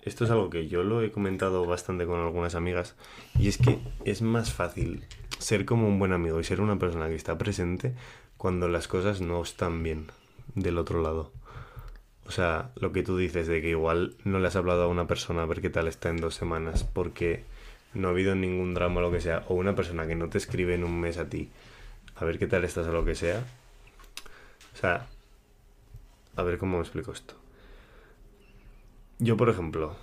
esto 0.01 0.23
es 0.23 0.31
algo 0.31 0.49
que 0.49 0.69
yo 0.69 0.83
lo 0.83 1.01
he 1.01 1.11
comentado 1.11 1.65
bastante 1.65 2.05
con 2.05 2.21
algunas 2.21 2.55
amigas 2.55 2.95
y 3.37 3.49
es 3.49 3.57
que 3.57 3.79
es 4.05 4.21
más 4.21 4.53
fácil 4.53 5.03
ser 5.39 5.65
como 5.65 5.89
un 5.89 5.99
buen 5.99 6.13
amigo 6.13 6.39
y 6.39 6.45
ser 6.45 6.61
una 6.61 6.79
persona 6.79 7.09
que 7.09 7.15
está 7.15 7.37
presente 7.37 7.93
cuando 8.37 8.69
las 8.69 8.87
cosas 8.87 9.19
no 9.19 9.41
están 9.41 9.83
bien. 9.83 10.07
del 10.55 10.77
otro 10.77 11.01
lado. 11.01 11.33
O 12.25 12.31
sea, 12.31 12.71
lo 12.75 12.93
que 12.93 13.03
tú 13.03 13.17
dices 13.17 13.47
de 13.47 13.61
que 13.61 13.71
igual 13.71 14.15
no 14.23 14.39
le 14.39 14.47
has 14.47 14.55
hablado 14.55 14.83
a 14.83 14.87
una 14.87 15.05
persona 15.05 15.43
a 15.43 15.47
ver 15.47 15.59
qué 15.59 15.69
tal 15.69 15.89
está 15.89 16.07
en 16.09 16.21
dos 16.21 16.35
semanas 16.35 16.85
porque 16.85 17.43
no 17.93 18.07
ha 18.07 18.11
habido 18.11 18.35
ningún 18.35 18.73
drama 18.73 18.99
o 18.99 19.01
lo 19.01 19.11
que 19.11 19.19
sea, 19.19 19.43
o 19.49 19.55
una 19.55 19.75
persona 19.75 20.07
que 20.07 20.15
no 20.15 20.29
te 20.29 20.37
escribe 20.37 20.75
en 20.75 20.85
un 20.85 20.97
mes 21.01 21.17
a 21.17 21.27
ti 21.27 21.49
a 22.15 22.23
ver 22.23 22.39
qué 22.39 22.47
tal 22.47 22.63
estás 22.63 22.87
o 22.87 22.93
lo 22.93 23.03
que 23.03 23.15
sea. 23.15 23.43
O 24.73 24.77
sea, 24.77 25.07
a 26.35 26.43
ver 26.43 26.57
cómo 26.57 26.77
me 26.77 26.83
explico 26.83 27.11
esto. 27.11 27.35
Yo, 29.19 29.37
por 29.37 29.49
ejemplo, 29.49 29.95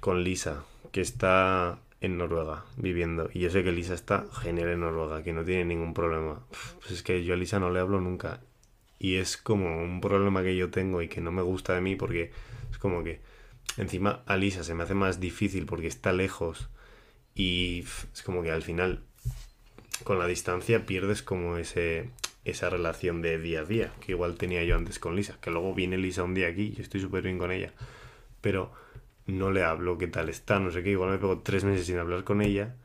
con 0.00 0.24
Lisa, 0.24 0.64
que 0.92 1.00
está 1.00 1.78
en 2.00 2.18
Noruega 2.18 2.64
viviendo, 2.76 3.30
y 3.32 3.40
yo 3.40 3.50
sé 3.50 3.62
que 3.62 3.72
Lisa 3.72 3.94
está 3.94 4.26
genial 4.32 4.70
en 4.70 4.80
Noruega, 4.80 5.22
que 5.22 5.32
no 5.32 5.44
tiene 5.44 5.64
ningún 5.64 5.94
problema. 5.94 6.40
Pues 6.80 6.90
es 6.90 7.02
que 7.02 7.24
yo 7.24 7.34
a 7.34 7.36
Lisa 7.36 7.60
no 7.60 7.70
le 7.70 7.80
hablo 7.80 8.00
nunca. 8.00 8.40
Y 8.98 9.16
es 9.16 9.36
como 9.36 9.82
un 9.82 10.00
problema 10.00 10.42
que 10.42 10.56
yo 10.56 10.70
tengo 10.70 11.02
y 11.02 11.08
que 11.08 11.20
no 11.20 11.30
me 11.30 11.42
gusta 11.42 11.74
de 11.74 11.80
mí 11.80 11.96
porque 11.96 12.32
es 12.70 12.78
como 12.78 13.04
que 13.04 13.20
encima 13.76 14.22
a 14.26 14.36
Lisa 14.36 14.64
se 14.64 14.74
me 14.74 14.84
hace 14.84 14.94
más 14.94 15.20
difícil 15.20 15.66
porque 15.66 15.86
está 15.86 16.12
lejos 16.12 16.70
y 17.34 17.84
es 18.12 18.22
como 18.22 18.42
que 18.42 18.50
al 18.50 18.62
final 18.62 19.02
con 20.04 20.18
la 20.18 20.26
distancia 20.26 20.86
pierdes 20.86 21.22
como 21.22 21.58
ese 21.58 22.10
esa 22.46 22.70
relación 22.70 23.22
de 23.22 23.38
día 23.38 23.60
a 23.60 23.64
día 23.64 23.92
que 24.00 24.12
igual 24.12 24.36
tenía 24.36 24.64
yo 24.64 24.76
antes 24.76 24.98
con 24.98 25.16
Lisa, 25.16 25.38
que 25.40 25.50
luego 25.50 25.74
viene 25.74 25.98
Lisa 25.98 26.22
un 26.22 26.34
día 26.34 26.48
aquí 26.48 26.74
y 26.76 26.80
estoy 26.80 27.00
súper 27.00 27.24
bien 27.24 27.38
con 27.38 27.50
ella, 27.50 27.72
pero 28.40 28.72
no 29.26 29.50
le 29.50 29.64
hablo 29.64 29.98
qué 29.98 30.06
tal 30.06 30.28
está, 30.28 30.60
no 30.60 30.70
sé 30.70 30.82
qué, 30.82 30.90
igual 30.90 31.10
me 31.10 31.18
pego 31.18 31.40
tres 31.40 31.64
meses 31.64 31.86
sin 31.86 31.98
hablar 31.98 32.24
con 32.24 32.40
ella 32.42 32.76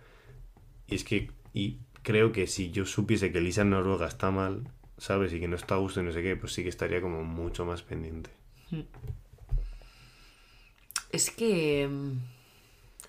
y 0.87 0.95
es 0.95 1.03
que 1.03 1.31
y 1.53 1.77
creo 2.03 2.31
que 2.31 2.47
si 2.47 2.71
yo 2.71 2.85
supiese 2.85 3.31
que 3.31 3.41
Lisa 3.41 3.61
en 3.61 3.71
Noruega 3.71 4.07
está 4.07 4.31
mal, 4.31 4.67
¿sabes? 4.97 5.33
Y 5.33 5.39
que 5.39 5.47
no 5.47 5.55
está 5.55 5.75
a 5.75 5.79
gusto 5.79 6.01
y 6.01 6.03
no 6.03 6.11
sé 6.11 6.21
qué, 6.21 6.35
pues 6.35 6.53
sí 6.53 6.63
que 6.63 6.69
estaría 6.69 7.01
como 7.01 7.23
mucho 7.23 7.65
más 7.65 7.81
pendiente. 7.81 8.29
Es 11.11 11.29
que 11.29 11.87
mm, 11.87 12.17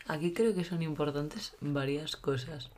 aquí 0.08 0.32
creo 0.32 0.54
que 0.54 0.64
son 0.64 0.82
importantes 0.82 1.54
varias 1.60 2.16
cosas. 2.16 2.70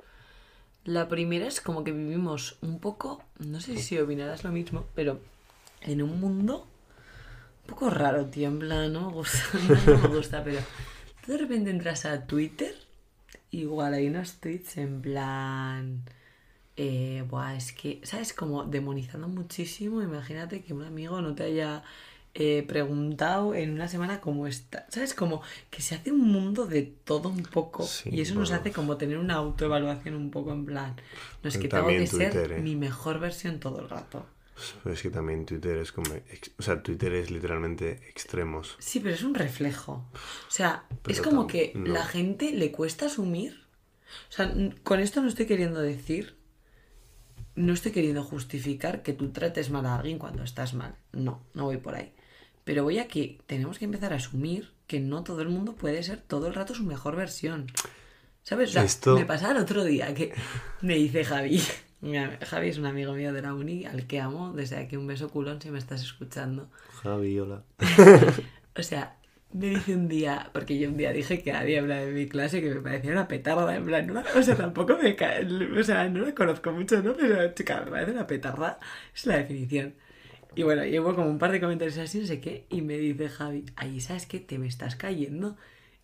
La 0.85 1.09
primera 1.09 1.47
es 1.47 1.61
como 1.61 1.83
que 1.83 1.93
vivimos 1.93 2.59
un 2.61 2.79
poco, 2.79 3.23
no 3.39 3.61
sé 3.61 3.79
si 3.79 3.99
opinarás 3.99 4.45
lo 4.45 4.53
mismo, 4.53 4.87
pero 4.95 5.19
en 5.81 6.03
un 6.03 6.21
mundo 6.21 6.67
un 7.63 7.67
poco 7.67 7.89
raro, 7.89 8.27
tío, 8.27 8.49
en 8.49 8.59
plan, 8.59 8.93
no 8.93 9.09
me 9.09 9.13
gusta, 9.15 9.39
no 9.87 9.97
me 9.97 10.17
gusta, 10.17 10.45
pero 10.45 10.61
tú 11.25 11.33
de 11.33 11.39
repente 11.39 11.71
entras 11.71 12.05
a 12.05 12.27
Twitter, 12.27 12.75
igual 13.51 13.95
hay 13.95 14.09
unos 14.09 14.35
tweets 14.35 14.77
en 14.77 15.01
plan, 15.01 16.03
eh, 16.77 17.25
buah, 17.31 17.57
es 17.57 17.73
que, 17.73 18.01
¿sabes? 18.03 18.35
Como 18.35 18.65
demonizando 18.65 19.29
muchísimo, 19.29 20.03
imagínate 20.03 20.63
que 20.63 20.75
un 20.75 20.83
amigo 20.83 21.23
no 21.23 21.35
te 21.35 21.45
haya 21.45 21.83
eh, 22.37 22.65
preguntado 22.67 23.55
en 23.55 23.71
una 23.71 23.87
semana 23.87 24.21
cómo 24.21 24.49
está. 24.49 24.87
¿Sabes? 24.89 25.15
Como 25.15 25.41
que 25.71 25.81
se 25.81 25.95
hace 25.95 26.11
un 26.11 26.33
mundo 26.33 26.67
de 26.67 26.83
todo 26.83 27.29
un 27.29 27.45
poco 27.45 27.85
Sí, 27.85 28.11
y 28.13 28.21
eso 28.21 28.35
nos 28.35 28.51
hace 28.51 28.73
como 28.73 28.97
tener 28.97 29.19
una 29.19 29.35
autoevaluación 29.35 30.17
un 30.17 30.33
poco 30.33 30.53
en 30.53 30.65
plan. 30.65 30.97
No 31.43 31.49
es 31.49 31.57
que 31.57 31.69
tengo 31.69 31.85
También 31.85 32.01
que 32.01 32.07
ser 32.09 32.33
Twitter, 32.33 32.53
¿eh? 32.53 32.61
mi 32.61 32.75
mejor 32.75 33.21
versión 33.21 33.61
todo 33.61 33.81
el 33.81 33.89
rato. 33.89 34.27
Pero 34.83 34.95
es 34.95 35.03
que 35.03 35.11
también 35.11 35.47
Twitter 35.47 35.79
es 35.79 35.93
como... 35.93 36.11
O 36.59 36.63
sea, 36.63 36.83
Twitter 36.83 37.13
es 37.15 37.31
literalmente 37.31 38.01
extremos. 38.09 38.77
Sí, 38.79 38.99
pero 38.99 39.15
es 39.15 39.23
un 39.23 39.35
reflejo. 39.35 40.05
O 40.13 40.51
sea, 40.51 40.85
es 41.07 41.21
como 41.21 41.47
que 41.47 41.73
no. 41.75 41.93
la 41.93 42.05
gente 42.05 42.53
le 42.53 42.73
cuesta 42.73 43.07
asumir. 43.07 43.65
O 44.29 44.33
sea, 44.33 44.53
con 44.83 44.99
esto 44.99 45.23
no 45.23 45.29
estoy 45.29 45.47
queriendo 45.47 45.81
decir, 45.81 46.37
no 47.55 47.73
estoy 47.73 47.93
queriendo 47.93 48.25
justificar 48.25 49.03
que 49.03 49.13
tú 49.13 49.31
trates 49.31 49.71
mal 49.71 49.87
a 49.87 49.97
alguien 49.97 50.19
cuando 50.19 50.43
estás 50.43 50.75
mal. 50.75 50.97
No, 51.13 51.43
no 51.55 51.65
voy 51.65 51.77
por 51.77 51.95
ahí. 51.95 52.13
Pero 52.65 52.83
voy 52.85 52.99
a 52.99 53.09
que 53.09 53.39
tenemos 53.47 53.79
que 53.79 53.85
empezar 53.85 54.13
a 54.13 54.17
asumir 54.17 54.71
que 54.87 55.01
no 55.01 55.23
todo 55.23 55.43
el 55.43 55.49
mundo 55.49 55.75
puede 55.75 56.03
ser 56.03 56.21
todo 56.21 56.47
el 56.49 56.55
rato 56.55 56.75
su 56.75 56.85
mejor 56.85 57.17
versión. 57.17 57.67
¿Sabes? 58.43 58.71
O 58.71 58.73
sea, 58.75 58.85
Esto- 58.85 59.15
me 59.19 59.25
pasaba 59.25 59.53
el 59.53 59.59
otro 59.59 59.85
día 59.85 60.15
que 60.15 60.33
me 60.83 60.95
dice 60.97 61.25
Javi. 61.25 61.61
Mira, 62.01 62.39
Javi 62.43 62.69
es 62.69 62.77
un 62.79 62.85
amigo 62.87 63.15
mío 63.15 63.33
de 63.33 63.41
la 63.41 63.55
uni 63.55 63.87
al 63.87 64.07
que 64.07 64.21
amo. 64.21 64.53
Desde 64.53 64.77
aquí 64.77 64.97
un 64.97 65.07
beso 65.07 65.31
culón 65.31 65.61
si 65.63 65.71
me 65.71 65.79
estás 65.79 66.03
escuchando. 66.03 66.69
Javi, 67.03 67.39
hola. 67.39 67.63
O 68.77 68.83
sea, 68.83 69.17
me 69.53 69.69
dice 69.69 69.95
un 69.95 70.09
día, 70.09 70.51
porque 70.53 70.77
yo 70.79 70.89
un 70.89 70.97
día 70.97 71.13
dije 71.13 71.43
que 71.43 71.53
había 71.53 71.81
hablado 71.81 72.07
de 72.07 72.13
mi 72.13 72.27
clase 72.29 72.61
que 72.61 72.71
me 72.75 72.81
parecía 72.81 73.13
una 73.13 73.29
petarda, 73.29 73.77
en 73.77 73.85
plan, 73.87 74.07
no 74.09 74.21
o 74.37 74.43
sea, 74.43 74.57
tampoco 74.57 74.99
me 75.01 75.15
cae, 75.15 75.47
o 75.79 75.83
sea, 75.85 76.09
no 76.09 76.25
la 76.25 76.35
conozco 76.35 76.73
mucho, 76.73 77.01
¿no? 77.01 77.15
Pero, 77.15 77.55
chica, 77.55 77.83
me 77.85 77.93
parece 77.93 78.11
una 78.11 78.27
petarda, 78.27 78.81
es 79.15 79.27
la 79.27 79.37
definición. 79.37 79.95
Y 80.57 80.63
bueno, 80.63 80.85
llevo 80.85 81.15
como 81.15 81.29
un 81.29 81.39
par 81.39 81.53
de 81.53 81.61
comentarios 81.61 81.99
así, 81.99 82.19
no 82.21 82.27
sé 82.27 82.41
qué, 82.41 82.65
y 82.71 82.83
me 82.83 82.97
dice 82.99 83.29
Javi, 83.29 83.65
ay, 83.77 84.01
¿sabes 84.01 84.27
qué? 84.27 84.39
Te 84.41 84.59
me 84.59 84.67
estás 84.67 84.97
cayendo. 84.97 85.57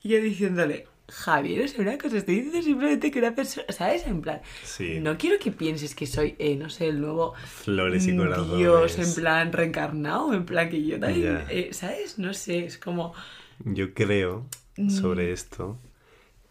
Y 0.03 0.09
yo 0.11 0.21
diciéndole, 0.21 0.87
Javi, 1.09 1.57
no 1.57 1.67
sé 1.69 1.81
una 1.81 1.99
cosa, 1.99 2.19
estoy 2.19 2.37
diciendo 2.37 2.63
simplemente 2.63 3.11
que 3.11 3.19
una 3.19 3.35
persona, 3.35 3.67
¿sabes? 3.71 4.07
En 4.07 4.23
plan, 4.23 4.41
Sí. 4.65 5.01
no 5.01 5.19
quiero 5.19 5.39
que 5.39 5.51
pienses 5.53 5.95
que 5.95 6.07
soy, 6.07 6.37
eh, 6.39 6.57
no 6.57 6.71
sé, 6.71 6.89
el 6.89 7.01
nuevo 7.01 7.35
Flores 7.35 8.07
y 8.07 8.17
corazones. 8.17 8.57
Dios, 8.59 8.99
en 8.99 9.15
plan 9.15 9.53
reencarnado, 9.53 10.33
en 10.33 10.45
plan 10.47 10.71
que 10.71 10.83
yo 10.85 10.99
también, 11.01 11.23
Ya. 11.39 11.47
eh, 11.51 11.71
¿sabes? 11.73 12.19
No 12.19 12.33
sé, 12.35 12.65
es 12.65 12.79
como... 12.79 13.13
Yo 13.65 13.93
creo 13.95 14.47
Mm. 14.77 14.89
sobre 14.89 15.33
esto 15.33 15.77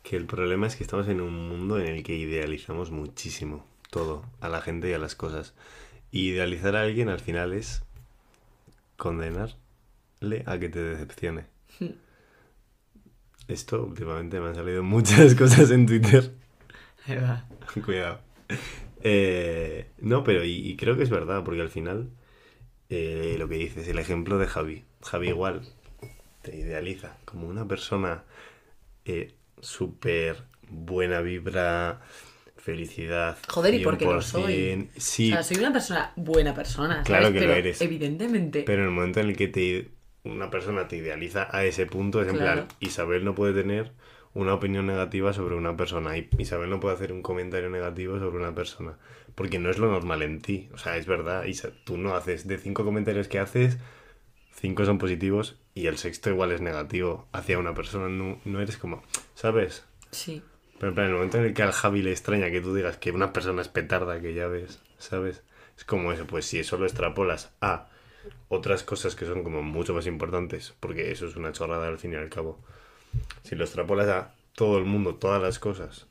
que 0.03 0.15
el 0.15 0.25
problema 0.25 0.67
es 0.67 0.75
que 0.75 0.83
estamos 0.83 1.07
en 1.07 1.21
un 1.21 1.47
mundo 1.49 1.79
en 1.79 1.87
el 1.87 2.03
que 2.03 2.15
idealizamos 2.15 2.91
muchísimo 2.91 3.65
todo, 3.89 4.23
a 4.41 4.49
la 4.49 4.61
gente 4.61 4.89
y 4.89 4.93
a 4.93 4.99
las 4.99 5.15
cosas. 5.15 5.53
Y 6.11 6.29
idealizar 6.29 6.75
a 6.75 6.81
alguien 6.83 7.09
al 7.09 7.19
final 7.19 7.53
es 7.53 7.81
condenarle 8.99 10.43
a 10.45 10.59
que 10.59 10.69
te 10.69 10.79
decepcione. 10.83 11.45
Esto 13.47 13.83
últimamente 13.83 14.39
me 14.39 14.49
han 14.49 14.55
salido 14.55 14.83
muchas 14.83 15.33
cosas 15.41 15.71
en 15.71 15.87
Twitter. 15.87 16.31
Ahí 17.07 17.15
va. 17.15 17.47
Cuidado. 17.85 18.19
Eh, 19.01 19.89
no, 19.99 20.23
pero 20.23 20.43
y, 20.43 20.51
y 20.51 20.75
creo 20.75 20.95
que 20.95 21.03
es 21.03 21.09
verdad, 21.09 21.43
porque 21.43 21.61
al 21.61 21.69
final 21.69 22.11
eh, 22.89 23.35
lo 23.37 23.47
que 23.47 23.55
dices, 23.55 23.87
el 23.87 23.99
ejemplo 23.99 24.37
de 24.39 24.47
Javi. 24.47 24.83
Javi 25.01 25.29
igual 25.29 25.61
te 26.41 26.55
idealiza 26.55 27.17
como 27.25 27.47
una 27.47 27.67
persona 27.67 28.23
eh, 29.05 29.35
súper 29.61 30.43
buena 30.69 31.21
vibra, 31.21 32.01
felicidad. 32.59 33.37
Joder, 33.47 33.73
¿y 33.75 33.83
por 33.83 33.97
qué 33.97 34.05
lo 34.05 34.21
soy? 34.21 34.53
100%. 34.53 34.89
Sí, 34.97 35.31
O 35.31 35.35
sea, 35.35 35.43
soy 35.43 35.57
una 35.57 35.71
persona, 35.73 36.13
buena 36.15 36.53
persona, 36.53 36.93
¿sabes? 36.95 37.07
Claro 37.07 37.33
que 37.33 37.41
lo 37.41 37.53
eres. 37.53 37.81
Evidentemente. 37.81 38.63
pero 38.63 38.81
en 38.83 38.89
el 38.89 38.93
momento 38.93 39.19
en 39.19 39.29
el 39.29 39.37
que 39.37 39.47
te, 39.47 39.89
una 40.23 40.49
persona 40.49 40.87
te 40.87 40.97
idealiza 40.97 41.47
a 41.51 41.63
ese 41.65 41.85
punto, 41.85 42.21
es 42.21 42.27
en 42.27 42.35
Claro. 42.35 42.65
plan, 42.65 42.67
Isabel 42.79 43.23
no 43.25 43.35
puede 43.35 43.53
tener 43.53 43.91
una 44.33 44.53
opinión 44.53 44.85
negativa 44.85 45.33
sobre 45.33 45.55
una 45.55 45.75
persona 45.75 46.15
y 46.17 46.29
Isabel 46.37 46.69
no 46.69 46.79
puede 46.79 46.95
hacer 46.95 47.11
un 47.11 47.23
comentario 47.23 47.69
negativo 47.69 48.19
sobre 48.19 48.37
una 48.37 48.53
persona, 48.53 48.97
porque 49.33 49.57
no 49.57 49.69
es 49.71 49.79
lo 49.79 49.89
normal 49.89 50.21
en 50.21 50.39
ti, 50.41 50.69
o 50.73 50.77
sea, 50.77 50.97
es 50.97 51.07
verdad, 51.07 51.45
Isa, 51.45 51.69
tú 51.83 51.97
no 51.97 52.15
haces, 52.15 52.47
de 52.47 52.57
cinco 52.59 52.85
comentarios 52.85 53.27
que 53.27 53.39
haces, 53.39 53.77
cinco 54.53 54.85
son 54.85 54.99
positivos 54.99 55.57
y 55.73 55.87
el 55.87 55.97
sexto 55.97 56.29
igual 56.29 56.51
es 56.51 56.61
negativo 56.61 57.27
hacia 57.31 57.57
una 57.57 57.73
persona, 57.73 58.07
no, 58.07 58.39
no 58.45 58.61
eres 58.61 58.77
como, 58.77 59.01
¿sabes? 59.33 59.85
Sí. 60.11 60.43
Pero 60.79 60.93
en 60.93 60.99
el 60.99 61.13
momento 61.13 61.37
en 61.37 61.45
el 61.45 61.53
que 61.53 61.63
al 61.63 61.71
Javi 61.71 62.01
le 62.01 62.11
extraña 62.11 62.49
que 62.49 62.61
tú 62.61 62.73
digas 62.73 62.97
que 62.97 63.11
una 63.11 63.33
persona 63.33 63.61
es 63.61 63.67
petarda, 63.67 64.21
que 64.21 64.33
ya 64.33 64.47
ves, 64.47 64.79
¿sabes? 64.97 65.43
Es 65.77 65.83
como 65.83 66.11
eso, 66.11 66.25
pues 66.25 66.45
si 66.45 66.59
eso 66.59 66.77
lo 66.77 66.85
extrapolas 66.85 67.51
a 67.61 67.89
otras 68.47 68.83
cosas 68.83 69.15
que 69.15 69.25
son 69.25 69.43
como 69.43 69.61
mucho 69.61 69.93
más 69.93 70.07
importantes, 70.07 70.73
porque 70.79 71.11
eso 71.11 71.27
es 71.27 71.35
una 71.35 71.51
chorrada 71.51 71.87
al 71.87 71.99
fin 71.99 72.13
y 72.13 72.15
al 72.15 72.29
cabo. 72.29 72.59
Si 73.43 73.55
lo 73.55 73.65
extrapolas 73.65 74.07
a 74.07 74.33
todo 74.55 74.77
el 74.77 74.85
mundo, 74.85 75.15
todas 75.15 75.41
las 75.41 75.59
cosas, 75.59 76.07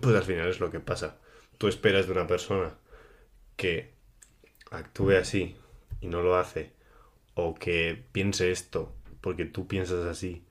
pues 0.00 0.16
al 0.16 0.24
final 0.24 0.48
es 0.48 0.60
lo 0.60 0.70
que 0.70 0.80
pasa. 0.80 1.18
Tú 1.58 1.68
esperas 1.68 2.06
de 2.06 2.12
una 2.12 2.26
persona 2.26 2.74
que 3.56 3.92
actúe 4.70 5.12
así 5.12 5.56
y 6.00 6.08
no 6.08 6.22
lo 6.22 6.36
hace, 6.36 6.72
o 7.34 7.54
que 7.54 8.02
piense 8.12 8.50
esto 8.50 8.94
porque 9.20 9.44
tú 9.44 9.66
piensas 9.66 10.04
así 10.04 10.44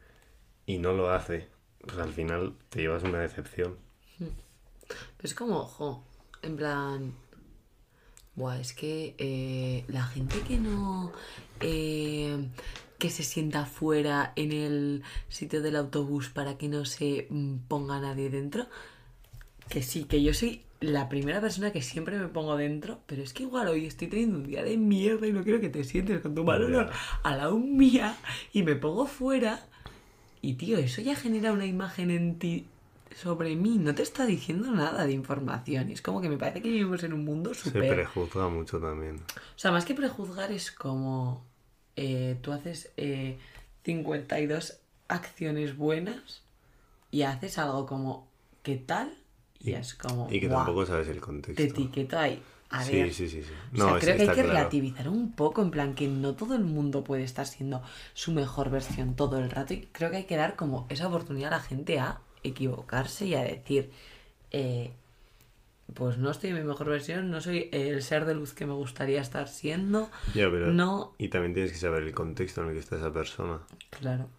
y 0.65 0.77
no 0.79 0.93
lo 0.93 1.11
hace, 1.11 1.47
pues 1.85 1.97
al 1.97 2.13
final 2.13 2.53
te 2.69 2.81
llevas 2.81 3.03
una 3.03 3.19
decepción. 3.19 3.77
Pero 4.17 5.23
es 5.23 5.33
como, 5.33 5.59
ojo, 5.59 6.03
en 6.41 6.55
plan... 6.55 7.13
Buah, 8.33 8.59
es 8.59 8.73
que 8.73 9.15
eh, 9.17 9.83
la 9.87 10.03
gente 10.03 10.39
que 10.41 10.57
no... 10.57 11.11
eh, 11.59 12.47
que 13.01 13.09
se 13.09 13.23
sienta 13.23 13.65
fuera 13.65 14.31
en 14.35 14.51
el 14.51 15.01
sitio 15.27 15.63
del 15.63 15.75
autobús 15.75 16.29
para 16.29 16.59
que 16.59 16.69
no 16.69 16.85
se 16.85 17.25
mm, 17.31 17.55
ponga 17.67 17.99
nadie 17.99 18.29
dentro. 18.29 18.67
Que 19.69 19.81
sí, 19.81 20.03
que 20.03 20.21
yo 20.21 20.35
soy 20.35 20.61
la 20.81 21.09
primera 21.09 21.41
persona 21.41 21.71
que 21.71 21.81
siempre 21.81 22.19
me 22.19 22.27
pongo 22.27 22.55
dentro, 22.57 22.99
pero 23.07 23.23
es 23.23 23.33
que 23.33 23.43
igual 23.43 23.69
hoy 23.69 23.87
estoy 23.87 24.07
teniendo 24.07 24.37
un 24.37 24.43
día 24.43 24.63
de 24.63 24.77
mierda 24.77 25.25
y 25.25 25.33
no 25.33 25.43
quiero 25.43 25.59
que 25.59 25.69
te 25.69 25.83
sientes 25.83 26.21
con 26.21 26.35
tu 26.35 26.43
mano 26.43 26.89
a 27.23 27.35
la 27.35 27.49
mía 27.49 28.15
y 28.53 28.61
me 28.61 28.75
pongo 28.75 29.07
fuera. 29.07 29.65
Y 30.41 30.53
tío, 30.55 30.77
eso 30.77 31.01
ya 31.01 31.15
genera 31.15 31.51
una 31.51 31.65
imagen 31.65 32.09
en 32.11 32.39
ti 32.39 32.65
sobre 33.15 33.55
mí, 33.55 33.77
no 33.77 33.93
te 33.93 34.03
está 34.03 34.25
diciendo 34.25 34.71
nada 34.71 35.05
de 35.05 35.11
información. 35.13 35.89
Y 35.89 35.93
es 35.93 36.01
como 36.01 36.21
que 36.21 36.29
me 36.29 36.37
parece 36.37 36.61
que 36.61 36.69
vivimos 36.69 37.03
en 37.03 37.13
un 37.13 37.25
mundo 37.25 37.53
Se 37.53 37.65
súper... 37.65 37.93
prejuzga 37.93 38.47
mucho 38.47 38.79
también. 38.79 39.17
O 39.17 39.59
sea, 39.59 39.71
más 39.71 39.85
que 39.85 39.93
prejuzgar 39.93 40.51
es 40.51 40.71
como 40.71 41.43
eh, 41.95 42.37
tú 42.41 42.53
haces 42.53 42.91
eh, 42.97 43.37
52 43.83 44.77
acciones 45.09 45.75
buenas 45.75 46.41
y 47.11 47.23
haces 47.23 47.57
algo 47.57 47.85
como 47.85 48.27
¿qué 48.63 48.77
tal? 48.77 49.13
Y, 49.59 49.73
es 49.73 49.93
como 49.93 50.27
Y 50.31 50.39
que 50.39 50.47
"Guau, 50.47 50.59
tampoco 50.65 50.85
sabes 50.85 51.07
el 51.09 51.19
contexto. 51.19 51.61
te 51.61 51.69
etiqueto 51.69 52.17
ahí. 52.17 52.41
A 52.71 52.83
sí, 52.83 52.85
ver. 52.85 53.09
sí, 53.13 53.27
sí, 53.29 53.43
sí. 53.43 53.53
O 53.75 53.77
sea, 53.77 53.93
No, 53.93 53.97
es- 53.97 54.03
creo 54.03 54.15
que 54.17 54.23
hay 54.23 54.31
que 54.31 54.43
claro. 54.43 54.43
relativizar 54.43 55.09
un 55.09 55.33
poco, 55.33 55.61
en 55.61 55.71
plan 55.71 55.95
que 55.95 56.07
no 56.07 56.35
todo 56.35 56.55
el 56.55 56.63
mundo 56.63 57.03
puede 57.03 57.23
estar 57.23 57.45
siendo 57.47 57.81
su 58.13 58.31
mejor 58.33 58.69
versión 58.69 59.15
todo 59.15 59.39
el 59.39 59.49
rato 59.51 59.73
y 59.73 59.87
creo 59.91 60.11
que 60.11 60.17
hay 60.17 60.25
que 60.25 60.37
dar 60.37 60.55
como 60.55 60.87
esa 60.89 61.07
oportunidad 61.07 61.53
a 61.53 61.57
la 61.57 61.63
gente 61.63 61.99
a 61.99 62.21
equivocarse 62.43 63.25
y 63.27 63.35
a 63.35 63.43
decir, 63.43 63.91
eh, 64.51 64.91
pues 65.93 66.17
no 66.17 66.31
estoy 66.31 66.51
en 66.51 66.57
mi 66.57 66.63
mejor 66.63 66.87
versión, 66.89 67.29
no 67.31 67.41
soy 67.41 67.69
el 67.73 68.01
ser 68.03 68.25
de 68.25 68.33
luz 68.35 68.53
que 68.53 68.65
me 68.65 68.73
gustaría 68.73 69.21
estar 69.21 69.47
siendo, 69.47 70.09
Ya, 70.25 70.49
pero... 70.49 70.71
no, 70.71 71.13
Y 71.17 71.27
también 71.29 71.53
tienes 71.53 71.71
que 71.71 71.77
saber 71.77 72.03
el 72.03 72.13
contexto 72.13 72.61
en 72.61 72.69
el 72.69 72.73
que 72.73 72.79
está 72.79 72.95
esa 72.95 73.13
persona. 73.13 73.61
claro. 73.89 74.29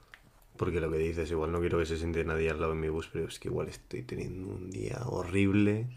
Porque 0.57 0.80
lo 0.80 0.91
que 0.91 0.99
dices, 0.99 1.30
igual 1.30 1.53
no 1.53 1.61
quiero 1.61 1.78
que 1.78 1.85
se 1.87 1.99
siente 1.99 2.24
nadie 2.24 2.49
al 2.51 2.61
lado 2.61 2.72
de 2.72 2.78
mi 2.80 2.89
bus, 2.89 3.09
pero 3.12 3.28
es 3.28 3.39
que 3.39 3.49
igual 3.49 3.68
estoy 3.68 4.03
teniendo 4.03 4.49
un 4.49 4.70
día 4.70 4.99
horrible, 5.07 5.89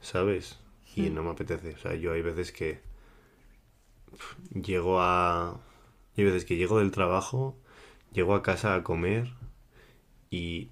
¿sabes? 0.00 0.58
Y 0.96 1.10
Hmm. 1.10 1.14
no 1.14 1.22
me 1.24 1.30
apetece. 1.30 1.74
O 1.74 1.78
sea, 1.78 1.94
yo 1.94 2.12
hay 2.12 2.22
veces 2.22 2.52
que 2.52 2.80
llego 4.52 5.00
a... 5.00 5.60
Hay 6.16 6.24
veces 6.24 6.44
que 6.44 6.56
llego 6.56 6.78
del 6.78 6.92
trabajo, 6.92 7.56
llego 8.12 8.34
a 8.34 8.42
casa 8.42 8.74
a 8.74 8.84
comer 8.84 9.32
y, 10.30 10.70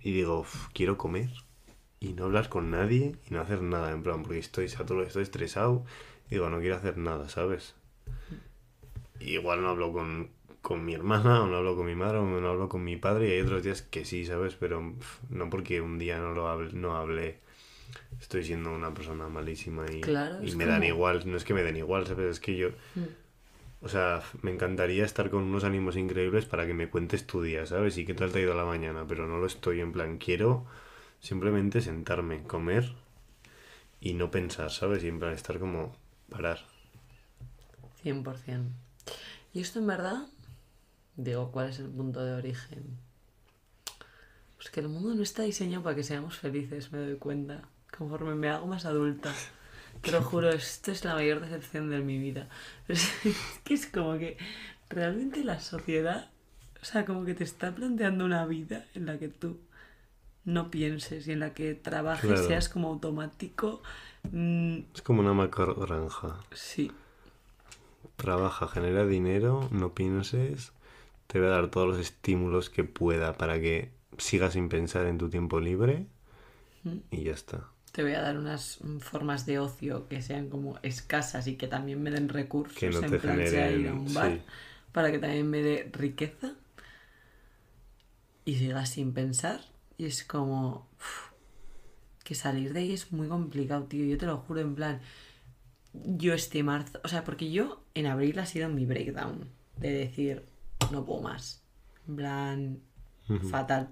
y 0.00 0.12
digo, 0.12 0.40
"Uf, 0.40 0.68
quiero 0.74 0.98
comer 0.98 1.30
y 2.00 2.12
no 2.12 2.24
hablar 2.24 2.48
con 2.50 2.70
nadie 2.70 3.16
y 3.28 3.34
no 3.34 3.40
hacer 3.40 3.62
nada, 3.62 3.92
en 3.92 4.02
plan, 4.02 4.22
porque 4.22 4.38
estoy 4.38 4.68
saturo, 4.68 5.02
estoy 5.04 5.22
estresado 5.22 5.84
y 6.28 6.32
digo, 6.36 6.50
no 6.50 6.60
quiero 6.60 6.76
hacer 6.76 6.98
nada, 6.98 7.28
¿sabes? 7.30 7.74
Igual 9.20 9.62
no 9.62 9.68
hablo 9.70 9.92
con, 9.92 10.30
con 10.62 10.84
mi 10.84 10.94
hermana, 10.94 11.42
o 11.42 11.46
no 11.46 11.56
hablo 11.56 11.76
con 11.76 11.86
mi 11.86 11.94
madre, 11.94 12.18
o 12.18 12.24
no 12.24 12.48
hablo 12.48 12.68
con 12.68 12.84
mi 12.84 12.96
padre, 12.96 13.28
y 13.28 13.32
hay 13.32 13.40
otros 13.40 13.62
días 13.62 13.82
que 13.82 14.04
sí, 14.04 14.26
¿sabes? 14.26 14.54
Pero 14.54 14.94
no 15.30 15.50
porque 15.50 15.80
un 15.80 15.98
día 15.98 16.18
no 16.18 16.32
lo 16.34 16.48
hable, 16.48 16.72
no 16.72 16.96
hablé, 16.96 17.38
estoy 18.20 18.44
siendo 18.44 18.74
una 18.74 18.92
persona 18.92 19.28
malísima 19.28 19.86
y, 19.90 20.00
Claro, 20.00 20.42
y 20.42 20.54
me 20.56 20.66
dan 20.66 20.82
igual, 20.84 21.22
no 21.26 21.36
es 21.36 21.44
que 21.44 21.54
me 21.54 21.62
den 21.62 21.76
igual, 21.76 22.06
¿sabes? 22.06 22.30
Es 22.32 22.40
que 22.40 22.56
yo, 22.56 22.70
o 23.80 23.88
sea, 23.88 24.22
me 24.42 24.50
encantaría 24.50 25.04
estar 25.04 25.30
con 25.30 25.42
unos 25.42 25.64
ánimos 25.64 25.96
increíbles 25.96 26.46
para 26.46 26.66
que 26.66 26.74
me 26.74 26.88
cuentes 26.88 27.26
tu 27.26 27.42
día, 27.42 27.66
¿sabes? 27.66 27.98
Y 27.98 28.06
qué 28.06 28.14
tal 28.14 28.32
te 28.32 28.38
ha 28.38 28.42
ido 28.42 28.54
la 28.54 28.64
mañana, 28.64 29.04
pero 29.06 29.26
no 29.26 29.38
lo 29.38 29.46
estoy, 29.46 29.80
en 29.80 29.92
plan, 29.92 30.18
quiero 30.18 30.64
simplemente 31.20 31.80
sentarme, 31.80 32.42
comer 32.42 32.94
y 34.00 34.14
no 34.14 34.30
pensar, 34.30 34.70
¿sabes? 34.70 35.04
Y 35.04 35.08
en 35.08 35.18
plan 35.18 35.32
estar 35.32 35.58
como 35.58 35.96
parar. 36.30 36.60
100%. 38.02 38.68
Y 39.52 39.60
esto 39.60 39.78
en 39.78 39.86
verdad, 39.86 40.26
digo, 41.16 41.50
¿cuál 41.52 41.68
es 41.68 41.78
el 41.78 41.88
punto 41.88 42.24
de 42.24 42.32
origen? 42.32 42.98
Pues 44.56 44.70
que 44.70 44.80
el 44.80 44.88
mundo 44.88 45.14
no 45.14 45.22
está 45.22 45.42
diseñado 45.42 45.82
para 45.82 45.96
que 45.96 46.02
seamos 46.02 46.38
felices, 46.38 46.90
me 46.90 46.98
doy 46.98 47.16
cuenta, 47.16 47.68
conforme 47.96 48.34
me 48.34 48.48
hago 48.48 48.66
más 48.66 48.84
adulta. 48.84 49.32
Te 50.02 50.12
lo 50.12 50.22
juro, 50.22 50.50
esto 50.50 50.92
es 50.92 51.04
la 51.04 51.14
mayor 51.14 51.40
decepción 51.40 51.90
de 51.90 52.00
mi 52.00 52.18
vida. 52.18 52.48
Es, 52.88 53.10
que 53.64 53.74
es 53.74 53.86
como 53.86 54.18
que 54.18 54.36
realmente 54.90 55.42
la 55.44 55.60
sociedad, 55.60 56.30
o 56.82 56.84
sea, 56.84 57.04
como 57.06 57.24
que 57.24 57.34
te 57.34 57.44
está 57.44 57.74
planteando 57.74 58.24
una 58.24 58.44
vida 58.46 58.84
en 58.94 59.06
la 59.06 59.18
que 59.18 59.28
tú 59.28 59.58
no 60.44 60.70
pienses 60.70 61.26
y 61.26 61.32
en 61.32 61.40
la 61.40 61.54
que 61.54 61.74
trabajes, 61.74 62.28
Claro. 62.28 62.42
seas 62.42 62.68
como 62.68 62.88
automático. 62.88 63.82
Mm, 64.32 64.80
Es 64.94 65.02
como 65.02 65.20
una 65.20 65.32
macro 65.32 65.74
granja. 65.74 66.36
sí, 66.52 66.92
Trabaja, 68.16 68.68
genera 68.68 69.06
dinero, 69.06 69.68
no 69.72 69.92
pienses, 69.94 70.72
te 71.26 71.38
voy 71.40 71.48
a 71.48 71.52
dar 71.52 71.68
todos 71.70 71.88
los 71.88 71.98
estímulos 71.98 72.70
que 72.70 72.84
pueda 72.84 73.32
para 73.34 73.60
que 73.60 73.90
sigas 74.18 74.52
sin 74.52 74.68
pensar 74.68 75.06
en 75.06 75.18
tu 75.18 75.28
tiempo 75.30 75.60
libre 75.60 76.06
Mm. 76.84 76.98
y 77.10 77.24
ya 77.24 77.32
está. 77.32 77.68
Te 77.94 78.02
voy 78.02 78.14
a 78.14 78.20
dar 78.22 78.36
unas 78.36 78.78
mm, 78.82 78.98
formas 78.98 79.46
de 79.46 79.60
ocio 79.60 80.08
que 80.08 80.20
sean 80.20 80.50
como 80.50 80.80
escasas 80.82 81.46
y 81.46 81.54
que 81.54 81.68
también 81.68 82.02
me 82.02 82.10
den 82.10 82.28
recursos 82.28 82.76
Que 82.76 82.90
no 82.90 82.98
en 82.98 83.10
te 83.12 83.18
plan 83.20 83.40
ir 83.40 83.88
a 83.88 83.92
un 83.92 84.12
bar 84.12 84.32
sí. 84.32 84.42
para 84.90 85.12
que 85.12 85.20
también 85.20 85.48
me 85.48 85.62
dé 85.62 85.88
riqueza. 85.92 86.54
Y 88.44 88.56
sigas 88.56 88.90
sin 88.90 89.12
pensar 89.12 89.60
y 89.96 90.06
es 90.06 90.24
como 90.24 90.88
que 92.24 92.34
salir 92.34 92.72
de 92.72 92.80
ahí 92.80 92.92
es 92.92 93.12
muy 93.12 93.28
complicado 93.28 93.84
tío. 93.84 94.04
Yo 94.04 94.18
te 94.18 94.26
lo 94.26 94.38
juro 94.38 94.58
en 94.60 94.74
plan 94.74 95.00
yo 95.92 96.34
este 96.34 96.64
marzo 96.64 96.98
o 97.04 97.08
sea 97.08 97.22
porque 97.22 97.52
yo 97.52 97.84
en 97.94 98.06
abril 98.06 98.40
ha 98.40 98.46
sido 98.46 98.68
mi 98.68 98.86
breakdown 98.86 99.48
de 99.76 99.92
decir 99.92 100.44
no 100.90 101.04
puedo 101.04 101.22
más 101.22 101.62
en 102.08 102.16
plan 102.16 102.80
fatal 103.50 103.90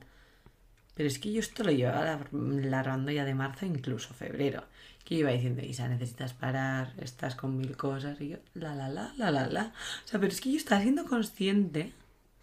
pero 1.03 1.09
es 1.09 1.18
que 1.18 1.32
yo 1.32 1.40
esto 1.40 1.64
lo 1.64 1.72
llevaba 1.72 2.20
largando 2.30 3.11
ya 3.11 3.24
de 3.24 3.34
marzo, 3.34 3.66
incluso 3.66 4.14
febrero. 4.14 4.62
Que 5.05 5.16
iba 5.16 5.32
diciendo, 5.32 5.61
Isa, 5.61 5.88
necesitas 5.88 6.32
parar, 6.32 6.94
estás 6.98 7.34
con 7.34 7.59
mil 7.59 7.76
cosas. 7.76 8.20
Y 8.20 8.28
yo, 8.28 8.36
la, 8.55 8.76
la, 8.76 8.88
la, 8.88 9.12
la, 9.16 9.32
la, 9.32 9.48
la. 9.48 9.72
O 10.05 10.09
sea, 10.09 10.20
pero 10.20 10.32
es 10.32 10.40
que 10.40 10.53
yo 10.53 10.59
estaba 10.59 10.80
siendo 10.80 11.05
consciente 11.07 11.92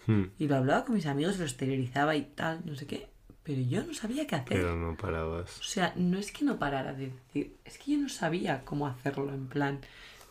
Hmm, 0.09 0.31
y 0.39 0.47
lo 0.47 0.55
hablaba 0.55 0.85
con 0.85 0.95
mis 0.95 1.05
amigos, 1.05 1.37
lo 1.37 1.45
exteriorizaba 1.45 2.15
y 2.15 2.23
tal, 2.23 2.61
no 2.65 2.75
sé 2.75 2.87
qué. 2.87 3.09
Pero 3.43 3.61
yo 3.61 3.83
no 3.83 3.93
sabía 3.93 4.27
qué 4.27 4.35
hacer. 4.35 4.57
Pero 4.57 4.75
no 4.75 4.97
parabas. 4.97 5.59
O 5.59 5.63
sea, 5.63 5.93
no 5.95 6.17
es 6.17 6.31
que 6.31 6.43
no 6.43 6.57
parara 6.57 6.93
de 6.93 7.11
decir, 7.11 7.55
es 7.63 7.77
que 7.77 7.91
yo 7.91 7.99
no 7.99 8.09
sabía 8.09 8.65
cómo 8.65 8.87
hacerlo, 8.87 9.31
en 9.33 9.47
plan, 9.47 9.79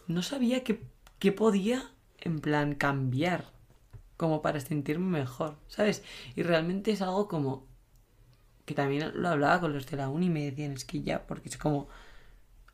no 0.07 0.23
sabía 0.23 0.65
qué, 0.65 0.83
qué 1.21 1.31
podía, 1.31 1.91
en 2.21 2.41
plan, 2.41 2.75
cambiar, 2.75 3.53
como 4.17 4.43
para 4.43 4.59
sentirme 4.59 5.21
mejor, 5.21 5.57
¿sabes? 5.69 6.03
Y 6.35 6.43
realmente 6.43 6.91
es 6.91 7.01
algo 7.01 7.29
como 7.29 7.65
que 8.69 8.75
también 8.75 9.11
lo 9.15 9.29
hablaba 9.31 9.61
con 9.61 9.73
los 9.73 9.87
de 9.87 9.97
la 9.97 10.11
uni 10.11 10.27
y 10.27 10.31
me 10.31 10.45
decían, 10.45 10.73
es 10.73 10.85
que 10.85 11.01
ya, 11.03 11.27
porque 11.27 11.49
es 11.49 11.57
como, 11.57 11.89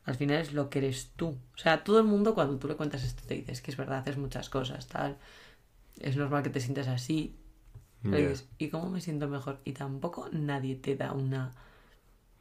al 0.03 0.15
final 0.15 0.37
es 0.41 0.51
lo 0.53 0.69
que 0.69 0.79
eres 0.79 1.11
tú. 1.15 1.29
O 1.55 1.57
sea, 1.57 1.83
todo 1.85 1.99
el 1.99 2.05
mundo 2.05 2.35
cuando 2.35 2.57
tú 2.59 2.67
le 2.67 2.75
cuentas 2.75 3.03
esto 3.03 3.23
te 3.25 3.35
dices 3.35 3.61
que 3.61 3.71
es 3.71 3.77
verdad, 3.77 3.99
haces 3.99 4.17
muchas 4.17 4.49
cosas, 4.49 4.87
tal, 4.87 5.17
es 5.99 6.17
normal 6.17 6.43
que 6.43 6.49
te 6.49 6.59
sientas 6.59 6.87
así, 6.89 7.37
pero 8.03 8.17
dices, 8.17 8.47
¿y 8.57 8.69
cómo 8.69 8.89
me 8.89 8.99
siento 9.01 9.27
mejor? 9.29 9.59
Y 9.63 9.71
tampoco 9.71 10.27
nadie 10.31 10.75
te 10.75 10.95
da 10.97 11.13
una... 11.13 11.53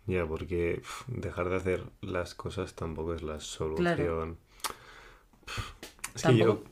Ya, 0.07 0.27
porque 0.27 0.83
dejar 1.07 1.49
de 1.49 1.57
hacer 1.57 1.85
las 2.03 2.35
cosas 2.35 2.75
tampoco 2.75 3.15
es 3.15 3.23
la 3.23 3.39
solución. 3.41 4.37
Es 6.15 6.23
que 6.25 6.37
yo 6.37 6.47
Tampoco- 6.57 6.65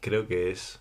creo 0.00 0.26
que 0.26 0.50
es... 0.50 0.80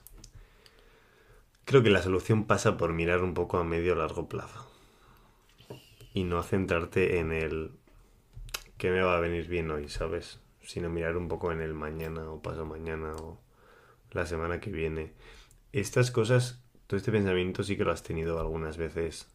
Creo 1.63 1.84
que 1.84 1.89
la 1.91 2.01
solución 2.01 2.45
pasa 2.45 2.76
por 2.76 2.91
mirar 2.91 3.22
un 3.24 3.34
poco 3.34 3.57
a 3.59 3.63
medio 3.63 3.95
largo 3.95 4.28
plazo. 4.28 4.69
Y 6.14 6.24
no 6.24 6.43
centrarte 6.43 7.20
en 7.20 7.32
el 7.32 7.72
que 8.78 8.91
me 8.91 9.01
va 9.01 9.16
a 9.16 9.20
venir 9.20 9.47
bien 9.47 9.70
hoy, 9.72 9.88
¿sabes? 9.89 10.39
Sino 10.64 10.89
mirar 10.89 11.16
un 11.16 11.28
poco 11.28 11.51
en 11.51 11.62
el 11.62 11.74
mañana 11.74 12.30
o 12.30 12.41
paso 12.41 12.66
mañana 12.66 13.14
o 13.16 13.39
la 14.12 14.26
semana 14.26 14.59
que 14.59 14.72
viene. 14.72 15.14
Estas 15.72 16.12
cosas, 16.12 16.64
todo 16.88 16.97
este 16.97 17.12
pensamiento 17.12 17.64
sí 17.64 17.78
que 17.78 17.84
lo 17.84 17.91
has 17.91 18.03
tenido 18.03 18.39
algunas 18.39 18.78
veces 18.78 19.28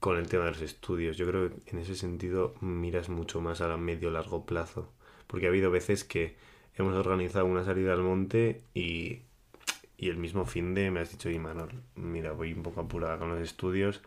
con 0.00 0.16
el 0.16 0.28
tema 0.28 0.44
de 0.44 0.52
los 0.52 0.62
estudios. 0.62 1.16
Yo 1.16 1.26
creo 1.26 1.50
que 1.50 1.70
en 1.70 1.78
ese 1.78 1.94
sentido 1.94 2.54
miras 2.60 3.08
mucho 3.08 3.40
más 3.40 3.60
a 3.60 3.76
medio 3.76 4.10
largo 4.10 4.46
plazo. 4.46 4.92
Porque 5.26 5.46
ha 5.46 5.48
habido 5.50 5.70
veces 5.70 6.04
que 6.04 6.36
hemos 6.76 6.94
organizado 6.94 7.46
una 7.46 7.64
salida 7.64 7.92
al 7.92 8.02
monte 8.02 8.62
y, 8.74 9.22
y 9.96 10.08
el 10.08 10.16
mismo 10.16 10.44
fin 10.44 10.74
de 10.74 10.90
me 10.90 11.00
has 11.00 11.10
dicho, 11.10 11.30
Imanol, 11.30 11.82
mira, 11.94 12.32
voy 12.32 12.52
un 12.52 12.62
poco 12.62 12.80
apurada 12.80 13.18
con 13.18 13.28
los 13.28 13.40
estudios, 13.40 14.02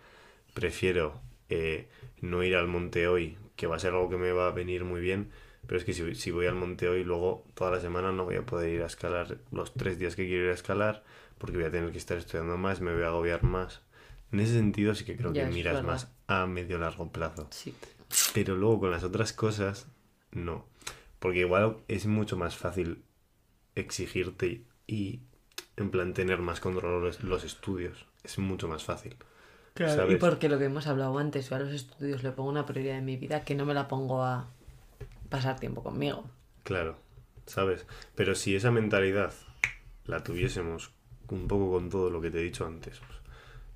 prefiero 0.54 1.20
eh, 1.50 1.88
no 2.22 2.44
ir 2.44 2.56
al 2.56 2.68
monte 2.68 3.08
hoy, 3.08 3.38
que 3.56 3.68
va 3.68 3.76
a 3.76 3.80
ser 3.80 3.94
algo 3.94 4.10
que 4.10 4.18
me 4.18 4.32
va 4.32 4.48
a 4.48 4.52
venir 4.52 4.84
muy 4.86 5.02
bien, 5.02 5.30
pero 5.68 5.78
es 5.78 5.86
que 5.86 5.94
si, 5.94 6.16
si 6.16 6.32
voy 6.32 6.48
al 6.48 6.56
monte 6.56 6.88
hoy, 6.90 7.04
luego 7.04 7.46
toda 7.54 7.72
la 7.72 7.80
semana 7.80 8.12
no 8.12 8.26
voy 8.26 8.36
a 8.38 8.46
poder 8.46 8.70
ir 8.74 8.82
a 8.84 8.88
escalar 8.88 9.38
los 9.52 9.74
tres 9.74 10.00
días 10.00 10.16
que 10.16 10.26
quiero 10.28 10.46
ir 10.46 10.52
a 10.52 10.56
escalar, 10.56 11.04
porque 11.38 11.58
voy 11.58 11.66
a 11.66 11.72
tener 11.72 11.92
que 11.92 11.98
estar 11.98 12.18
estudiando 12.18 12.58
más, 12.58 12.82
me 12.82 12.94
voy 12.94 13.04
a 13.04 13.08
agobiar 13.08 13.44
más. 13.44 13.82
En 14.32 14.40
ese 14.40 14.54
sentido 14.54 14.94
sí 14.96 15.06
que 15.06 15.18
creo 15.18 15.34
Ya, 15.34 15.48
que 15.48 15.54
miras 15.54 15.76
verdad. 15.76 15.88
más 15.90 16.12
a 16.28 16.46
medio 16.46 16.78
largo 16.78 17.12
plazo. 17.12 17.48
Sí. 17.52 17.74
Pero 18.34 18.56
luego 18.56 18.80
con 18.82 18.92
las 18.92 19.04
otras 19.04 19.34
cosas, 19.34 19.88
no. 20.32 20.66
Porque 21.20 21.40
igual 21.40 21.78
es 21.88 22.06
mucho 22.06 22.38
más 22.38 22.56
fácil 22.56 23.04
exigirte 23.76 24.64
y 24.88 25.22
en 25.78 25.92
plan 25.92 26.14
tener 26.14 26.40
más 26.40 26.60
control 26.60 27.04
los, 27.04 27.24
los 27.24 27.44
estudios. 27.44 28.06
Es 28.24 28.38
mucho 28.40 28.68
más 28.68 28.84
fácil. 28.84 29.16
Claro, 29.74 30.12
y 30.12 30.16
porque 30.18 30.50
lo 30.50 30.60
que 30.60 30.66
hemos 30.66 30.88
hablado 30.88 31.18
antes, 31.18 31.50
yo 31.50 31.56
a 31.56 31.60
los 31.60 31.72
estudios 31.72 32.24
le 32.24 32.32
pongo 32.32 32.50
una 32.50 32.66
prioridad 32.66 32.98
en 32.98 33.06
mi 33.06 33.18
vida 33.18 33.44
que 33.44 33.56
no 33.56 33.66
me 33.66 33.74
la 33.74 33.88
pongo 33.88 34.24
a 34.24 34.48
pasar 35.30 35.60
tiempo 35.60 35.84
conmigo. 35.84 36.26
Claro, 36.64 36.98
¿sabes? 37.46 37.86
Pero 38.16 38.36
si 38.36 38.56
esa 38.56 38.72
mentalidad 38.72 39.34
la 40.06 40.24
tuviésemos 40.24 40.92
un 41.30 41.48
poco 41.48 41.72
con 41.72 41.90
todo 41.90 42.10
lo 42.10 42.20
que 42.22 42.32
te 42.32 42.40
he 42.40 42.44
dicho 42.44 42.66
antes, 42.66 43.00
pues, 43.00 43.20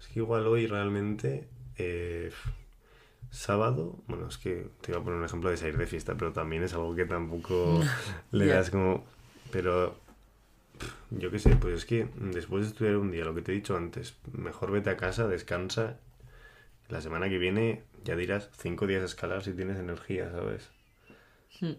es 0.02 0.08
que 0.08 0.20
igual 0.20 0.46
hoy 0.48 0.68
realmente 0.68 1.48
eh, 1.78 2.32
sábado, 3.30 3.98
bueno, 4.08 4.28
es 4.28 4.38
que 4.38 4.68
te 4.82 4.91
iba 4.91 5.00
a 5.00 5.04
poner 5.04 5.20
un 5.20 5.26
ejemplo 5.26 5.50
de 5.50 5.58
salir 5.58 5.78
de 5.78 5.88
fiesta, 5.88 6.16
pero 6.16 6.34
también 6.34 6.64
es 6.64 6.74
algo 6.74 6.96
que 6.96 7.06
tampoco 7.06 7.82
le 8.32 8.46
das 8.48 8.70
como... 8.70 9.06
Pero 9.52 10.03
yo 11.11 11.32
qué 11.32 11.39
sé, 11.39 11.55
pues 11.55 11.76
es 11.76 11.86
que 11.86 12.07
después 12.15 12.63
de 12.63 12.69
estudiar 12.69 12.97
un 12.97 13.11
día, 13.11 13.26
lo 13.26 13.36
que 13.36 13.41
te 13.41 13.51
he 13.51 13.55
dicho 13.55 13.78
antes, 13.78 14.15
mejor 14.32 14.71
vete 14.71 14.89
a 14.89 14.97
casa, 14.97 15.28
descansa. 15.28 15.99
La 16.89 17.01
semana 17.01 17.30
que 17.30 17.38
viene 17.38 17.84
ya 18.03 18.15
dirás 18.15 18.49
cinco 18.57 18.88
días 18.88 19.01
a 19.01 19.05
escalar 19.05 19.43
si 19.43 19.53
tienes 19.53 19.78
energía, 19.78 20.32
¿sabes? 20.32 20.69
Hmm. 21.59 21.74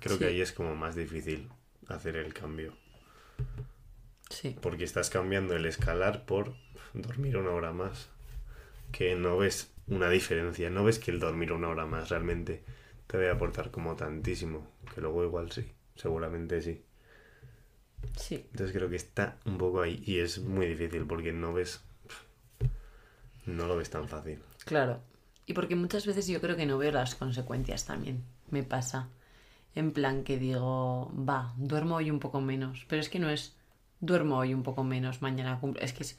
Creo 0.00 0.18
que 0.18 0.26
ahí 0.26 0.40
es 0.40 0.52
como 0.52 0.74
más 0.74 0.94
difícil 0.94 1.48
hacer 1.88 2.16
el 2.16 2.34
cambio. 2.34 2.74
Sí, 4.30 4.56
Porque 4.60 4.84
estás 4.84 5.10
cambiando 5.10 5.56
el 5.56 5.64
escalar 5.64 6.26
por 6.26 6.54
dormir 6.92 7.36
una 7.36 7.50
hora 7.50 7.72
más. 7.72 8.08
Que 8.92 9.14
no 9.14 9.38
ves 9.38 9.72
una 9.86 10.10
diferencia, 10.10 10.70
no 10.70 10.84
ves 10.84 10.98
que 10.98 11.10
el 11.10 11.20
dormir 11.20 11.52
una 11.52 11.68
hora 11.68 11.86
más 11.86 12.10
realmente 12.10 12.62
te 13.06 13.18
va 13.18 13.30
a 13.30 13.34
aportar 13.34 13.70
como 13.70 13.96
tantísimo. 13.96 14.70
Que 14.94 15.00
luego 15.00 15.24
igual 15.24 15.50
sí, 15.50 15.70
seguramente 15.96 16.60
sí. 16.62 16.82
Sí. 18.16 18.46
Entonces 18.50 18.74
creo 18.74 18.88
que 18.88 18.96
está 18.96 19.36
un 19.44 19.58
poco 19.58 19.82
ahí 19.82 20.02
y 20.06 20.18
es 20.18 20.40
muy 20.40 20.66
difícil 20.66 21.06
porque 21.06 21.32
no 21.32 21.52
ves... 21.52 21.80
No 23.46 23.66
lo 23.66 23.76
ves 23.76 23.90
tan 23.90 24.08
fácil. 24.08 24.40
Claro. 24.64 25.00
Y 25.46 25.54
porque 25.54 25.74
muchas 25.74 26.04
veces 26.04 26.26
yo 26.26 26.40
creo 26.40 26.56
que 26.56 26.66
no 26.66 26.76
veo 26.76 26.92
las 26.92 27.14
consecuencias 27.14 27.86
también. 27.86 28.22
Me 28.50 28.62
pasa. 28.62 29.08
En 29.74 29.92
plan 29.92 30.24
que 30.24 30.38
digo, 30.38 31.10
va, 31.16 31.54
duermo 31.56 31.96
hoy 31.96 32.10
un 32.10 32.20
poco 32.20 32.40
menos. 32.42 32.84
Pero 32.88 33.00
es 33.00 33.08
que 33.08 33.18
no 33.18 33.30
es 33.30 33.56
duermo 34.00 34.38
hoy 34.38 34.52
un 34.52 34.62
poco 34.62 34.84
menos, 34.84 35.22
mañana 35.22 35.58
cumplo. 35.58 35.82
Es 35.82 35.92
que 35.92 36.02
es 36.02 36.18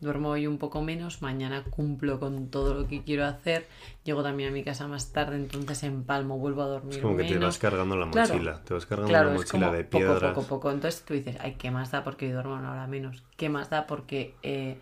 duermo 0.00 0.30
hoy 0.30 0.46
un 0.46 0.58
poco 0.58 0.82
menos, 0.82 1.22
mañana 1.22 1.64
cumplo 1.64 2.18
con 2.18 2.48
todo 2.48 2.74
lo 2.74 2.86
que 2.88 3.02
quiero 3.02 3.24
hacer. 3.24 3.66
Llego 4.04 4.22
también 4.22 4.50
a 4.50 4.52
mi 4.52 4.64
casa 4.64 4.86
más 4.88 5.12
tarde, 5.12 5.36
entonces 5.36 5.82
empalmo, 5.82 6.38
vuelvo 6.38 6.62
a 6.62 6.66
dormir 6.66 6.96
Es 6.96 7.02
como 7.02 7.16
que 7.16 7.24
te 7.24 7.38
vas 7.38 7.58
cargando 7.58 7.96
la 7.96 8.06
Claro. 8.06 8.34
mochila. 8.34 8.62
Te 8.64 8.74
vas 8.74 8.86
cargando 8.86 9.08
Claro, 9.10 9.28
una 9.28 9.36
es 9.36 9.42
mochila 9.42 9.66
como 9.66 9.76
de 9.76 9.84
poco, 9.84 9.98
piedras. 9.98 10.34
poco, 10.36 10.48
poco. 10.48 10.70
Entonces 10.70 11.02
tú 11.04 11.14
dices, 11.14 11.36
ay, 11.40 11.54
¿qué 11.58 11.70
más 11.70 11.90
da 11.90 12.02
porque 12.04 12.26
hoy 12.26 12.32
duermo 12.32 12.54
una 12.54 12.72
hora 12.72 12.86
menos? 12.86 13.22
¿Qué 13.36 13.48
más 13.48 13.68
da 13.70 13.86
porque 13.86 14.34
eh, 14.42 14.78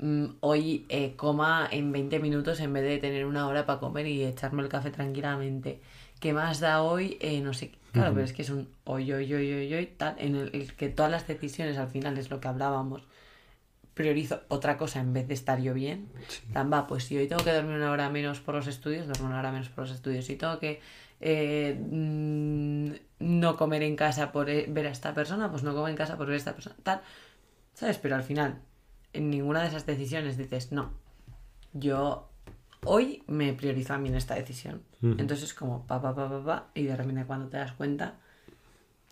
mm, 0.00 0.24
hoy 0.40 0.86
eh, 0.88 1.14
coma 1.16 1.68
en 1.70 1.90
20 1.92 2.18
minutos 2.18 2.60
en 2.60 2.72
vez 2.72 2.84
de 2.84 2.98
tener 2.98 3.24
una 3.26 3.48
hora 3.48 3.66
para 3.66 3.80
comer 3.80 4.06
y 4.06 4.24
echarme 4.24 4.62
el 4.62 4.68
café 4.68 4.90
tranquilamente? 4.90 5.80
¿Qué 6.20 6.32
más 6.32 6.60
da 6.60 6.82
hoy? 6.82 7.16
Eh, 7.20 7.40
no 7.40 7.52
sé. 7.54 7.72
Claro, 7.92 8.12
pero 8.12 8.24
es 8.24 8.32
que 8.32 8.42
es 8.42 8.50
un 8.50 8.68
hoy, 8.84 9.10
hoy, 9.12 9.32
hoy, 9.32 9.52
hoy, 9.52 9.74
hoy, 9.74 9.86
tal, 9.86 10.14
en 10.18 10.36
el, 10.36 10.50
el 10.54 10.74
que 10.74 10.88
todas 10.88 11.10
las 11.10 11.26
decisiones 11.26 11.78
al 11.78 11.88
final 11.88 12.18
es 12.18 12.30
lo 12.30 12.38
que 12.38 12.48
hablábamos. 12.48 13.02
Priorizo 13.98 14.42
otra 14.46 14.76
cosa 14.78 15.00
en 15.00 15.12
vez 15.12 15.26
de 15.26 15.34
estar 15.34 15.60
yo 15.60 15.74
bien. 15.74 16.06
Tan 16.52 16.72
va, 16.72 16.86
pues 16.86 17.02
si 17.02 17.16
hoy 17.18 17.26
tengo 17.26 17.42
que 17.42 17.52
dormir 17.52 17.74
una 17.74 17.90
hora 17.90 18.08
menos 18.08 18.38
por 18.38 18.54
los 18.54 18.68
estudios, 18.68 19.08
duermo 19.08 19.26
una 19.26 19.40
hora 19.40 19.50
menos 19.50 19.70
por 19.70 19.82
los 19.88 19.90
estudios. 19.96 20.24
Si 20.24 20.36
tengo 20.36 20.60
que 20.60 20.80
eh, 21.20 21.76
mm, 21.76 22.90
no 23.18 23.56
comer 23.56 23.82
en 23.82 23.96
casa 23.96 24.30
por 24.30 24.48
eh, 24.50 24.66
ver 24.68 24.86
a 24.86 24.90
esta 24.90 25.14
persona, 25.14 25.50
pues 25.50 25.64
no 25.64 25.74
como 25.74 25.88
en 25.88 25.96
casa 25.96 26.16
por 26.16 26.28
ver 26.28 26.34
a 26.34 26.38
esta 26.38 26.52
persona. 26.54 26.76
Tal. 26.84 27.00
¿Sabes? 27.74 27.98
Pero 27.98 28.14
al 28.14 28.22
final, 28.22 28.60
en 29.12 29.30
ninguna 29.30 29.62
de 29.62 29.68
esas 29.68 29.84
decisiones 29.84 30.36
dices, 30.36 30.70
no, 30.70 30.92
yo 31.72 32.30
hoy 32.84 33.24
me 33.26 33.52
priorizo 33.52 33.94
a 33.94 33.98
mí 33.98 34.10
en 34.10 34.14
esta 34.14 34.36
decisión. 34.36 34.82
Ujú. 35.02 35.16
Entonces, 35.18 35.54
como 35.54 35.88
pa, 35.88 36.00
pa, 36.00 36.14
pa, 36.14 36.28
pa, 36.28 36.44
pa, 36.44 36.66
y 36.72 36.84
de 36.84 36.94
repente 36.94 37.24
cuando 37.24 37.48
te 37.48 37.56
das 37.56 37.72
cuenta, 37.72 38.14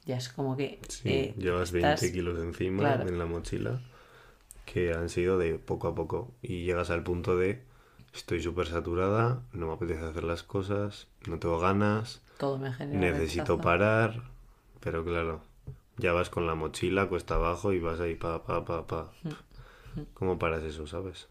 ya 0.05 0.17
es 0.19 0.29
como 0.29 0.57
que. 0.57 0.79
Sí, 0.89 1.09
eh, 1.09 1.35
llevas 1.37 1.73
20 1.73 1.93
estás- 1.95 2.13
kilos 2.13 2.39
encima 2.39 2.79
Claro. 2.85 3.09
en 3.09 3.19
la 3.19 3.27
mochila 3.27 3.81
que 4.67 4.93
han 4.93 5.09
sido 5.09 5.39
de 5.39 5.59
poco 5.59 5.89
a 5.89 5.95
poco 5.95 6.35
y 6.43 6.65
llegas 6.67 6.91
al 6.91 7.03
punto 7.03 7.37
de 7.39 7.63
estoy 8.13 8.43
súper 8.43 8.67
saturada, 8.67 9.43
no 9.53 9.69
me 9.69 9.73
apetece 9.75 10.05
hacer 10.05 10.25
las 10.25 10.43
cosas, 10.43 11.09
no 11.27 11.39
tengo 11.39 11.59
ganas, 11.59 12.21
Todo 12.39 12.59
me 12.59 12.73
genera. 12.73 12.99
necesito 12.99 13.55
rechazo. 13.55 13.61
parar, 13.63 14.23
pero 14.81 15.05
claro, 15.05 15.41
ya 15.97 16.13
vas 16.13 16.29
con 16.31 16.47
la 16.47 16.55
mochila 16.55 17.09
cuesta 17.09 17.37
abajo 17.37 17.73
y 17.73 17.81
vas 17.81 18.01
ahí 18.01 18.15
pa, 18.17 18.45
pa, 18.45 18.65
pa, 18.67 18.87
pa. 18.87 19.13
¿Cómo 20.15 20.39
paras 20.39 20.63
eso, 20.65 20.87
sabes? 20.87 21.29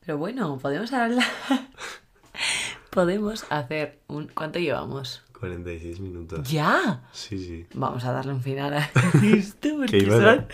Pero 0.00 0.18
bueno, 0.18 0.58
podemos 0.58 0.92
hablar. 0.92 1.26
podemos 2.90 3.44
hacer 3.50 4.00
un. 4.08 4.28
¿Cuánto 4.28 4.58
llevamos? 4.58 5.22
46 5.42 5.98
minutos. 5.98 6.48
¡Ya! 6.48 7.02
Sí, 7.12 7.36
sí. 7.44 7.66
Vamos 7.74 8.04
a 8.04 8.12
darle 8.12 8.32
un 8.32 8.40
final 8.42 8.72
a 8.74 8.78
esto 9.24 9.70
porque 9.76 10.04
¿Qué 10.04 10.06
a- 10.06 10.16
son 10.36 10.46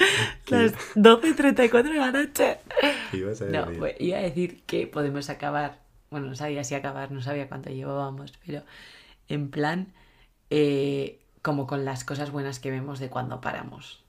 qué- 0.47 0.55
las 0.57 0.73
12.34 0.97 1.83
de 1.93 1.99
la 1.99 2.11
noche. 2.11 2.57
¿Qué 3.11 3.19
ibas 3.19 3.43
a 3.43 3.45
No, 3.45 3.67
decir? 3.67 3.79
pues 3.79 3.95
iba 4.01 4.17
a 4.17 4.23
decir 4.23 4.63
que 4.65 4.87
podemos 4.87 5.29
acabar. 5.29 5.81
Bueno, 6.11 6.29
no 6.29 6.35
sabía 6.35 6.65
si 6.65 6.75
acabar, 6.75 7.11
no 7.13 7.21
sabía 7.21 7.49
cuánto 7.51 7.69
llevábamos, 7.69 8.33
pero 8.47 8.63
en 9.29 9.51
plan, 9.51 9.93
eh, 10.49 11.21
como 11.43 11.67
con 11.67 11.85
las 11.85 12.05
cosas 12.05 12.31
buenas 12.31 12.59
que 12.59 12.71
vemos 12.71 12.99
de 12.99 13.11
cuando 13.11 13.43
paramos. 13.43 14.03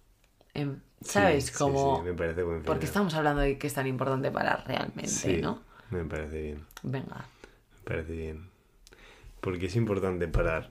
En- 0.53 0.81
¿Sabes? 1.01 1.47
sí, 1.47 1.53
como. 1.57 1.97
sí, 1.97 2.03
me 2.05 2.13
parece 2.13 2.43
buen 2.43 2.63
Porque 2.63 2.79
final. 2.81 2.83
estamos 2.87 3.13
hablando 3.15 3.41
de 3.41 3.57
que 3.57 3.67
es 3.67 3.73
tan 3.73 3.85
importante 3.85 4.31
parar 4.31 4.63
realmente, 4.65 5.09
Sí, 5.09 5.41
¿no? 5.41 5.61
me 5.89 6.05
parece 6.05 6.41
bien. 6.41 6.65
Venga. 6.83 7.25
Me 7.73 7.83
parece 7.83 8.13
bien. 8.13 8.49
Porque 9.41 9.67
es 9.67 9.75
importante 9.75 10.27
parar. 10.27 10.69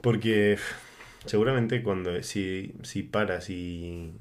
Porque 0.00 0.58
seguramente 1.24 1.82
cuando 1.82 2.22
si, 2.22 2.74
si 2.82 3.02
paras 3.02 3.48
y, 3.50 4.12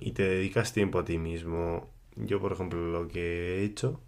y 0.00 0.12
te 0.12 0.24
dedicas 0.24 0.72
tiempo 0.72 0.98
a 0.98 1.04
ti 1.04 1.18
mismo, 1.18 1.90
yo 2.16 2.40
por 2.40 2.52
ejemplo 2.52 2.80
lo 2.80 3.08
que 3.08 3.58
he 3.58 3.64
hecho 3.64 4.00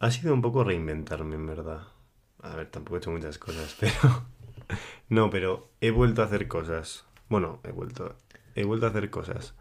ha 0.00 0.10
sido 0.10 0.34
un 0.34 0.42
poco 0.42 0.64
reinventarme 0.64 1.36
en 1.36 1.46
verdad. 1.46 1.88
A 2.40 2.56
ver, 2.56 2.70
tampoco 2.70 2.96
he 2.96 2.98
hecho 2.98 3.10
muchas 3.10 3.38
cosas, 3.38 3.76
pero... 3.80 4.26
No, 5.08 5.30
pero 5.30 5.70
he 5.80 5.90
vuelto 5.90 6.22
a 6.22 6.26
hacer 6.26 6.46
cosas. 6.46 7.06
Bueno, 7.28 7.60
he 7.64 7.72
vuelto, 7.72 8.16
he 8.54 8.64
vuelto 8.64 8.86
a 8.86 8.90
hacer 8.90 9.10
cosas 9.10 9.54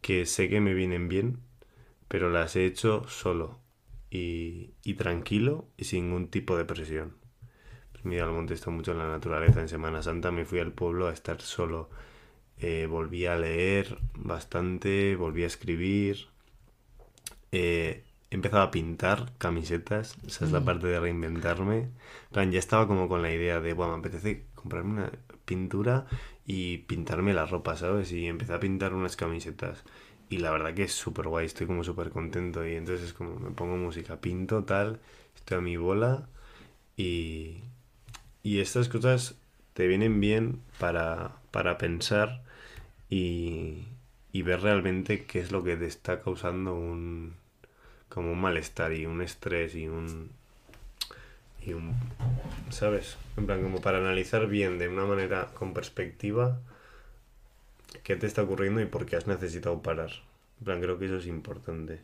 que 0.00 0.26
sé 0.26 0.48
que 0.48 0.60
me 0.60 0.74
vienen 0.74 1.08
bien, 1.08 1.40
pero 2.08 2.30
las 2.30 2.56
he 2.56 2.66
hecho 2.66 3.06
solo 3.08 3.58
y, 4.14 4.70
y 4.84 4.94
tranquilo 4.94 5.66
y 5.76 5.84
sin 5.84 6.06
ningún 6.06 6.28
tipo 6.28 6.56
de 6.56 6.64
presión. 6.64 7.16
Pues 7.92 8.04
mira, 8.04 8.24
al 8.24 8.30
monte 8.30 8.54
está 8.54 8.70
mucho 8.70 8.92
en 8.92 8.98
la 8.98 9.08
naturaleza. 9.08 9.60
En 9.60 9.68
Semana 9.68 10.02
Santa 10.02 10.30
me 10.30 10.44
fui 10.44 10.60
al 10.60 10.72
pueblo 10.72 11.08
a 11.08 11.12
estar 11.12 11.40
solo. 11.42 11.90
Eh, 12.58 12.86
volví 12.88 13.26
a 13.26 13.36
leer 13.36 13.98
bastante, 14.14 15.16
volví 15.16 15.42
a 15.42 15.48
escribir. 15.48 16.28
Eh, 17.50 18.04
he 18.30 18.34
empezado 18.34 18.62
a 18.62 18.70
pintar 18.70 19.32
camisetas. 19.38 20.16
Esa 20.24 20.44
es 20.44 20.52
la 20.52 20.64
parte 20.64 20.86
de 20.86 21.00
reinventarme. 21.00 21.78
En 21.78 21.92
plan, 22.32 22.52
ya 22.52 22.60
estaba 22.60 22.86
como 22.86 23.08
con 23.08 23.20
la 23.20 23.32
idea 23.32 23.60
de, 23.60 23.72
bueno, 23.72 23.94
me 23.94 23.98
apetece 23.98 24.44
comprarme 24.54 24.92
una 24.92 25.12
pintura 25.44 26.06
y 26.46 26.78
pintarme 26.78 27.34
la 27.34 27.46
ropa, 27.46 27.76
¿sabes? 27.76 28.12
Y 28.12 28.26
empecé 28.26 28.52
a 28.54 28.60
pintar 28.60 28.94
unas 28.94 29.16
camisetas. 29.16 29.82
Y 30.30 30.38
la 30.38 30.50
verdad 30.50 30.74
que 30.74 30.84
es 30.84 30.92
súper 30.92 31.28
guay, 31.28 31.46
estoy 31.46 31.66
como 31.66 31.84
súper 31.84 32.10
contento. 32.10 32.66
Y 32.66 32.74
entonces 32.74 33.08
es 33.08 33.12
como 33.12 33.36
me 33.36 33.50
pongo 33.50 33.76
música, 33.76 34.20
pinto 34.20 34.64
tal, 34.64 35.00
estoy 35.36 35.58
a 35.58 35.60
mi 35.60 35.76
bola. 35.76 36.28
Y, 36.96 37.58
y 38.42 38.60
estas 38.60 38.88
cosas 38.88 39.36
te 39.74 39.86
vienen 39.86 40.20
bien 40.20 40.60
para, 40.78 41.32
para 41.50 41.78
pensar 41.78 42.42
y, 43.10 43.84
y 44.32 44.42
ver 44.42 44.62
realmente 44.62 45.24
qué 45.24 45.40
es 45.40 45.52
lo 45.52 45.62
que 45.64 45.76
te 45.76 45.86
está 45.86 46.20
causando 46.22 46.74
un 46.74 47.34
como 48.08 48.32
un 48.32 48.40
malestar 48.40 48.92
y 48.92 49.06
un 49.06 49.22
estrés 49.22 49.74
y 49.74 49.88
un 49.88 50.30
y 51.60 51.72
un 51.72 51.94
¿sabes? 52.70 53.16
En 53.36 53.46
plan 53.46 53.62
como 53.62 53.80
para 53.80 53.98
analizar 53.98 54.46
bien 54.46 54.78
de 54.78 54.88
una 54.88 55.04
manera 55.04 55.50
con 55.54 55.74
perspectiva 55.74 56.60
qué 58.02 58.16
te 58.16 58.26
está 58.26 58.42
ocurriendo 58.42 58.80
y 58.80 58.86
por 58.86 59.06
qué 59.06 59.16
has 59.16 59.26
necesitado 59.26 59.82
parar. 59.82 60.10
En 60.58 60.64
plan 60.64 60.80
creo 60.80 60.98
que 60.98 61.06
eso 61.06 61.16
es 61.18 61.26
importante 61.26 62.00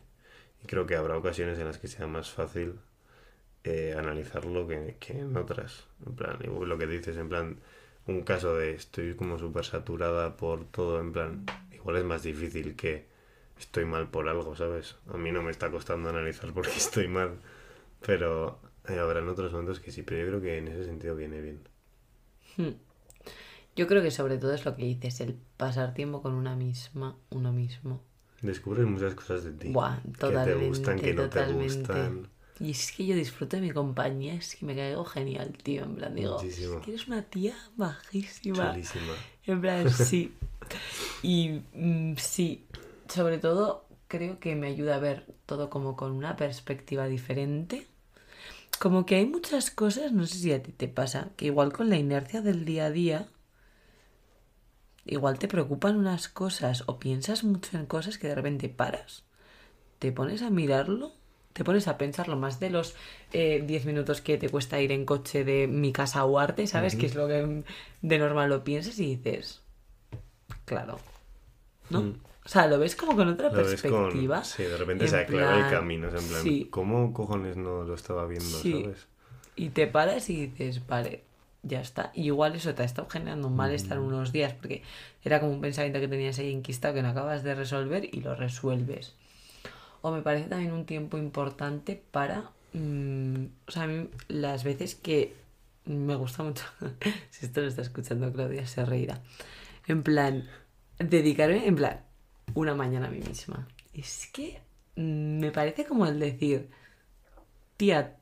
y 0.63 0.67
creo 0.67 0.85
que 0.85 0.95
habrá 0.95 1.17
ocasiones 1.17 1.59
en 1.59 1.65
las 1.65 1.77
que 1.77 1.87
sea 1.87 2.07
más 2.07 2.29
fácil 2.29 2.75
eh, 3.63 3.95
analizarlo 3.97 4.67
que, 4.67 4.97
que 4.99 5.19
en 5.19 5.35
otras. 5.37 5.85
En 6.05 6.15
plan, 6.15 6.37
y 6.41 6.47
lo 6.47 6.77
que 6.77 6.87
dices, 6.87 7.17
en 7.17 7.29
plan, 7.29 7.57
un 8.07 8.21
caso 8.23 8.55
de 8.55 8.71
estoy 8.73 9.15
como 9.15 9.37
súper 9.37 9.65
saturada 9.65 10.37
por 10.37 10.65
todo, 10.65 10.99
en 10.99 11.13
plan, 11.13 11.45
igual 11.73 11.97
es 11.97 12.03
más 12.03 12.23
difícil 12.23 12.75
que 12.75 13.05
estoy 13.59 13.85
mal 13.85 14.09
por 14.09 14.27
algo, 14.29 14.55
¿sabes? 14.55 14.97
A 15.13 15.17
mí 15.17 15.31
no 15.31 15.43
me 15.43 15.51
está 15.51 15.69
costando 15.71 16.09
analizar 16.09 16.53
por 16.53 16.65
qué 16.67 16.77
estoy 16.77 17.07
mal, 17.07 17.39
pero 18.05 18.59
eh, 18.87 18.99
habrá 18.99 19.19
en 19.19 19.29
otros 19.29 19.51
momentos 19.51 19.79
que 19.79 19.91
sí, 19.91 20.03
pero 20.03 20.21
yo 20.21 20.27
creo 20.27 20.41
que 20.41 20.57
en 20.57 20.67
ese 20.67 20.85
sentido 20.85 21.15
viene 21.15 21.41
bien. 21.41 21.61
Yo 23.75 23.87
creo 23.87 24.01
que 24.01 24.11
sobre 24.11 24.37
todo 24.37 24.53
es 24.53 24.65
lo 24.65 24.75
que 24.75 24.83
dices, 24.83 25.21
el 25.21 25.37
pasar 25.57 25.93
tiempo 25.93 26.21
con 26.21 26.33
una 26.33 26.55
misma, 26.55 27.17
uno 27.29 27.53
mismo. 27.53 28.01
Descubres 28.41 28.85
muchas 28.85 29.13
cosas 29.13 29.43
de 29.43 29.51
ti. 29.51 29.69
Buah, 29.69 30.01
que 30.01 30.11
totalmente. 30.11 30.59
te 30.59 30.67
gustan, 30.67 30.99
que 30.99 31.13
no 31.13 31.29
te 31.29 31.45
gustan. 31.53 32.27
Y 32.59 32.71
es 32.71 32.91
que 32.91 33.05
yo 33.05 33.15
disfruto 33.15 33.55
de 33.55 33.61
mi 33.61 33.71
compañía, 33.71 34.35
es 34.35 34.55
que 34.55 34.65
me 34.65 34.75
caigo 34.75 35.03
genial, 35.05 35.57
tío. 35.63 35.83
En 35.83 35.95
plan, 35.95 36.13
digo, 36.13 36.39
es 36.41 36.57
que 36.57 36.91
eres 36.91 37.07
una 37.07 37.23
tía 37.23 37.55
majísima. 37.75 38.71
Chulísima. 38.71 39.13
En 39.45 39.61
plan, 39.61 39.89
sí. 39.93 40.33
Y 41.23 41.61
mm, 41.73 42.15
sí, 42.17 42.65
sobre 43.07 43.39
todo 43.39 43.85
creo 44.07 44.39
que 44.39 44.55
me 44.55 44.67
ayuda 44.67 44.95
a 44.95 44.99
ver 44.99 45.25
todo 45.45 45.69
como 45.69 45.95
con 45.95 46.11
una 46.11 46.35
perspectiva 46.35 47.07
diferente. 47.07 47.87
Como 48.79 49.05
que 49.05 49.15
hay 49.15 49.25
muchas 49.25 49.71
cosas, 49.71 50.11
no 50.11 50.25
sé 50.25 50.35
si 50.35 50.51
a 50.51 50.61
ti 50.61 50.71
te 50.71 50.87
pasa, 50.87 51.29
que 51.37 51.45
igual 51.45 51.71
con 51.71 51.89
la 51.89 51.97
inercia 51.97 52.41
del 52.41 52.65
día 52.65 52.85
a 52.85 52.91
día, 52.91 53.27
igual 55.05 55.39
te 55.39 55.47
preocupan 55.47 55.97
unas 55.97 56.27
cosas 56.27 56.83
o 56.87 56.99
piensas 56.99 57.43
mucho 57.43 57.77
en 57.77 57.85
cosas 57.85 58.17
que 58.17 58.27
de 58.27 58.35
repente 58.35 58.69
paras, 58.69 59.23
te 59.99 60.11
pones 60.11 60.41
a 60.41 60.49
mirarlo, 60.49 61.11
te 61.53 61.63
pones 61.63 61.87
a 61.87 61.97
pensarlo 61.97 62.37
más 62.37 62.59
de 62.59 62.69
los 62.69 62.95
10 63.33 63.33
eh, 63.33 63.81
minutos 63.85 64.21
que 64.21 64.37
te 64.37 64.49
cuesta 64.49 64.79
ir 64.79 64.91
en 64.91 65.05
coche 65.05 65.43
de 65.43 65.67
mi 65.67 65.91
casa 65.91 66.21
a 66.21 66.41
arte, 66.41 66.67
¿sabes? 66.67 66.95
Que 66.95 67.05
es 67.05 67.15
lo 67.15 67.27
que 67.27 67.63
de 68.01 68.19
normal 68.19 68.49
lo 68.49 68.63
piensas 68.63 68.97
y 68.99 69.15
dices, 69.15 69.61
claro, 70.65 70.99
¿no? 71.89 72.01
Mm. 72.01 72.15
O 72.43 72.49
sea, 72.49 72.67
lo 72.67 72.79
ves 72.79 72.95
como 72.95 73.15
con 73.15 73.27
otra 73.27 73.51
perspectiva. 73.51 74.43
Sí, 74.43 74.63
de 74.63 74.75
repente 74.75 75.07
se 75.07 75.17
aclara 75.17 75.67
el 75.67 75.71
camino. 75.71 76.07
en 76.07 76.27
plan, 76.27 76.69
¿cómo 76.71 77.13
cojones 77.13 77.55
no 77.55 77.83
lo 77.83 77.93
estaba 77.93 78.25
viendo, 78.25 78.49
sabes? 78.49 79.07
Y 79.55 79.69
te 79.69 79.85
paras 79.85 80.29
y 80.29 80.47
dices, 80.47 80.85
vale, 80.87 81.23
ya 81.63 81.81
está. 81.81 82.11
Y 82.13 82.23
igual 82.23 82.55
eso 82.55 82.73
te 82.73 82.83
ha 82.83 82.85
estado 82.85 83.09
generando 83.09 83.47
un 83.47 83.55
malestar 83.55 83.99
mm. 83.99 84.05
unos 84.05 84.31
días 84.31 84.53
porque 84.53 84.83
era 85.23 85.39
como 85.39 85.51
un 85.51 85.61
pensamiento 85.61 85.99
que 85.99 86.07
tenías 86.07 86.39
ahí 86.39 86.51
enquistado 86.51 86.93
que 86.93 87.01
no 87.01 87.09
acabas 87.09 87.43
de 87.43 87.55
resolver 87.55 88.05
y 88.11 88.21
lo 88.21 88.35
resuelves. 88.35 89.15
O 90.01 90.11
me 90.11 90.21
parece 90.21 90.49
también 90.49 90.73
un 90.73 90.85
tiempo 90.85 91.17
importante 91.17 92.01
para... 92.11 92.49
Mm, 92.73 93.45
o 93.67 93.71
sea, 93.71 93.83
a 93.83 93.87
mí 93.87 94.09
las 94.27 94.63
veces 94.63 94.95
que 94.95 95.35
me 95.85 96.15
gusta 96.15 96.43
mucho... 96.43 96.63
si 97.29 97.45
esto 97.45 97.61
lo 97.61 97.67
está 97.67 97.83
escuchando 97.83 98.31
Claudia, 98.33 98.65
se 98.65 98.83
reirá. 98.85 99.21
En 99.87 100.03
plan, 100.03 100.47
dedicarme, 100.97 101.67
en 101.67 101.75
plan, 101.75 102.01
una 102.55 102.73
mañana 102.73 103.07
a 103.07 103.11
mí 103.11 103.19
misma. 103.19 103.67
Es 103.93 104.27
que 104.33 104.61
me 104.95 105.51
parece 105.51 105.85
como 105.85 106.05
el 106.05 106.19
decir, 106.19 106.69
tía, 107.77 108.17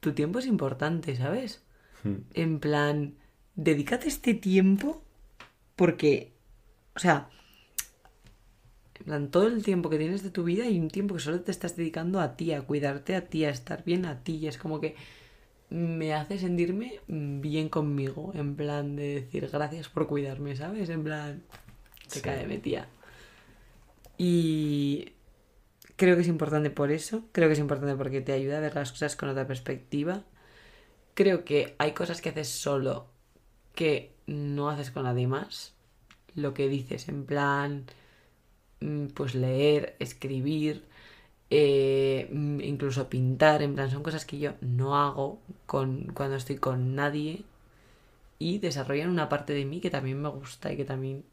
tu 0.00 0.12
tiempo 0.12 0.38
es 0.38 0.46
importante, 0.46 1.16
¿sabes? 1.16 1.62
Hmm. 2.02 2.18
En 2.34 2.60
plan, 2.60 3.14
dedícate 3.54 4.08
este 4.08 4.34
tiempo 4.34 5.02
porque, 5.76 6.32
o 6.94 6.98
sea, 6.98 7.28
en 8.98 9.04
plan, 9.04 9.30
todo 9.30 9.48
el 9.48 9.64
tiempo 9.64 9.90
que 9.90 9.98
tienes 9.98 10.22
de 10.22 10.30
tu 10.30 10.44
vida 10.44 10.68
y 10.68 10.78
un 10.78 10.88
tiempo 10.88 11.14
que 11.14 11.20
solo 11.20 11.40
te 11.40 11.50
estás 11.50 11.76
dedicando 11.76 12.20
a 12.20 12.36
ti, 12.36 12.52
a 12.52 12.62
cuidarte 12.62 13.16
a 13.16 13.26
ti, 13.26 13.44
a 13.44 13.50
estar 13.50 13.84
bien 13.84 14.06
a 14.06 14.22
ti. 14.22 14.36
Y 14.36 14.46
es 14.46 14.58
como 14.58 14.80
que 14.80 14.94
me 15.70 16.14
hace 16.14 16.38
sentirme 16.38 17.00
bien 17.08 17.68
conmigo, 17.68 18.32
en 18.34 18.56
plan 18.56 18.94
de 18.94 19.22
decir 19.22 19.48
gracias 19.50 19.88
por 19.88 20.06
cuidarme, 20.06 20.54
¿sabes? 20.54 20.88
En 20.90 21.02
plan, 21.02 21.42
se 22.06 22.20
cae 22.20 22.46
de 22.46 22.58
tía. 22.58 22.88
Y 24.18 25.12
creo 25.96 26.14
que 26.14 26.22
es 26.22 26.28
importante 26.28 26.70
por 26.70 26.92
eso, 26.92 27.24
creo 27.32 27.48
que 27.48 27.54
es 27.54 27.58
importante 27.58 27.96
porque 27.96 28.20
te 28.20 28.32
ayuda 28.32 28.58
a 28.58 28.60
ver 28.60 28.74
las 28.74 28.92
cosas 28.92 29.16
con 29.16 29.30
otra 29.30 29.46
perspectiva. 29.46 30.24
Creo 31.14 31.44
que 31.44 31.74
hay 31.78 31.92
cosas 31.92 32.20
que 32.20 32.30
haces 32.30 32.48
solo 32.48 33.06
que 33.74 34.14
no 34.26 34.70
haces 34.70 34.90
con 34.90 35.04
nadie 35.04 35.26
más. 35.26 35.74
Lo 36.34 36.54
que 36.54 36.68
dices 36.68 37.08
en 37.08 37.24
plan, 37.24 37.84
mm, 38.80 39.08
pues 39.08 39.34
leer, 39.34 39.96
escribir, 39.98 40.84
eh, 41.50 42.28
mm, 42.32 42.60
incluso 42.62 43.08
pintar, 43.08 43.62
en 43.62 43.74
plan, 43.74 43.90
son 43.90 44.02
cosas 44.02 44.24
que 44.24 44.38
yo 44.38 44.54
no 44.60 44.96
hago 44.96 45.38
con, 45.66 46.12
cuando 46.14 46.36
estoy 46.36 46.56
con 46.56 46.94
nadie 46.94 47.44
y 48.38 48.58
desarrollan 48.58 49.10
una 49.10 49.28
parte 49.28 49.52
de 49.52 49.64
mí 49.64 49.80
que 49.80 49.90
también 49.90 50.20
me 50.20 50.28
gusta 50.30 50.72
y 50.72 50.76
que 50.76 50.84
también 50.84 51.24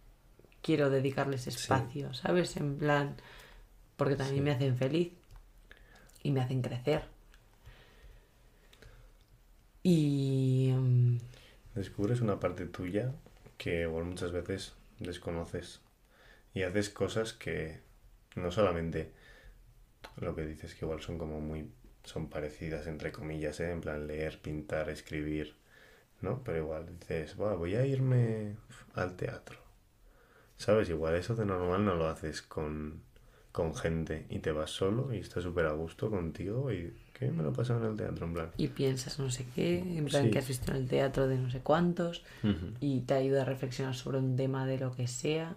quiero 0.61 0.89
dedicarles 0.89 1.47
espacio, 1.47 2.13
¿sabes? 2.13 2.57
En 2.57 2.77
plan, 2.77 3.15
porque 3.95 4.15
también 4.15 4.43
me 4.43 4.51
hacen 4.51 4.77
feliz 4.77 5.13
y 6.21 6.31
me 6.31 6.41
hacen 6.41 6.61
crecer. 6.61 7.03
Y... 9.83 10.71
Mm, 10.73 11.17
Descubres 11.75 12.21
una 12.21 12.39
parte 12.39 12.65
tuya 12.65 13.13
que 13.57 13.87
muchas 13.87 14.31
veces 14.31 14.73
desconoces 14.99 15.81
y 16.53 16.63
haces 16.63 16.89
cosas 16.89 17.33
que 17.33 17.79
no 18.35 18.51
solamente 18.51 19.11
lo 20.17 20.35
que 20.35 20.45
dices 20.45 20.75
que 20.75 20.85
igual 20.85 21.01
son 21.01 21.17
como 21.17 21.39
muy 21.39 21.69
son 22.03 22.29
parecidas 22.29 22.87
entre 22.87 23.11
comillas, 23.11 23.59
¿eh? 23.59 23.71
en 23.71 23.81
plan 23.81 24.07
leer, 24.07 24.39
pintar, 24.41 24.89
escribir, 24.89 25.55
¿no? 26.21 26.43
Pero 26.43 26.57
igual 26.57 26.87
dices, 26.99 27.35
voy 27.35 27.75
a 27.75 27.85
irme 27.85 28.55
al 28.95 29.15
teatro 29.15 29.59
¿Sabes? 30.59 30.89
Igual 30.89 31.15
eso 31.15 31.35
de 31.35 31.45
normal 31.45 31.85
no 31.85 31.95
lo 31.95 32.07
haces 32.09 32.41
con, 32.41 33.01
gente 33.75 34.25
y 34.29 34.39
te 34.39 34.51
vas 34.51 34.71
solo 34.71 35.13
y 35.13 35.19
estás 35.19 35.43
súper 35.43 35.65
a 35.65 35.71
gusto 35.71 36.09
contigo 36.09 36.71
y 36.71 36.93
¿qué 37.19 37.29
me 37.31 37.43
lo 37.43 37.49
en 37.51 37.83
el 37.83 37.97
teatro 37.97 38.25
en 38.25 38.33
plan? 38.33 38.51
Y 38.57 38.69
piensas 38.69 39.19
no 39.19 39.29
sé 39.29 39.45
qué, 39.53 39.79
en 39.79 40.05
plan 40.05 40.31
que 40.31 40.39
has 40.39 40.47
visto 40.47 40.71
en 40.71 40.77
el 40.77 40.87
teatro 40.87 41.27
de 41.27 41.37
no 41.37 41.51
sé 41.51 41.59
cuántos 41.59 42.23
y 42.79 43.01
te 43.01 43.13
ayuda 43.13 43.41
a 43.41 43.45
reflexionar 43.45 43.93
sobre 43.95 44.19
un 44.19 44.37
tema 44.37 44.65
de 44.65 44.79
lo 44.79 44.95
que 44.95 45.07
sea. 45.07 45.55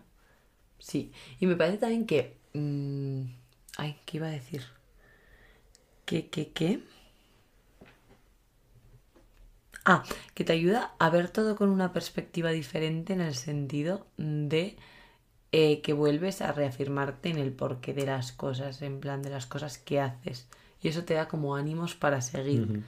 Sí, 0.78 1.12
y 1.38 1.46
me 1.46 1.54
parece 1.56 1.78
también 1.78 2.06
que... 2.06 2.36
Mm, 2.54 3.22
ay, 3.76 3.96
¿qué 4.04 4.16
iba 4.16 4.26
a 4.26 4.30
decir? 4.30 4.64
¿Qué, 6.04 6.28
qué, 6.28 6.50
qué? 6.50 6.82
Ah, 9.84 10.02
que 10.34 10.44
te 10.44 10.52
ayuda 10.52 10.94
a 10.98 11.10
ver 11.10 11.28
todo 11.28 11.54
con 11.54 11.68
una 11.68 11.92
perspectiva 11.92 12.50
diferente 12.50 13.12
en 13.12 13.20
el 13.20 13.34
sentido 13.34 14.06
de 14.16 14.76
eh, 15.52 15.80
que 15.80 15.92
vuelves 15.92 16.40
a 16.40 16.50
reafirmarte 16.52 17.28
en 17.28 17.38
el 17.38 17.52
porqué 17.52 17.94
de 17.94 18.06
las 18.06 18.32
cosas, 18.32 18.82
en 18.82 19.00
plan 19.00 19.22
de 19.22 19.30
las 19.30 19.46
cosas 19.46 19.78
que 19.78 20.00
haces. 20.00 20.48
Y 20.82 20.88
eso 20.88 21.04
te 21.04 21.14
da 21.14 21.28
como 21.28 21.54
ánimos 21.56 21.94
para 21.94 22.20
seguir. 22.20 22.82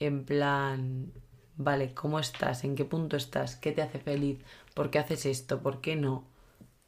En 0.00 0.24
plan, 0.24 1.12
vale, 1.56 1.92
¿cómo 1.94 2.18
estás? 2.18 2.64
¿En 2.64 2.74
qué 2.74 2.84
punto 2.84 3.16
estás? 3.16 3.56
¿Qué 3.56 3.72
te 3.72 3.82
hace 3.82 3.98
feliz? 3.98 4.38
¿Por 4.74 4.90
qué 4.90 4.98
haces 4.98 5.26
esto? 5.26 5.60
¿Por 5.60 5.80
qué 5.80 5.96
no? 5.96 6.24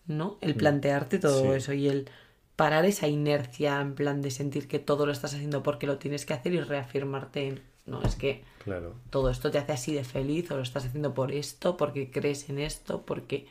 ¿No? 0.07 0.39
El 0.41 0.55
plantearte 0.55 1.19
todo 1.19 1.55
eso 1.55 1.75
y 1.75 1.89
el 1.89 2.11
parar 2.57 2.87
esa 2.87 3.07
inercia 3.07 3.81
en 3.81 3.95
plan 3.95 4.23
de 4.23 4.31
sentir 4.31 4.67
que 4.67 4.79
todo 4.79 5.07
lo 5.07 5.13
estás 5.13 5.35
haciendo 5.35 5.63
porque 5.63 5.87
lo 5.87 5.99
tienes 5.99 6.27
que 6.27 6.35
hacer 6.35 6.55
y 6.55 6.61
reafirmarte 6.61 7.47
en, 7.47 7.61
no, 7.87 8.03
es 8.03 8.17
que 8.17 8.43
claro. 8.65 8.97
todo 9.11 9.31
esto 9.31 9.51
te 9.51 9.59
hace 9.59 9.73
así 9.73 9.95
de 9.95 10.05
feliz 10.05 10.51
o 10.51 10.57
lo 10.57 10.63
estás 10.63 10.85
haciendo 10.85 11.15
por 11.15 11.33
esto, 11.33 11.77
porque 11.77 12.11
crees 12.11 12.49
en 12.49 12.59
esto, 12.59 13.03
porque... 13.05 13.47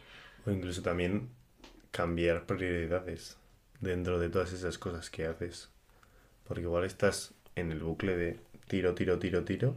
O 0.45 0.51
incluso 0.51 0.81
también 0.81 1.29
cambiar 1.91 2.45
prioridades 2.45 3.37
dentro 3.79 4.19
de 4.19 4.29
todas 4.29 4.53
esas 4.53 4.77
cosas 4.77 5.09
que 5.09 5.25
haces. 5.25 5.69
Porque 6.47 6.63
igual 6.63 6.85
estás 6.85 7.33
en 7.55 7.71
el 7.71 7.79
bucle 7.79 8.15
de 8.15 8.39
tiro, 8.67 8.95
tiro, 8.95 9.19
tiro, 9.19 9.43
tiro, 9.43 9.75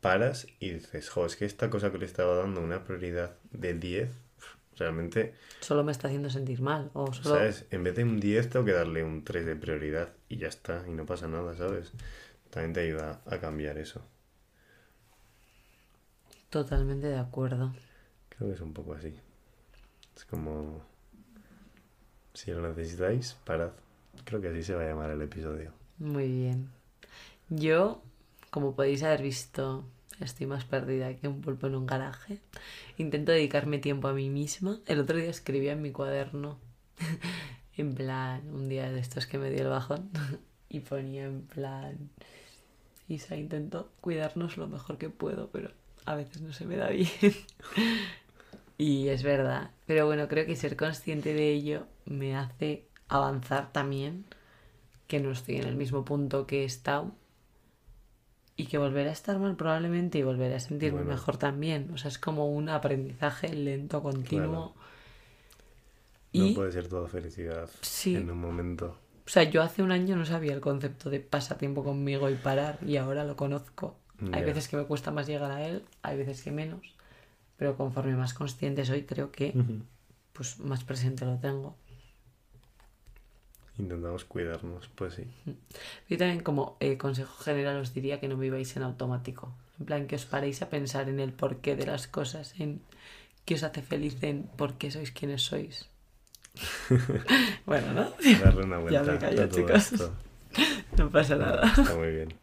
paras 0.00 0.46
y 0.60 0.70
dices, 0.70 1.08
jo, 1.10 1.26
es 1.26 1.36
que 1.36 1.44
esta 1.44 1.70
cosa 1.70 1.90
que 1.90 1.98
le 1.98 2.06
estaba 2.06 2.36
dando 2.36 2.60
una 2.60 2.84
prioridad 2.84 3.36
de 3.52 3.74
10, 3.74 4.10
realmente... 4.76 5.34
Solo 5.60 5.84
me 5.84 5.92
está 5.92 6.08
haciendo 6.08 6.30
sentir 6.30 6.60
mal. 6.60 6.90
O 6.94 7.12
¿Sabes? 7.12 7.66
En 7.70 7.84
vez 7.84 7.94
de 7.96 8.04
un 8.04 8.20
10 8.20 8.50
tengo 8.50 8.64
que 8.64 8.72
darle 8.72 9.04
un 9.04 9.24
3 9.24 9.46
de 9.46 9.56
prioridad 9.56 10.12
y 10.28 10.38
ya 10.38 10.48
está, 10.48 10.84
y 10.88 10.92
no 10.92 11.06
pasa 11.06 11.28
nada, 11.28 11.56
¿sabes? 11.56 11.92
También 12.50 12.72
te 12.72 12.80
ayuda 12.80 13.20
a 13.26 13.38
cambiar 13.38 13.78
eso. 13.78 14.02
Totalmente 16.50 17.08
de 17.08 17.18
acuerdo. 17.18 17.74
Creo 18.28 18.48
que 18.48 18.54
es 18.54 18.60
un 18.60 18.72
poco 18.72 18.94
así. 18.94 19.14
Es 20.16 20.24
como 20.24 20.82
si 22.32 22.52
lo 22.52 22.60
necesitáis, 22.68 23.36
parad. 23.44 23.70
Creo 24.24 24.40
que 24.40 24.48
así 24.48 24.62
se 24.62 24.74
va 24.74 24.82
a 24.82 24.86
llamar 24.86 25.10
el 25.10 25.22
episodio. 25.22 25.72
Muy 25.98 26.28
bien. 26.28 26.70
Yo, 27.48 28.02
como 28.50 28.74
podéis 28.74 29.02
haber 29.02 29.22
visto, 29.22 29.84
estoy 30.20 30.46
más 30.46 30.64
perdida 30.64 31.14
que 31.14 31.28
un 31.28 31.40
pulpo 31.40 31.66
en 31.66 31.74
un 31.74 31.86
garaje. 31.86 32.38
Intento 32.96 33.32
dedicarme 33.32 33.78
tiempo 33.78 34.08
a 34.08 34.12
mí 34.12 34.30
misma. 34.30 34.78
El 34.86 35.00
otro 35.00 35.16
día 35.16 35.30
escribía 35.30 35.72
en 35.72 35.82
mi 35.82 35.92
cuaderno, 35.92 36.58
en 37.76 37.94
plan, 37.94 38.42
un 38.52 38.68
día 38.68 38.90
de 38.90 39.00
estos 39.00 39.26
que 39.26 39.38
me 39.38 39.50
dio 39.50 39.62
el 39.62 39.68
bajón, 39.68 40.10
y 40.68 40.80
ponía 40.80 41.24
en 41.24 41.42
plan, 41.42 42.10
Isa, 43.08 43.36
intento 43.36 43.90
cuidarnos 44.00 44.56
lo 44.56 44.66
mejor 44.66 44.98
que 44.98 45.10
puedo, 45.10 45.50
pero 45.50 45.70
a 46.06 46.14
veces 46.14 46.40
no 46.40 46.52
se 46.52 46.64
me 46.64 46.76
da 46.76 46.90
bien. 46.90 47.08
Y 48.76 49.08
es 49.08 49.22
verdad. 49.22 49.70
Pero 49.86 50.06
bueno, 50.06 50.26
creo 50.28 50.46
que 50.46 50.56
ser 50.56 50.76
consciente 50.76 51.32
de 51.32 51.50
ello 51.50 51.86
me 52.06 52.36
hace 52.36 52.86
avanzar 53.16 53.72
también, 53.72 54.24
que 55.06 55.20
no 55.20 55.30
estoy 55.30 55.56
en 55.56 55.66
el 55.66 55.76
mismo 55.76 56.04
punto 56.04 56.46
que 56.46 56.62
he 56.62 56.64
estado. 56.64 57.12
Y 58.56 58.66
que 58.66 58.78
volver 58.78 59.08
a 59.08 59.12
estar 59.12 59.36
mal 59.38 59.56
probablemente 59.56 60.18
y 60.18 60.22
volver 60.22 60.52
a 60.52 60.60
sentirme 60.60 61.02
mejor 61.02 61.38
también. 61.38 61.90
O 61.92 61.98
sea, 61.98 62.08
es 62.08 62.18
como 62.18 62.48
un 62.48 62.68
aprendizaje 62.68 63.52
lento, 63.52 64.00
continuo. 64.00 64.74
No 66.32 66.54
puede 66.54 66.70
ser 66.70 66.88
toda 66.88 67.08
felicidad 67.08 67.68
en 68.04 68.30
un 68.30 68.38
momento. 68.38 68.96
O 69.26 69.28
sea, 69.28 69.42
yo 69.42 69.60
hace 69.62 69.82
un 69.82 69.90
año 69.90 70.14
no 70.14 70.24
sabía 70.24 70.52
el 70.52 70.60
concepto 70.60 71.10
de 71.10 71.18
pasatiempo 71.18 71.82
conmigo 71.82 72.30
y 72.30 72.34
parar 72.34 72.78
y 72.86 72.96
ahora 72.96 73.24
lo 73.24 73.34
conozco. 73.34 73.96
Hay 74.32 74.44
veces 74.44 74.68
que 74.68 74.76
me 74.76 74.84
cuesta 74.84 75.10
más 75.10 75.26
llegar 75.26 75.50
a 75.50 75.66
él, 75.66 75.82
hay 76.02 76.16
veces 76.16 76.42
que 76.42 76.52
menos 76.52 76.94
pero 77.56 77.76
conforme 77.76 78.16
más 78.16 78.34
consciente 78.34 78.84
soy, 78.84 79.04
creo 79.04 79.30
que 79.30 79.54
pues 80.32 80.58
más 80.58 80.84
presente 80.84 81.24
lo 81.24 81.38
tengo. 81.38 81.76
Intentamos 83.78 84.24
cuidarnos, 84.24 84.88
pues 84.94 85.14
sí. 85.14 85.24
Yo 86.08 86.18
también 86.18 86.40
como 86.40 86.76
eh, 86.80 86.96
consejo 86.96 87.42
general 87.42 87.78
os 87.78 87.92
diría 87.94 88.20
que 88.20 88.28
no 88.28 88.36
viváis 88.36 88.76
en 88.76 88.82
automático. 88.82 89.52
En 89.80 89.86
plan, 89.86 90.06
que 90.06 90.16
os 90.16 90.24
paréis 90.24 90.62
a 90.62 90.70
pensar 90.70 91.08
en 91.08 91.18
el 91.18 91.32
porqué 91.32 91.74
de 91.74 91.86
las 91.86 92.06
cosas, 92.06 92.54
en 92.60 92.80
qué 93.44 93.54
os 93.54 93.62
hace 93.64 93.82
feliz, 93.82 94.22
en 94.22 94.44
por 94.44 94.74
qué 94.78 94.90
sois 94.90 95.10
quienes 95.10 95.42
sois. 95.42 95.88
bueno, 97.66 97.92
¿no? 97.92 98.12
Darle 98.44 98.62
una 98.64 98.78
vuelta 98.78 99.04
Ya 99.04 99.12
me 99.12 99.18
callo, 99.18 99.42
a 99.42 99.48
todo 99.48 99.60
chicos. 99.60 99.92
esto. 99.92 100.14
No 100.96 101.10
pasa 101.10 101.34
Nada, 101.34 101.62
nada. 101.62 101.82
Está 101.82 101.96
muy 101.96 102.10
bien. 102.12 102.34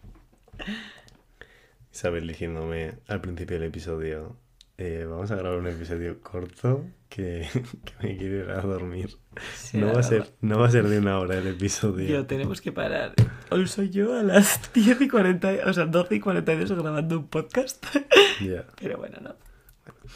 Isabel 1.93 2.27
diciéndome 2.27 2.95
al 3.07 3.21
principio 3.21 3.57
del 3.57 3.69
episodio, 3.69 4.35
eh, 4.83 5.05
vamos 5.05 5.29
a 5.29 5.35
grabar 5.35 5.59
un 5.59 5.67
episodio 5.67 6.19
corto 6.21 6.83
que, 7.07 7.47
que 7.85 7.93
me 8.07 8.17
quiero 8.17 8.35
ir 8.45 8.49
a 8.49 8.61
dormir. 8.61 9.15
Sí, 9.53 9.77
no, 9.77 9.93
va 9.93 9.99
a 9.99 10.03
ser, 10.03 10.33
no 10.41 10.57
va 10.57 10.65
a 10.65 10.71
ser 10.71 10.87
de 10.87 10.97
una 10.97 11.19
hora 11.19 11.37
el 11.37 11.45
episodio. 11.45 12.07
Tío, 12.07 12.25
tenemos 12.25 12.61
que 12.61 12.71
parar. 12.71 13.13
Hoy 13.51 13.67
soy 13.67 13.91
yo 13.91 14.17
a 14.17 14.23
las 14.23 14.59
10 14.73 15.01
y 15.01 15.07
40, 15.07 15.51
o 15.67 15.73
sea, 15.73 15.85
12 15.85 16.15
y 16.15 16.19
42 16.19 16.71
grabando 16.81 17.19
un 17.19 17.27
podcast. 17.27 17.85
Ya. 18.41 18.65
Pero 18.79 18.97
bueno, 18.97 19.19
no. 19.21 19.35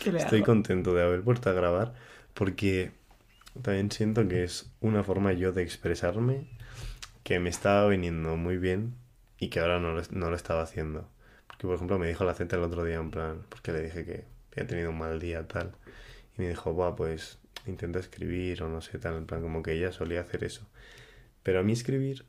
¿Qué 0.02 0.12
le 0.12 0.18
Estoy 0.18 0.40
hago? 0.40 0.48
contento 0.48 0.96
de 0.96 1.04
haber 1.04 1.22
vuelto 1.22 1.52
a 1.52 1.54
grabar 1.54 1.94
porque 2.34 2.92
también 3.62 3.92
siento 3.92 4.28
que 4.28 4.44
es 4.44 4.74
una 4.80 5.04
forma 5.04 5.34
yo 5.34 5.52
de 5.52 5.62
expresarme 5.62 6.50
que 7.22 7.40
me 7.40 7.50
estaba 7.52 7.88
viniendo 7.88 8.36
muy 8.36 8.58
bien 8.58 8.96
y 9.38 9.50
que 9.50 9.60
ahora 9.60 9.80
no 9.80 9.94
lo, 9.94 10.02
no 10.10 10.32
lo 10.32 10.36
estaba 10.36 10.64
haciendo. 10.64 11.08
Porque, 11.46 11.68
por 11.68 11.76
ejemplo, 11.76 12.00
me 12.00 12.08
dijo 12.08 12.24
la 12.24 12.34
Z 12.34 12.56
el 12.56 12.64
otro 12.64 12.84
día 12.84 12.96
en 12.96 13.12
plan, 13.12 13.44
porque 13.50 13.72
le 13.72 13.84
dije 13.84 14.06
que 14.06 14.26
había 14.56 14.68
tenido 14.68 14.90
un 14.92 14.98
mal 14.98 15.20
día 15.20 15.48
tal, 15.48 15.72
y 16.38 16.42
me 16.42 16.50
dijo, 16.50 16.74
Buah, 16.74 16.96
pues 16.96 17.40
intenta 17.68 18.00
escribir 18.00 18.64
o 18.64 18.70
no 18.70 18.82
sé, 18.82 18.98
tal, 19.00 19.18
en 19.18 19.26
plan, 19.26 19.42
como 19.42 19.64
que 19.64 19.74
ella 19.74 19.92
solía 19.92 20.22
hacer 20.22 20.44
eso. 20.44 20.68
Pero 21.44 21.60
a 21.60 21.64
mí 21.64 21.74
escribir, 21.74 22.26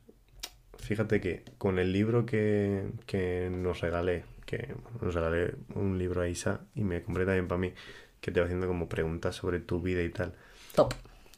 fíjate 0.77 1.21
que 1.21 1.43
con 1.57 1.79
el 1.79 1.91
libro 1.91 2.25
que, 2.25 2.89
que 3.05 3.49
nos 3.51 3.81
regalé, 3.81 4.23
que 4.45 4.73
nos 5.01 5.13
regalé 5.13 5.55
un 5.75 5.97
libro 5.97 6.21
a 6.21 6.27
Isa 6.27 6.61
y 6.75 6.83
me 6.83 7.01
compré 7.03 7.25
también 7.25 7.47
para 7.47 7.59
mí, 7.59 7.73
que 8.21 8.31
te 8.31 8.39
va 8.39 8.45
haciendo 8.45 8.67
como 8.67 8.89
preguntas 8.89 9.35
sobre 9.35 9.59
tu 9.59 9.81
vida 9.81 10.01
y 10.03 10.09
tal. 10.09 10.33
Top. 10.73 10.93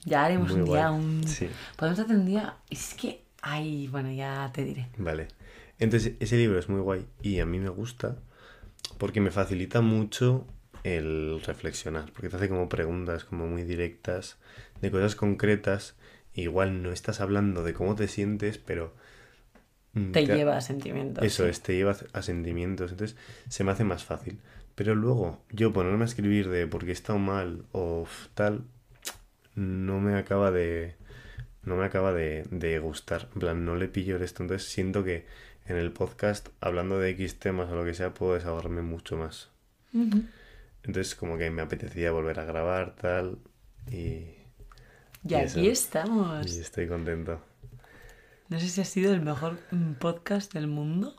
Ya 0.05 0.25
haremos 0.25 0.51
Muy 0.51 0.61
un 0.61 0.65
día 0.65 0.89
guay. 0.89 1.01
un... 1.01 1.27
Sí. 1.27 1.49
Podemos 1.75 1.99
hacer 1.99 2.15
un 2.15 2.25
día... 2.25 2.55
Es 2.69 2.93
que... 2.93 3.23
Ay, 3.41 3.87
bueno, 3.87 4.11
ya 4.11 4.49
te 4.53 4.63
diré. 4.63 4.87
Vale. 4.97 5.27
Entonces, 5.77 6.13
ese 6.19 6.37
libro 6.37 6.59
es 6.59 6.67
muy 6.69 6.81
guay 6.81 7.05
y 7.21 7.39
a 7.39 7.45
mí 7.45 7.59
me 7.59 7.69
gusta 7.69 8.17
porque 8.97 9.21
me 9.21 9.31
facilita 9.31 9.81
mucho 9.81 10.45
el 10.83 11.41
reflexionar, 11.45 12.11
porque 12.11 12.29
te 12.29 12.35
hace 12.37 12.49
como 12.49 12.69
preguntas 12.69 13.23
como 13.25 13.47
muy 13.47 13.63
directas 13.63 14.37
de 14.81 14.91
cosas 14.91 15.15
concretas. 15.15 15.95
Igual 16.33 16.83
no 16.83 16.91
estás 16.91 17.19
hablando 17.21 17.63
de 17.63 17.73
cómo 17.73 17.95
te 17.95 18.07
sientes, 18.07 18.57
pero 18.59 18.93
mm, 19.93 20.11
Te 20.11 20.25
te- 20.25 20.35
lleva 20.35 20.57
a 20.57 20.61
sentimientos. 20.61 21.23
Eso 21.23 21.43
sí. 21.43 21.49
es, 21.49 21.61
te 21.61 21.75
lleva 21.75 21.95
a 22.13 22.21
sentimientos, 22.21 22.91
entonces 22.91 23.17
se 23.49 23.63
me 23.63 23.71
hace 23.71 23.83
más 23.83 24.03
fácil. 24.05 24.39
Pero 24.75 24.95
luego, 24.95 25.43
yo 25.51 25.73
ponerme 25.73 26.03
a 26.03 26.07
escribir 26.07 26.47
de 26.49 26.65
porque 26.67 26.91
he 26.91 26.93
estado 26.93 27.19
mal 27.19 27.65
o 27.73 28.07
tal, 28.33 28.63
no 29.55 29.99
me 29.99 30.15
acaba 30.15 30.51
de. 30.51 30.95
No 31.63 31.75
me 31.75 31.83
acaba 31.85 32.13
de, 32.13 32.45
de 32.51 32.79
gustar. 32.79 33.27
En 33.33 33.39
plan, 33.41 33.65
no 33.65 33.75
le 33.75 33.89
pillo 33.89 34.15
esto. 34.23 34.43
Entonces 34.43 34.69
siento 34.69 35.03
que 35.03 35.25
en 35.67 35.75
el 35.75 35.91
podcast, 35.91 36.47
hablando 36.61 36.97
de 36.99 37.09
X 37.09 37.37
temas 37.37 37.69
o 37.69 37.75
lo 37.75 37.83
que 37.83 37.93
sea, 37.93 38.13
puedo 38.13 38.35
desahogarme 38.35 38.81
mucho 38.81 39.17
más. 39.17 39.49
Entonces, 40.89 41.13
como 41.13 41.37
que 41.37 41.51
me 41.51 41.61
apetecía 41.61 42.11
volver 42.11 42.39
a 42.39 42.45
grabar, 42.45 42.95
tal. 42.95 43.37
Y, 43.91 43.93
Y 43.93 44.35
Y 45.27 45.35
aquí 45.35 45.67
eso. 45.67 45.71
estamos. 45.71 46.51
y 46.51 46.59
estoy 46.61 46.87
contento. 46.87 47.39
No 48.47 48.59
sé 48.59 48.67
si 48.69 48.81
ha 48.81 48.85
sido 48.85 49.13
el 49.13 49.21
mejor 49.21 49.59
podcast 49.99 50.51
del 50.51 50.65
mundo. 50.65 51.15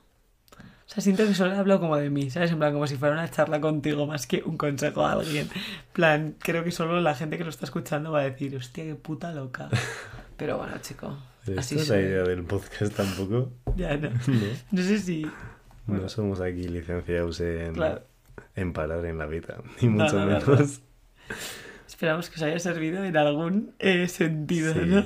O 0.56 0.92
sea, 0.92 1.04
siento 1.04 1.24
que 1.24 1.34
solo 1.34 1.52
he 1.54 1.56
hablado 1.56 1.78
como 1.78 1.96
de 1.96 2.10
mí, 2.10 2.30
¿sabes? 2.30 2.50
En 2.50 2.58
plan, 2.58 2.72
como 2.72 2.88
si 2.88 2.96
fuera 2.96 3.14
una 3.14 3.30
charla 3.30 3.60
contigo 3.60 4.08
más 4.08 4.26
que 4.26 4.42
un 4.44 4.56
consejo 4.56 5.06
a 5.06 5.12
alguien. 5.12 5.46
En 5.54 5.92
plan, 5.92 6.34
creo 6.40 6.64
que 6.64 6.72
solo 6.72 7.00
la 7.00 7.14
gente 7.14 7.38
que 7.38 7.44
lo 7.44 7.50
está 7.50 7.64
escuchando 7.64 8.10
va 8.10 8.22
a 8.22 8.24
decir, 8.24 8.56
hostia, 8.56 8.82
qué 8.82 8.96
puta 8.96 9.30
loca. 9.32 9.68
Pero 10.36 10.58
bueno, 10.58 10.76
chico, 10.80 11.16
Esta 11.46 11.60
así 11.60 11.76
es 11.76 11.88
la 11.88 12.00
idea 12.00 12.24
del 12.24 12.42
podcast 12.42 12.92
tampoco. 12.96 13.52
Ya 13.76 13.96
no. 13.96 14.10
No, 14.26 14.46
No 14.72 14.82
sé 14.82 14.98
si... 14.98 15.24
no 15.86 16.08
somos 16.08 16.40
aquí 16.40 16.66
licenciados 16.66 17.40
en, 17.40 17.74
Claro. 17.74 18.09
En 18.56 18.72
parar 18.72 19.04
en 19.06 19.18
la 19.18 19.26
vida, 19.26 19.62
ni 19.82 19.88
mucho 19.88 20.18
no, 20.18 20.26
no, 20.26 20.38
no. 20.40 20.46
menos. 20.52 20.80
Esperamos 21.86 22.30
que 22.30 22.36
os 22.36 22.42
haya 22.42 22.58
servido 22.58 23.04
en 23.04 23.16
algún 23.16 23.74
eh, 23.78 24.08
sentido, 24.08 24.72
Sí. 24.74 24.80
¿no? 24.86 25.04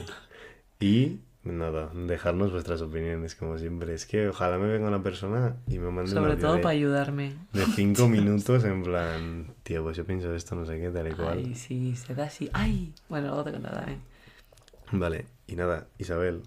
Y 0.80 1.20
nada, 1.45 1.91
dejarnos 1.95 2.53
vuestras 2.53 2.80
opiniones, 2.82 3.35
como 3.35 3.59
siempre. 3.59 3.95
Es 3.95 4.07
que 4.07 4.28
ojalá 4.28 4.59
me 4.59 4.66
venga 4.68 4.89
una 4.89 5.03
persona 5.03 5.57
y 5.66 5.78
me 5.78 5.87
mande 5.91 6.11
un 6.12 6.16
Sobre 6.16 6.32
audio 6.32 6.43
todo 6.47 6.55
de, 6.57 6.62
para 6.62 6.72
ayudarme. 6.72 7.35
de 7.53 7.64
cinco 7.74 8.09
minutos 8.09 8.64
en 8.64 8.82
plan, 8.82 9.55
tío, 9.62 9.82
pues 9.82 9.97
yo 9.97 10.05
pienso 10.05 10.35
esto, 10.35 10.55
no 10.55 10.66
sé 10.66 10.78
qué, 10.80 10.91
tal 10.91 11.09
y 11.09 11.12
cual. 11.12 11.39
Ay, 11.39 11.55
sí, 11.55 11.97
se 11.97 12.14
da 12.14 12.24
así. 12.24 12.49
Ay, 12.53 12.93
bueno, 13.09 13.28
luego 13.28 13.45
te 13.45 13.53
contaré. 13.53 13.99
Vale, 14.93 15.26
y 15.47 15.57
nada, 15.57 15.87
Isabel, 15.99 16.43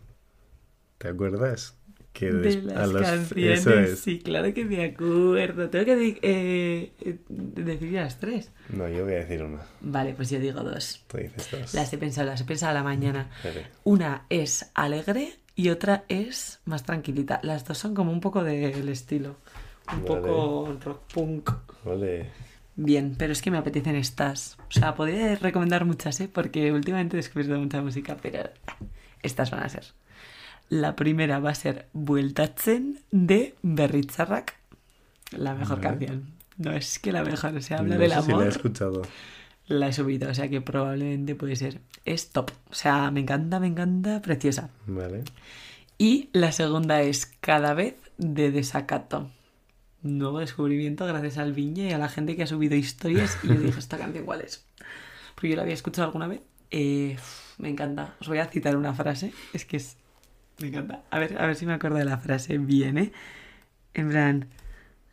¿te 1.00 1.08
acuerdas? 1.10 1.78
Que 2.18 2.32
De 2.32 2.61
las 2.63 2.76
a 2.78 2.88
las- 2.88 3.01
canciones, 3.11 3.59
Eso 3.59 3.74
es. 3.80 3.99
sí, 3.99 4.18
claro 4.20 4.51
que 4.51 4.65
me 4.65 4.84
acuerdo. 4.84 5.70
Tengo 5.70 5.86
que 5.86 5.95
di- 5.95 6.18
eh, 6.24 6.91
eh, 7.01 7.18
decir 7.30 7.91
las 7.91 8.20
tres. 8.20 8.51
No, 8.70 8.89
yo 8.89 9.03
voy 9.03 9.13
a 9.13 9.18
decir 9.18 9.43
una. 9.43 9.59
Vale, 9.82 10.13
pues 10.15 10.32
yo 10.32 10.39
digo 10.39 10.61
dos. 10.63 11.03
Tú 11.07 11.18
dices 11.18 11.47
dos. 11.51 11.74
Las 11.76 11.93
he 11.93 11.97
pensado, 11.99 12.26
las 12.28 12.41
he 12.41 12.45
pensado 12.45 12.72
a 12.72 12.74
la 12.74 12.82
mañana. 12.84 13.30
Vale. 13.43 13.68
Una 13.84 14.26
es 14.30 14.72
alegre 14.74 15.34
y 15.55 15.70
otra 15.70 16.05
es 16.09 16.59
más 16.65 16.82
tranquilita. 16.84 17.39
Las 17.43 17.65
dos 17.65 17.78
son 17.78 17.93
como 17.93 18.11
un 18.11 18.20
poco 18.20 18.43
del 18.43 18.89
estilo. 18.89 19.36
Un 19.93 20.03
Vale. 20.03 20.22
poco 20.22 20.78
rock 20.84 21.01
punk. 21.13 21.51
Vale. 21.86 22.32
Bien, 22.76 23.15
pero 23.15 23.32
es 23.32 23.43
que 23.43 23.51
me 23.51 23.57
apetecen 23.59 23.95
estas. 23.95 24.57
O 24.70 24.72
sea, 24.72 24.95
podría 24.95 25.36
recomendar 25.36 25.86
muchas, 25.86 26.20
¿eh? 26.20 26.30
Porque 26.34 26.72
últimamente 26.72 27.15
he 27.15 27.20
descubierto 27.20 27.59
mucha 27.59 27.80
música, 27.82 28.18
pero 28.22 28.49
estas 29.22 29.51
van 29.51 29.61
a 29.63 29.70
ser. 29.70 29.84
La 30.70 30.95
primera 30.95 31.39
va 31.39 31.51
a 31.51 31.55
ser 31.55 31.88
Bueltatzen 31.93 32.99
de 33.11 33.55
Berritzarrak. 33.61 34.55
La 35.32 35.53
mejor 35.55 35.78
Vale. 35.82 35.89
canción. 35.89 36.34
No 36.57 36.72
es 36.74 36.99
que 36.99 37.11
la 37.11 37.24
mejor, 37.24 37.61
se 37.61 37.76
habla 37.76 37.95
no 37.95 38.01
del 38.01 38.11
sé 38.11 38.22
si 38.22 38.28
la 38.28 38.34
amor. 38.34 38.45
he 38.45 38.49
escuchado. 38.49 39.01
La 39.68 39.88
he 39.89 39.93
subido, 39.93 40.30
o 40.30 40.34
sea 40.34 40.49
que 40.49 40.61
probablemente 40.61 41.36
puede 41.36 41.55
ser. 41.55 41.82
Es 42.05 42.30
top. 42.30 42.51
O 42.70 42.74
sea, 42.74 43.11
me 43.11 43.20
encanta, 43.20 43.59
me 43.59 43.68
encanta, 43.68 44.22
preciosa. 44.22 44.70
Vale. 44.88 45.24
Y 45.97 46.30
la 46.34 46.51
segunda 46.51 47.01
es 47.01 47.26
Cada 47.41 47.74
vez 47.74 47.95
de 48.18 48.51
Desacato. 48.51 49.30
Nuevo 50.03 50.39
descubrimiento 50.39 51.05
gracias 51.05 51.38
al 51.38 51.53
Viña 51.53 51.86
y 51.88 51.91
a 51.91 51.97
la 51.97 52.07
gente 52.09 52.36
que 52.36 52.43
ha 52.43 52.47
subido 52.47 52.76
historias. 52.76 53.38
Y 53.43 53.47
yo 53.49 53.55
dije, 53.55 53.80
¿esta 53.80 53.97
canción 53.97 54.26
cuál 54.26 54.41
es? 54.41 54.65
Porque 55.36 55.49
yo 55.49 55.55
la 55.55 55.63
había 55.63 55.74
escuchado 55.74 56.05
alguna 56.07 56.28
vez. 56.28 56.41
Eh, 56.72 57.18
me 57.57 57.70
encanta. 57.70 58.15
Os 58.22 58.28
voy 58.28 58.38
a 58.39 58.45
citar 58.45 58.76
una 58.78 58.93
frase. 58.93 59.34
Es 59.53 59.65
que 59.65 59.78
es. 59.78 59.97
Me 60.60 60.68
encanta. 60.70 61.03
A 61.12 61.20
ver, 61.20 61.38
a 61.39 61.45
ver 61.47 61.55
si 61.55 61.66
me 61.66 61.74
acuerdo 61.74 61.97
de 61.97 62.05
la 62.05 62.18
frase 62.18 62.58
bien, 62.58 62.97
¿eh? 62.97 63.12
En 63.93 64.10
plan. 64.10 64.47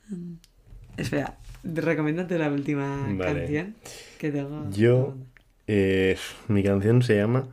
mm, 0.09 0.35
Espera, 0.97 1.39
recomiéndate 1.65 2.39
la 2.39 2.51
última 2.51 3.03
Vale. 3.15 3.19
canción 3.41 3.75
que 4.19 4.31
tengo. 4.31 4.71
Yo, 4.71 5.17
eh, 5.67 6.17
mi 6.49 6.63
canción 6.63 7.03
se 7.03 7.17
llama 7.17 7.49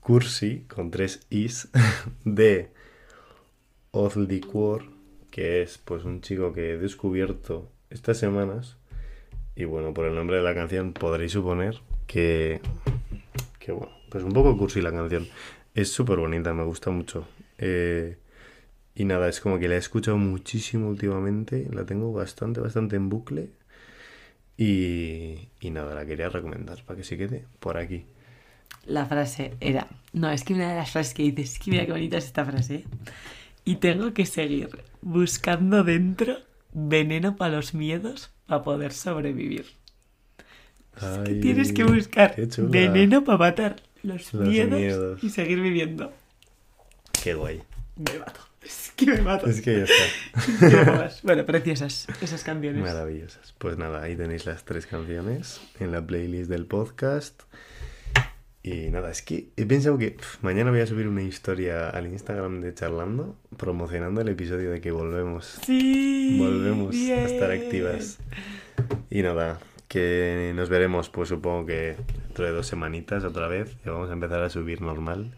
Cursi, 0.00 0.64
con 0.68 0.90
tres 0.90 1.26
is, 1.30 1.68
de 2.24 2.70
Ozliquor, 3.90 4.84
que 5.30 5.62
es 5.62 5.78
pues 5.78 6.04
un 6.04 6.20
chico 6.20 6.52
que 6.52 6.72
he 6.72 6.78
descubierto 6.78 7.70
estas 7.90 8.18
semanas. 8.18 8.76
Y 9.56 9.64
bueno, 9.64 9.92
por 9.92 10.06
el 10.06 10.14
nombre 10.14 10.36
de 10.36 10.42
la 10.42 10.54
canción 10.54 10.92
podréis 10.92 11.32
suponer 11.32 11.80
que, 12.06 12.60
que 13.58 13.72
bueno, 13.72 13.92
pues 14.10 14.22
un 14.24 14.32
poco 14.32 14.56
cursi 14.56 14.80
la 14.80 14.92
canción. 14.92 15.26
Es 15.80 15.92
súper 15.92 16.18
bonita, 16.18 16.52
me 16.52 16.62
gusta 16.64 16.90
mucho. 16.90 17.26
Eh, 17.56 18.18
y 18.94 19.06
nada, 19.06 19.30
es 19.30 19.40
como 19.40 19.58
que 19.58 19.66
la 19.66 19.76
he 19.76 19.78
escuchado 19.78 20.18
muchísimo 20.18 20.90
últimamente, 20.90 21.66
la 21.72 21.86
tengo 21.86 22.12
bastante, 22.12 22.60
bastante 22.60 22.96
en 22.96 23.08
bucle. 23.08 23.48
Y, 24.58 25.48
y 25.58 25.70
nada, 25.70 25.94
la 25.94 26.04
quería 26.04 26.28
recomendar 26.28 26.84
para 26.84 26.98
que 26.98 27.04
se 27.04 27.16
quede 27.16 27.46
por 27.60 27.78
aquí. 27.78 28.04
La 28.84 29.06
frase 29.06 29.54
era. 29.60 29.88
No, 30.12 30.30
es 30.30 30.44
que 30.44 30.52
una 30.52 30.68
de 30.68 30.76
las 30.76 30.90
frases 30.90 31.14
que 31.14 31.22
dices, 31.22 31.54
es 31.54 31.58
que 31.58 31.70
mira 31.70 31.86
qué 31.86 31.92
bonita 31.92 32.18
es 32.18 32.26
esta 32.26 32.44
frase. 32.44 32.74
¿eh? 32.74 32.84
Y 33.64 33.76
tengo 33.76 34.12
que 34.12 34.26
seguir 34.26 34.68
buscando 35.00 35.82
dentro 35.82 36.36
veneno 36.74 37.36
para 37.36 37.56
los 37.56 37.72
miedos 37.72 38.30
para 38.46 38.62
poder 38.62 38.92
sobrevivir. 38.92 39.64
Es 41.00 41.18
que 41.24 41.34
tienes 41.36 41.72
que 41.72 41.84
buscar 41.84 42.36
veneno 42.68 43.24
para 43.24 43.38
matar 43.38 43.89
los, 44.02 44.32
Los 44.34 44.48
miedos, 44.48 44.78
miedos. 44.78 45.24
y 45.24 45.30
seguir 45.30 45.60
viviendo. 45.60 46.12
Qué 47.22 47.34
guay. 47.34 47.62
Me 47.96 48.18
mato. 48.18 48.40
Es 48.62 48.92
que 48.94 49.06
me 49.06 49.22
mato. 49.22 49.46
Es 49.46 49.60
que 49.62 49.78
ya 49.78 49.84
está. 49.84 50.58
Quiero 50.68 50.92
más. 50.96 51.22
bueno, 51.22 51.44
preciosas 51.46 52.06
esas 52.20 52.44
canciones. 52.44 52.82
Maravillosas. 52.82 53.54
Pues 53.58 53.78
nada, 53.78 54.02
ahí 54.02 54.16
tenéis 54.16 54.46
las 54.46 54.64
tres 54.64 54.86
canciones 54.86 55.60
en 55.80 55.92
la 55.92 56.06
playlist 56.06 56.50
del 56.50 56.66
podcast. 56.66 57.42
Y 58.62 58.90
nada, 58.90 59.10
es 59.10 59.22
que 59.22 59.48
he 59.56 59.64
pensado 59.64 59.96
que 59.96 60.18
mañana 60.42 60.70
voy 60.70 60.80
a 60.80 60.86
subir 60.86 61.08
una 61.08 61.22
historia 61.22 61.88
al 61.88 62.06
Instagram 62.06 62.60
de 62.60 62.74
Charlando 62.74 63.34
promocionando 63.56 64.20
el 64.20 64.28
episodio 64.28 64.70
de 64.70 64.82
que 64.82 64.90
volvemos. 64.90 65.58
Sí. 65.64 66.36
Volvemos 66.38 66.94
a 66.94 67.24
estar 67.24 67.50
activas. 67.50 68.18
Y 69.08 69.22
nada, 69.22 69.58
que 69.90 70.52
nos 70.54 70.68
veremos 70.68 71.10
pues 71.10 71.30
supongo 71.30 71.66
que 71.66 71.96
dentro 72.22 72.44
de 72.44 72.52
dos 72.52 72.68
semanitas 72.68 73.24
otra 73.24 73.48
vez. 73.48 73.76
Y 73.84 73.88
vamos 73.88 74.08
a 74.08 74.12
empezar 74.12 74.40
a 74.40 74.48
subir 74.48 74.80
normal 74.80 75.32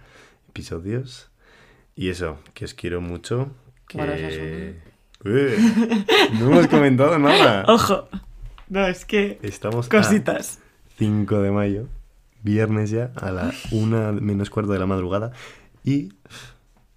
episodios. 0.51 1.31
Y 1.97 2.11
eso, 2.11 2.39
que 2.53 2.67
os 2.67 2.75
quiero 2.75 3.01
mucho. 3.01 3.51
Que... 3.89 4.77
Eh, 5.25 5.59
no 6.39 6.51
hemos 6.51 6.67
comentado 6.67 7.19
nada. 7.19 7.65
Ojo. 7.69 8.09
No, 8.69 8.87
es 8.87 9.07
que. 9.07 9.39
Estamos 9.41 9.87
a 9.87 9.89
Cositas. 9.89 10.61
5 10.99 11.41
de 11.41 11.51
mayo, 11.51 11.89
viernes 12.43 12.91
ya, 12.91 13.11
a 13.17 13.31
la 13.31 13.55
1 13.71 14.13
menos 14.21 14.51
cuarto 14.51 14.73
de 14.73 14.79
la 14.79 14.87
madrugada. 14.87 15.33
Y 15.83 16.13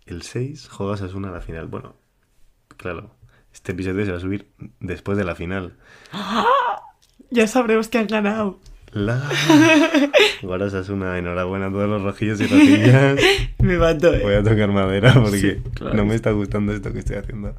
el 0.06 0.24
6 0.24 0.68
juegas 0.68 1.02
a 1.02 1.06
una 1.16 1.30
a 1.30 1.32
la 1.32 1.40
final. 1.40 1.68
Bueno, 1.68 1.96
claro, 2.76 3.16
este 3.54 3.72
episodio 3.72 4.04
se 4.04 4.12
va 4.12 4.18
a 4.18 4.22
subir 4.22 4.52
después 4.82 5.18
de 5.18 5.24
la 5.24 5.36
final. 5.36 5.78
Ya 7.36 7.48
sabremos 7.48 7.90
que 7.90 7.98
han 7.98 8.08
ganado. 8.08 8.60
La... 8.94 9.22
Ahora 10.42 10.68
una 10.88 11.18
enhorabuena 11.18 11.66
a 11.66 11.70
todos 11.70 11.90
los 11.90 12.02
rojillos 12.02 12.40
y 12.40 12.48
rojillas. 12.48 13.20
Me 13.60 13.78
mato, 13.78 14.14
eh. 14.14 14.22
Voy 14.24 14.36
a 14.36 14.42
tocar 14.42 14.72
madera 14.72 15.14
porque 15.16 15.38
Sí, 15.38 15.62
claro 15.74 15.96
no 15.96 16.06
me 16.06 16.16
está 16.16 16.32
gustando 16.32 16.72
esto 16.72 16.94
que 16.94 17.00
estoy 17.00 17.18
haciendo. 17.18 17.54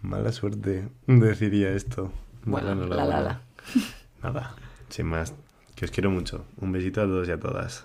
Mala 0.00 0.32
suerte, 0.32 0.88
deciría 1.06 1.70
esto. 1.72 2.10
Mala 2.46 2.74
Bueno, 2.74 2.94
la 2.94 3.04
la 3.04 3.20
la. 3.20 3.40
Nada, 4.22 4.54
sin 4.88 5.04
más. 5.04 5.34
Que 5.74 5.84
os 5.84 5.90
quiero 5.90 6.10
mucho. 6.10 6.46
Un 6.56 6.72
besito 6.72 7.02
a 7.02 7.04
todos 7.04 7.28
y 7.28 7.32
a 7.32 7.38
todas. 7.38 7.84